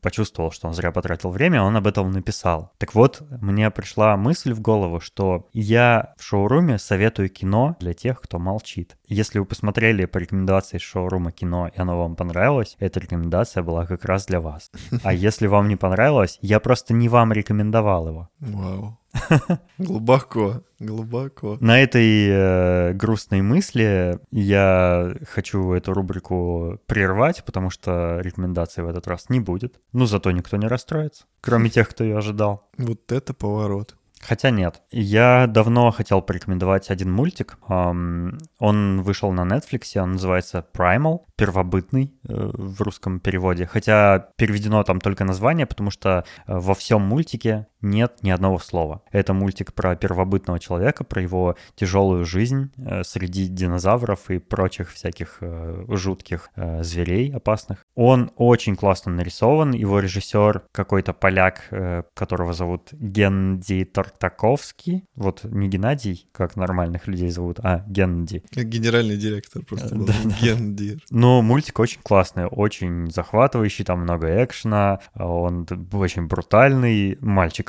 почувствовал, 0.02 0.52
что 0.52 0.68
он 0.68 0.74
зря 0.74 0.92
потратил 0.92 1.30
время, 1.30 1.62
он 1.62 1.76
об 1.76 1.88
этом 1.88 2.12
написал. 2.12 2.72
Так 2.78 2.96
вот, 2.96 3.22
мне 3.42 3.70
пришла 3.72 4.18
мысль 4.18 4.54
в 4.54 4.62
голову, 4.62 5.00
что 5.00 5.48
я 5.54 6.14
в 6.18 6.24
шоуруме 6.24 6.78
советую 6.78 7.30
кино 7.30 7.76
для 7.80 7.94
тех, 7.94 8.22
кто 8.22 8.40
молчит. 8.40 8.98
Если 9.08 9.40
вы 9.40 9.46
посмотрели 9.46 10.06
по 10.06 10.18
рекомендации 10.18 10.78
шоурума 10.78 11.32
кино, 11.32 11.68
и 11.68 11.80
оно 11.80 11.98
вам 11.98 12.16
понравилось, 12.16 12.76
эта 12.80 13.00
рекомендация 13.00 13.64
была 13.64 13.86
как 13.86 14.06
раз 14.06 14.26
для 14.26 14.40
вас. 14.40 14.72
А 15.04 15.14
если 15.14 15.48
вам 15.48 15.68
не 15.68 15.76
понравилось, 15.76 16.35
я 16.42 16.60
просто 16.60 16.94
не 16.94 17.10
вам 17.10 17.34
рекомендовал 17.34 18.08
его. 18.08 18.30
Вау. 18.40 19.00
Глубоко, 19.78 20.64
глубоко. 20.80 21.58
На 21.62 21.80
этой 21.80 22.28
э, 22.28 22.94
грустной 22.94 23.42
мысли 23.42 24.20
я 24.32 25.16
хочу 25.30 25.72
эту 25.72 25.94
рубрику 25.94 26.80
прервать, 26.86 27.44
потому 27.46 27.70
что 27.70 28.20
рекомендаций 28.20 28.84
в 28.84 28.88
этот 28.88 29.08
раз 29.08 29.30
не 29.30 29.40
будет. 29.40 29.80
Ну, 29.94 30.06
зато 30.06 30.32
никто 30.32 30.58
не 30.58 30.68
расстроится, 30.68 31.26
кроме 31.42 31.70
тех, 31.70 31.90
кто 31.90 32.04
ее 32.04 32.18
ожидал. 32.18 32.70
Вот 32.78 33.12
это 33.12 33.34
поворот. 33.34 33.96
Хотя 34.28 34.50
нет. 34.50 34.82
Я 34.92 35.46
давно 35.48 35.92
хотел 35.92 36.22
порекомендовать 36.22 36.90
один 36.90 37.12
мультик. 37.12 37.58
Он 37.68 39.02
вышел 39.02 39.32
на 39.32 39.42
Netflix, 39.42 39.98
он 40.02 40.14
называется 40.14 40.66
Primal, 40.74 41.22
первобытный 41.36 42.14
э, 42.28 42.52
в 42.54 42.82
русском 42.82 43.20
переводе. 43.20 43.68
Хотя 43.68 44.30
переведено 44.36 44.84
там 44.84 45.00
только 45.00 45.26
название, 45.26 45.66
потому 45.66 45.92
что 45.92 46.26
э, 46.48 46.58
во 46.58 46.74
всем 46.74 47.02
мультике 47.02 47.68
нет 47.86 48.18
ни 48.22 48.30
одного 48.30 48.60
слова. 48.60 49.02
Это 49.12 49.34
мультик 49.34 49.74
про 49.74 49.96
первобытного 49.96 50.60
человека, 50.60 51.04
про 51.04 51.22
его 51.22 51.56
тяжелую 51.76 52.26
жизнь 52.26 52.72
э, 52.78 53.04
среди 53.04 53.48
динозавров 53.48 54.30
и 54.30 54.40
прочих 54.40 54.92
всяких 54.92 55.42
жутких 55.88 56.50
зверей 56.82 57.32
опасных. 57.34 57.86
Он 57.96 58.32
очень 58.36 58.76
классно 58.76 59.12
нарисован. 59.12 59.72
Его 59.72 60.00
режиссер 60.00 60.64
какой-то 60.72 61.14
поляк, 61.14 61.70
которого 62.14 62.54
зовут 62.54 62.90
Генди 62.94 63.86
Торт 63.86 64.18
Таковский, 64.20 65.06
вот 65.16 65.44
не 65.44 65.68
Геннадий, 65.68 66.28
как 66.32 66.56
нормальных 66.56 67.08
людей 67.08 67.30
зовут, 67.30 67.60
а 67.62 67.84
Генди. 67.88 68.44
Генеральный 68.52 69.18
директор 69.18 69.64
просто 69.64 69.96
был. 69.96 70.08
Да, 70.08 70.14
Генди. 70.42 70.98
Но 71.10 71.42
мультик 71.42 71.80
очень 71.80 72.02
классный, 72.02 72.46
очень 72.46 73.12
захватывающий, 73.12 73.86
там 73.86 74.02
много 74.02 74.44
экшена, 74.44 75.00
он 75.14 75.68
очень 75.94 76.28
брутальный, 76.28 77.18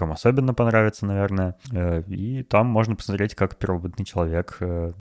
мальчикам 0.07 0.13
особенно 0.13 0.55
понравится, 0.55 1.07
наверное. 1.07 1.55
Э, 1.73 2.03
и 2.09 2.43
там 2.43 2.67
можно 2.67 2.97
посмотреть, 2.97 3.35
как 3.35 3.57
первобытный 3.57 4.05
человек 4.05 4.57
э, 4.61 4.93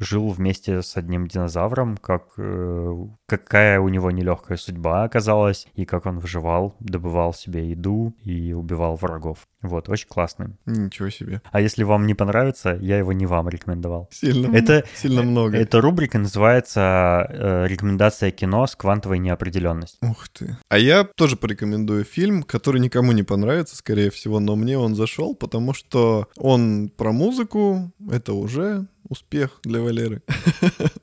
жил 0.00 0.28
вместе 0.30 0.82
с 0.82 0.96
одним 0.96 1.26
динозавром, 1.26 1.96
как, 1.96 2.24
э, 2.38 2.94
какая 3.26 3.80
у 3.80 3.88
него 3.88 4.10
нелегкая 4.10 4.56
судьба 4.56 5.04
оказалась, 5.04 5.66
и 5.74 5.84
как 5.84 6.06
он 6.06 6.18
выживал, 6.18 6.74
добывал 6.80 7.34
себе 7.34 7.70
еду 7.70 8.14
и 8.22 8.52
убивал 8.52 8.96
врагов. 8.96 9.46
Вот, 9.62 9.88
очень 9.88 10.08
классный. 10.08 10.48
Ничего 10.66 11.08
себе. 11.10 11.40
А 11.50 11.60
если 11.60 11.84
вам 11.84 12.06
не 12.06 12.14
понравится, 12.14 12.76
я 12.80 12.98
его 12.98 13.12
не 13.12 13.26
вам 13.26 13.48
рекомендовал. 13.48 14.08
Сильно, 14.12 14.54
это, 14.54 14.84
сильно 14.94 15.22
много. 15.22 15.56
Эта 15.56 15.80
рубрика 15.80 16.18
называется 16.18 17.26
э, 17.28 17.66
«Рекомендация 17.68 18.30
кино 18.32 18.66
с 18.66 18.74
квантовой 18.74 19.18
неопределенностью». 19.18 19.98
Ух 20.08 20.28
ты. 20.28 20.56
А 20.68 20.78
я 20.78 21.04
тоже 21.04 21.36
порекомендую 21.36 22.04
фильм, 22.04 22.42
который 22.42 22.80
никому 22.80 23.12
не 23.12 23.22
понравится, 23.22 23.76
скорее 23.76 24.10
всего, 24.10 24.40
но 24.40 24.56
мне 24.56 24.76
он 24.76 24.96
зашел, 24.96 25.34
потому 25.34 25.74
что 25.74 26.28
он 26.36 26.90
про 26.96 27.12
музыку, 27.12 27.92
это 28.10 28.32
уже 28.32 28.86
успех 29.08 29.60
для 29.62 29.80
Валеры. 29.80 30.22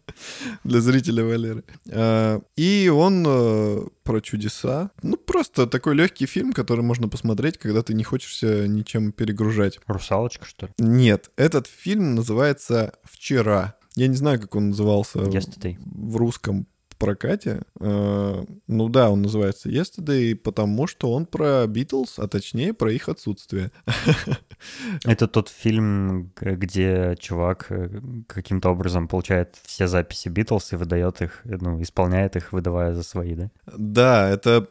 для 0.63 0.82
зрителя 0.82 1.23
Валеры. 1.23 1.63
А, 1.91 2.41
и 2.55 2.89
он 2.93 3.25
э, 3.27 3.82
про 4.03 4.21
чудеса. 4.21 4.91
Ну, 5.01 5.17
просто 5.17 5.67
такой 5.67 5.95
легкий 5.95 6.25
фильм, 6.25 6.53
который 6.53 6.82
можно 6.82 7.07
посмотреть, 7.07 7.57
когда 7.57 7.82
ты 7.82 7.93
не 7.93 8.03
хочешься 8.03 8.67
ничем 8.67 9.11
перегружать. 9.11 9.80
Русалочка, 9.88 10.45
что 10.45 10.67
ли? 10.67 10.73
Нет, 10.77 11.32
этот 11.36 11.67
фильм 11.67 12.15
называется 12.15 12.93
«Вчера». 13.03 13.75
Я 13.95 14.07
не 14.07 14.15
знаю, 14.15 14.39
как 14.39 14.55
он 14.55 14.69
назывался 14.69 15.19
Yesterday. 15.19 15.77
в 15.80 16.15
русском 16.17 16.67
прокате. 17.00 17.62
Э, 17.80 18.43
ну 18.68 18.89
да, 18.89 19.10
он 19.10 19.22
называется 19.22 19.70
Yesterday, 19.70 20.36
потому 20.36 20.86
что 20.86 21.12
он 21.12 21.26
про 21.26 21.66
Битлз, 21.66 22.20
а 22.20 22.28
точнее 22.28 22.74
про 22.74 22.91
их 22.91 23.10
отсутствие. 23.10 23.72
Это 25.06 25.28
тот 25.28 25.50
фильм, 25.50 26.32
где 26.39 27.16
чувак 27.20 27.68
э, 27.70 27.89
каким-то 28.28 28.70
образом 28.70 29.08
получает 29.08 29.58
все 29.66 29.88
записи 29.88 30.30
Битлз 30.30 30.74
и 30.74 30.76
выдает 30.76 31.22
их, 31.22 31.41
ну, 31.45 31.82
исполняет 31.82 32.36
их, 32.36 32.54
выдавая 32.54 32.93
за 32.93 33.04
свои, 33.04 33.36
да? 33.36 33.50
Да, 33.66 34.30
это 34.30 34.68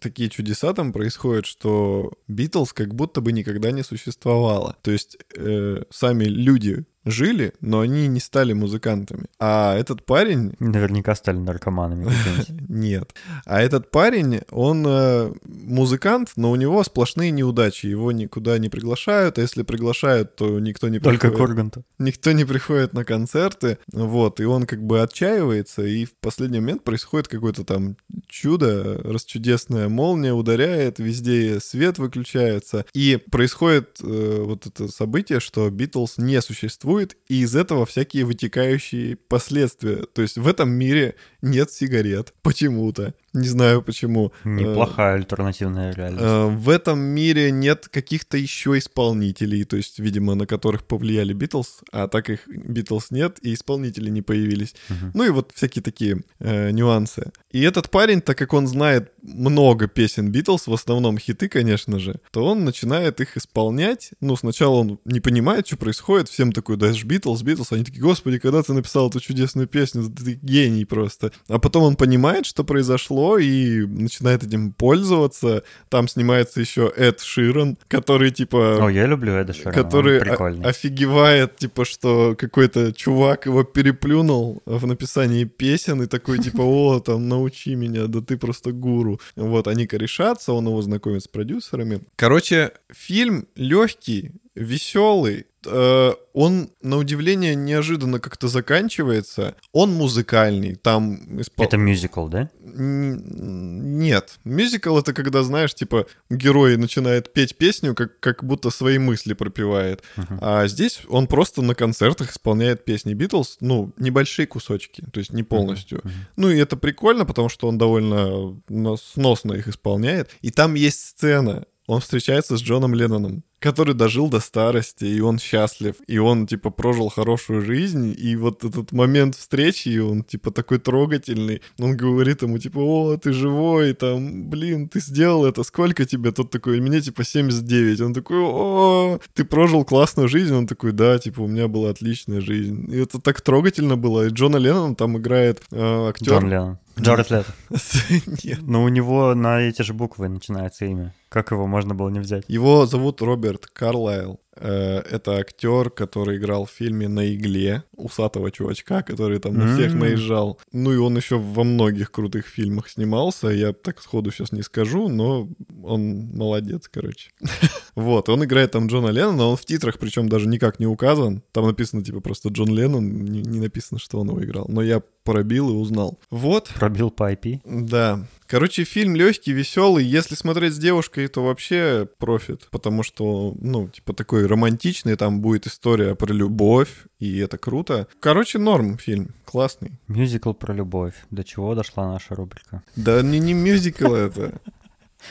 такие 0.00 0.28
чудеса 0.28 0.72
там 0.74 0.92
происходят, 0.92 1.46
что 1.46 2.12
Битлз 2.28 2.72
как 2.72 2.94
будто 2.94 3.20
бы 3.20 3.32
никогда 3.32 3.70
не 3.70 3.82
существовало. 3.82 4.76
То 4.82 4.90
есть 4.90 5.16
э, 5.36 5.82
сами 5.90 6.24
люди 6.24 6.84
жили, 7.04 7.54
но 7.60 7.80
они 7.80 8.06
не 8.08 8.20
стали 8.20 8.52
музыкантами. 8.52 9.26
А 9.38 9.76
этот 9.76 10.04
парень... 10.04 10.54
Наверняка 10.58 11.14
стали 11.14 11.38
наркоманами. 11.38 12.10
Нет. 12.68 13.14
А 13.46 13.60
этот 13.60 13.90
парень, 13.90 14.42
он 14.50 14.84
э, 14.86 15.32
музыкант, 15.44 16.32
но 16.36 16.50
у 16.50 16.56
него 16.56 16.84
сплошные 16.84 17.30
неудачи. 17.30 17.86
Его 17.86 18.12
никуда 18.12 18.58
не 18.58 18.68
приглашают, 18.68 19.38
а 19.38 19.40
если 19.40 19.62
приглашают, 19.62 20.36
то 20.36 20.60
никто 20.60 20.88
не 20.88 20.98
приходит. 20.98 21.20
Только 21.22 21.36
Курганту. 21.36 21.84
Никто 21.98 22.32
не 22.32 22.44
приходит 22.44 22.92
на 22.92 23.04
концерты. 23.04 23.78
Вот, 23.92 24.40
и 24.40 24.44
он 24.44 24.66
как 24.66 24.82
бы 24.82 25.00
отчаивается, 25.00 25.82
и 25.82 26.04
в 26.04 26.14
последний 26.14 26.60
момент 26.60 26.84
происходит 26.84 27.28
какое-то 27.28 27.64
там 27.64 27.96
чудо, 28.28 29.00
расчудесная 29.02 29.88
молния 29.88 30.34
ударяет, 30.34 30.98
везде 30.98 31.60
свет 31.60 31.98
выключается, 31.98 32.84
и 32.92 33.18
происходит 33.30 33.98
э, 34.02 34.42
вот 34.44 34.66
это 34.66 34.88
событие, 34.88 35.40
что 35.40 35.68
Битлз 35.70 36.18
не 36.18 36.40
существует 36.42 36.89
существует, 36.90 37.16
и 37.28 37.42
из 37.42 37.54
этого 37.54 37.86
всякие 37.86 38.24
вытекающие 38.24 39.16
последствия. 39.16 40.04
То 40.12 40.22
есть 40.22 40.38
в 40.38 40.46
этом 40.46 40.70
мире 40.70 41.14
нет 41.42 41.70
сигарет 41.70 42.34
почему-то. 42.42 43.14
Не 43.32 43.46
знаю 43.46 43.82
почему. 43.82 44.32
Неплохая 44.44 45.14
альтернативная 45.14 45.94
реальность. 45.94 46.24
Э, 46.24 46.46
в 46.46 46.68
этом 46.68 46.98
мире 46.98 47.52
нет 47.52 47.88
каких-то 47.88 48.36
еще 48.36 48.76
исполнителей, 48.76 49.64
то 49.64 49.76
есть, 49.76 50.00
видимо, 50.00 50.34
на 50.34 50.46
которых 50.46 50.84
повлияли 50.84 51.32
Битлз, 51.32 51.80
а 51.92 52.08
так 52.08 52.28
их 52.28 52.48
Битлз 52.48 53.12
нет, 53.12 53.38
и 53.42 53.54
исполнители 53.54 54.10
не 54.10 54.22
появились. 54.22 54.74
Угу. 54.88 55.10
Ну 55.14 55.24
и 55.24 55.30
вот 55.30 55.52
всякие 55.54 55.82
такие 55.82 56.22
э, 56.40 56.70
нюансы. 56.72 57.30
И 57.52 57.60
этот 57.62 57.90
парень, 57.90 58.20
так 58.20 58.36
как 58.36 58.52
он 58.52 58.66
знает 58.66 59.12
много 59.22 59.86
песен 59.86 60.32
Битлз, 60.32 60.66
в 60.66 60.72
основном 60.72 61.16
хиты, 61.18 61.48
конечно 61.48 62.00
же, 62.00 62.20
то 62.32 62.44
он 62.44 62.64
начинает 62.64 63.20
их 63.20 63.36
исполнять. 63.36 64.10
Ну, 64.20 64.34
сначала 64.34 64.76
он 64.76 64.98
не 65.04 65.20
понимает, 65.20 65.68
что 65.68 65.76
происходит, 65.76 66.28
всем 66.28 66.52
такой, 66.52 66.76
да 66.76 66.90
Битлз, 66.90 67.42
Битлз. 67.42 67.72
Они 67.72 67.84
такие, 67.84 68.02
господи, 68.02 68.38
когда 68.38 68.62
ты 68.62 68.72
написал 68.72 69.08
эту 69.08 69.20
чудесную 69.20 69.68
песню, 69.68 70.10
ты 70.10 70.38
гений 70.42 70.84
просто. 70.84 71.30
А 71.48 71.60
потом 71.60 71.84
он 71.84 71.96
понимает, 71.96 72.46
что 72.46 72.64
произошло, 72.64 73.19
пошло 73.20 73.38
и 73.38 73.86
начинает 73.86 74.44
этим 74.44 74.72
пользоваться. 74.72 75.62
Там 75.88 76.08
снимается 76.08 76.60
еще 76.60 76.92
Эд 76.96 77.20
Ширан, 77.20 77.76
который 77.88 78.30
типа... 78.30 78.86
О, 78.86 78.88
я 78.88 79.06
люблю 79.06 79.32
Эда 79.32 79.52
Ширана, 79.52 79.72
Который 79.72 80.20
офигевает, 80.62 81.56
типа, 81.56 81.84
что 81.84 82.34
какой-то 82.38 82.92
чувак 82.92 83.46
его 83.46 83.64
переплюнул 83.64 84.62
в 84.66 84.86
написании 84.86 85.44
песен 85.44 86.02
и 86.02 86.06
такой 86.06 86.38
типа, 86.42 86.62
о, 86.62 87.00
там, 87.00 87.28
научи 87.28 87.74
меня, 87.74 88.06
да 88.06 88.20
ты 88.20 88.36
просто 88.36 88.72
гуру. 88.72 89.20
Вот, 89.36 89.68
они 89.68 89.86
корешатся, 89.86 90.52
он 90.52 90.66
его 90.66 90.82
знакомит 90.82 91.22
с 91.22 91.28
продюсерами. 91.28 92.00
Короче, 92.16 92.72
фильм 92.92 93.46
легкий, 93.56 94.32
веселый, 94.60 95.46
Э, 95.66 96.12
он, 96.32 96.70
на 96.80 96.96
удивление, 96.96 97.54
неожиданно 97.54 98.18
как-то 98.20 98.48
заканчивается. 98.48 99.56
Он 99.72 99.92
музыкальный, 99.92 100.76
там... 100.76 101.40
Испол... 101.40 101.66
Это 101.66 101.76
мюзикл, 101.76 102.28
да? 102.28 102.48
Нет. 102.62 104.38
Мюзикл— 104.44 104.96
это 104.98 105.12
когда, 105.12 105.42
знаешь, 105.42 105.74
типа, 105.74 106.06
герой 106.30 106.76
начинает 106.76 107.32
петь 107.32 107.56
песню, 107.56 107.94
как, 107.94 108.18
как 108.20 108.44
будто 108.44 108.70
свои 108.70 108.98
мысли 108.98 109.34
пропевает. 109.34 110.02
Uh-huh. 110.16 110.38
А 110.40 110.66
здесь 110.68 111.00
он 111.08 111.26
просто 111.26 111.62
на 111.62 111.74
концертах 111.74 112.30
исполняет 112.32 112.84
песни 112.84 113.12
Битлз, 113.12 113.58
ну, 113.60 113.92
небольшие 113.98 114.46
кусочки, 114.46 115.04
то 115.12 115.18
есть 115.18 115.32
не 115.32 115.42
полностью. 115.42 115.98
Uh-huh. 115.98 116.06
Uh-huh. 116.06 116.32
Ну, 116.36 116.50
и 116.50 116.58
это 116.58 116.76
прикольно, 116.76 117.26
потому 117.26 117.48
что 117.48 117.68
он 117.68 117.76
довольно 117.76 118.56
сносно 118.96 119.54
их 119.54 119.68
исполняет. 119.68 120.30
И 120.40 120.50
там 120.50 120.74
есть 120.74 121.04
сцена, 121.04 121.64
он 121.86 122.00
встречается 122.00 122.56
с 122.56 122.62
Джоном 122.62 122.94
Ленноном 122.94 123.42
который 123.60 123.94
дожил 123.94 124.28
до 124.28 124.40
старости, 124.40 125.04
и 125.04 125.20
он 125.20 125.38
счастлив, 125.38 125.94
и 126.06 126.18
он, 126.18 126.46
типа, 126.46 126.70
прожил 126.70 127.10
хорошую 127.10 127.60
жизнь, 127.60 128.14
и 128.18 128.34
вот 128.36 128.64
этот 128.64 128.92
момент 128.92 129.36
встречи, 129.36 129.98
он, 129.98 130.24
типа, 130.24 130.50
такой 130.50 130.78
трогательный, 130.78 131.60
он 131.78 131.96
говорит 131.96 132.42
ему, 132.42 132.58
типа, 132.58 132.78
о, 132.78 133.16
ты 133.16 133.32
живой, 133.32 133.92
там, 133.92 134.48
блин, 134.48 134.88
ты 134.88 135.00
сделал 135.00 135.44
это, 135.44 135.62
сколько 135.62 136.06
тебе? 136.06 136.32
Тот 136.32 136.50
такой, 136.50 136.80
мне, 136.80 137.00
типа, 137.00 137.22
79, 137.22 138.00
он 138.00 138.14
такой, 138.14 138.38
о, 138.40 139.20
ты 139.34 139.44
прожил 139.44 139.84
классную 139.84 140.28
жизнь, 140.28 140.54
он 140.54 140.66
такой, 140.66 140.92
да, 140.92 141.18
типа, 141.18 141.42
у 141.42 141.46
меня 141.46 141.68
была 141.68 141.90
отличная 141.90 142.40
жизнь, 142.40 142.86
и 142.90 142.98
это 142.98 143.20
так 143.20 143.42
трогательно 143.42 143.96
было, 143.96 144.26
и 144.26 144.30
Джона 144.30 144.56
Леннон 144.56 144.94
там 144.94 145.18
играет 145.18 145.62
э, 145.70 146.08
актер. 146.08 146.32
Джон 146.32 146.48
Леннон. 146.48 146.78
Джаред 147.00 147.30
Лето. 147.30 147.52
Нет. 148.44 148.60
Но 148.62 148.84
у 148.84 148.88
него 148.88 149.34
на 149.34 149.60
эти 149.60 149.82
же 149.82 149.94
буквы 149.94 150.28
начинается 150.28 150.84
имя. 150.84 151.14
Как 151.28 151.50
его 151.52 151.66
можно 151.66 151.94
было 151.94 152.08
не 152.08 152.20
взять? 152.20 152.44
Его 152.48 152.86
зовут 152.86 153.22
Роберт 153.50 153.66
Карлайл. 153.66 154.40
Э, 154.56 154.98
это 154.98 155.38
актер, 155.38 155.90
который 155.90 156.36
играл 156.36 156.66
в 156.66 156.70
фильме 156.70 157.08
«На 157.08 157.34
игле» 157.34 157.82
усатого 157.96 158.50
чувачка, 158.50 159.02
который 159.02 159.38
там 159.38 159.54
на 159.54 159.74
всех 159.74 159.94
наезжал. 159.94 160.58
Ну 160.72 160.92
и 160.92 160.96
он 160.96 161.16
еще 161.16 161.38
во 161.38 161.64
многих 161.64 162.10
крутых 162.10 162.46
фильмах 162.46 162.88
снимался. 162.88 163.48
Я 163.48 163.72
так 163.72 164.00
сходу 164.02 164.30
сейчас 164.30 164.52
не 164.52 164.62
скажу, 164.62 165.08
но 165.08 165.48
он 165.82 166.30
молодец, 166.36 166.88
короче. 166.88 167.30
Вот, 167.96 168.28
он 168.28 168.44
играет 168.44 168.70
там 168.70 168.86
Джона 168.86 169.08
Леннона, 169.08 169.46
он 169.46 169.56
в 169.56 169.64
титрах 169.64 169.98
причем 169.98 170.28
даже 170.28 170.46
никак 170.46 170.78
не 170.78 170.86
указан. 170.86 171.42
Там 171.52 171.66
написано 171.66 172.04
типа 172.04 172.20
просто 172.20 172.48
Джон 172.48 172.68
Леннон, 172.68 173.24
не, 173.24 173.42
не 173.42 173.58
написано, 173.58 173.98
что 173.98 174.20
он 174.20 174.28
его 174.28 174.42
играл. 174.42 174.66
Но 174.68 174.80
я 174.80 175.02
пробил 175.24 175.70
и 175.70 175.74
узнал. 175.74 176.18
Вот. 176.30 176.70
Пробил 176.78 177.10
по 177.10 177.30
IP? 177.32 177.60
Да. 177.64 178.26
Короче, 178.50 178.82
фильм 178.82 179.14
легкий, 179.14 179.52
веселый. 179.52 180.04
Если 180.04 180.34
смотреть 180.34 180.74
с 180.74 180.78
девушкой, 180.78 181.28
то 181.28 181.44
вообще 181.44 182.08
профит. 182.18 182.66
Потому 182.72 183.04
что, 183.04 183.54
ну, 183.60 183.86
типа 183.86 184.12
такой 184.12 184.44
романтичный, 184.44 185.14
там 185.14 185.40
будет 185.40 185.68
история 185.68 186.16
про 186.16 186.32
любовь, 186.32 187.06
и 187.20 187.38
это 187.38 187.58
круто. 187.58 188.08
Короче, 188.18 188.58
норм 188.58 188.98
фильм, 188.98 189.36
классный. 189.44 189.92
Мюзикл 190.08 190.52
про 190.52 190.74
любовь. 190.74 191.14
До 191.30 191.44
чего 191.44 191.76
дошла 191.76 192.08
наша 192.08 192.34
рубрика? 192.34 192.82
Да 192.96 193.22
не, 193.22 193.38
не 193.38 193.54
мюзикл 193.54 194.12
это. 194.12 194.60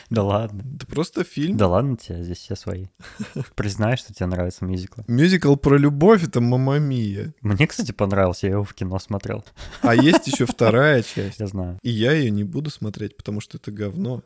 Да 0.10 0.24
ладно. 0.24 0.64
Это 0.76 0.88
просто 0.88 1.24
фильм. 1.24 1.58
Да 1.58 1.68
ладно 1.68 1.98
тебе, 1.98 2.24
здесь 2.24 2.40
все 2.40 2.56
свои. 2.56 2.88
Признай, 3.56 3.98
что 3.98 4.14
тебе 4.14 4.26
нравятся 4.28 4.66
мюзиклы. 4.66 5.04
Мюзикл 5.08 5.56
про 5.56 5.78
любовь— 5.78 6.24
это 6.28 6.42
«Мамма 6.42 6.80
Мия». 6.80 7.34
Мне, 7.42 7.68
кстати, 7.68 7.92
понравился, 7.92 8.48
я 8.48 8.54
его 8.54 8.64
в 8.64 8.74
кино 8.74 9.00
смотрел. 9.00 9.46
А 9.82 9.96
есть 9.96 10.28
еще 10.32 10.46
вторая 10.46 11.04
часть. 11.04 11.40
Я 11.40 11.48
знаю. 11.48 11.80
И 11.84 11.90
я 11.90 12.14
ее 12.14 12.32
не 12.32 12.44
буду 12.44 12.70
смотреть, 12.70 13.18
потому 13.18 13.42
что 13.42 13.58
это 13.58 13.72
говно. 13.72 14.24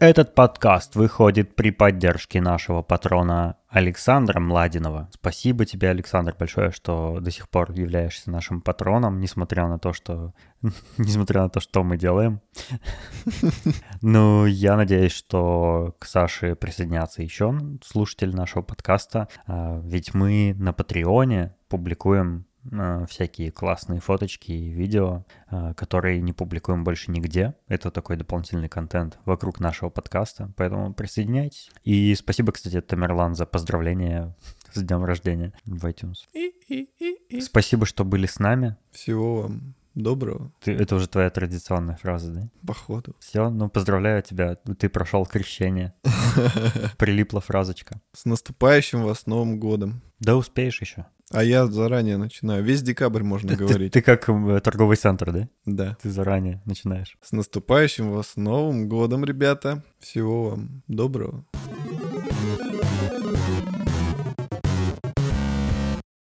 Этот 0.00 0.34
подкаст 0.34 0.96
выходит 0.96 1.54
при 1.54 1.70
поддержке 1.70 2.40
нашего 2.40 2.80
патрона 2.80 3.56
Александра 3.68 4.40
Младинова. 4.40 5.10
Спасибо 5.12 5.66
тебе, 5.66 5.90
Александр, 5.90 6.34
большое, 6.38 6.70
что 6.70 7.20
до 7.20 7.30
сих 7.30 7.50
пор 7.50 7.70
являешься 7.72 8.30
нашим 8.30 8.62
патроном, 8.62 9.20
несмотря 9.20 9.68
на 9.68 9.78
то, 9.78 9.92
что... 9.92 10.32
несмотря 10.96 11.42
на 11.42 11.50
то, 11.50 11.60
что 11.60 11.82
мы 11.82 11.98
делаем. 11.98 12.40
Ну, 14.00 14.46
я 14.46 14.76
надеюсь, 14.76 15.12
что 15.12 15.94
к 15.98 16.06
Саше 16.06 16.54
присоединятся 16.54 17.22
еще 17.22 17.54
слушатели 17.84 18.34
нашего 18.34 18.62
подкаста, 18.62 19.28
а, 19.46 19.82
ведь 19.84 20.14
мы 20.14 20.54
на 20.58 20.72
Патреоне 20.72 21.54
публикуем 21.68 22.46
всякие 23.08 23.50
классные 23.50 24.00
фоточки 24.00 24.52
и 24.52 24.68
видео, 24.68 25.24
э, 25.50 25.74
которые 25.74 26.20
не 26.20 26.32
публикуем 26.32 26.84
больше 26.84 27.10
нигде. 27.10 27.54
Это 27.68 27.90
такой 27.90 28.16
дополнительный 28.16 28.68
контент 28.68 29.18
вокруг 29.24 29.60
нашего 29.60 29.88
подкаста, 29.88 30.52
поэтому 30.56 30.92
присоединяйтесь. 30.92 31.70
И 31.84 32.14
спасибо, 32.14 32.52
кстати, 32.52 32.80
Тамерлан 32.80 33.34
за 33.34 33.46
поздравление 33.46 34.34
с 34.72 34.82
днем 34.82 35.04
рождения 35.04 35.52
в 35.64 35.84
iTunes. 35.86 36.26
Спасибо, 37.40 37.86
что 37.86 38.04
были 38.04 38.26
с 38.26 38.38
нами. 38.38 38.76
Всего 38.92 39.42
вам 39.42 39.74
доброго. 39.94 40.52
Ты, 40.60 40.72
это 40.72 40.96
уже 40.96 41.08
твоя 41.08 41.30
традиционная 41.30 41.96
фраза, 41.96 42.30
да? 42.32 42.48
Походу. 42.66 43.14
Все, 43.18 43.50
ну 43.50 43.68
поздравляю 43.68 44.22
тебя, 44.22 44.56
ты 44.56 44.88
прошел 44.88 45.26
крещение. 45.26 45.94
Прилипла 46.98 47.40
фразочка. 47.40 48.00
С 48.12 48.24
наступающим 48.24 49.02
вас 49.02 49.26
Новым 49.26 49.58
годом. 49.58 50.02
Да 50.18 50.36
успеешь 50.36 50.80
еще. 50.80 51.06
А 51.32 51.44
я 51.44 51.66
заранее 51.66 52.16
начинаю. 52.16 52.64
Весь 52.64 52.82
декабрь 52.82 53.22
можно 53.22 53.54
говорить. 53.54 53.92
Ты, 53.92 54.00
ты 54.00 54.04
как 54.04 54.28
э, 54.28 54.60
торговый 54.60 54.96
центр, 54.96 55.30
да? 55.30 55.48
Да. 55.64 55.96
Ты 56.02 56.10
заранее 56.10 56.60
начинаешь. 56.64 57.16
С 57.22 57.30
наступающим 57.30 58.10
вас 58.10 58.32
Новым 58.34 58.88
годом, 58.88 59.24
ребята. 59.24 59.84
Всего 60.00 60.50
вам 60.50 60.82
доброго. 60.88 61.44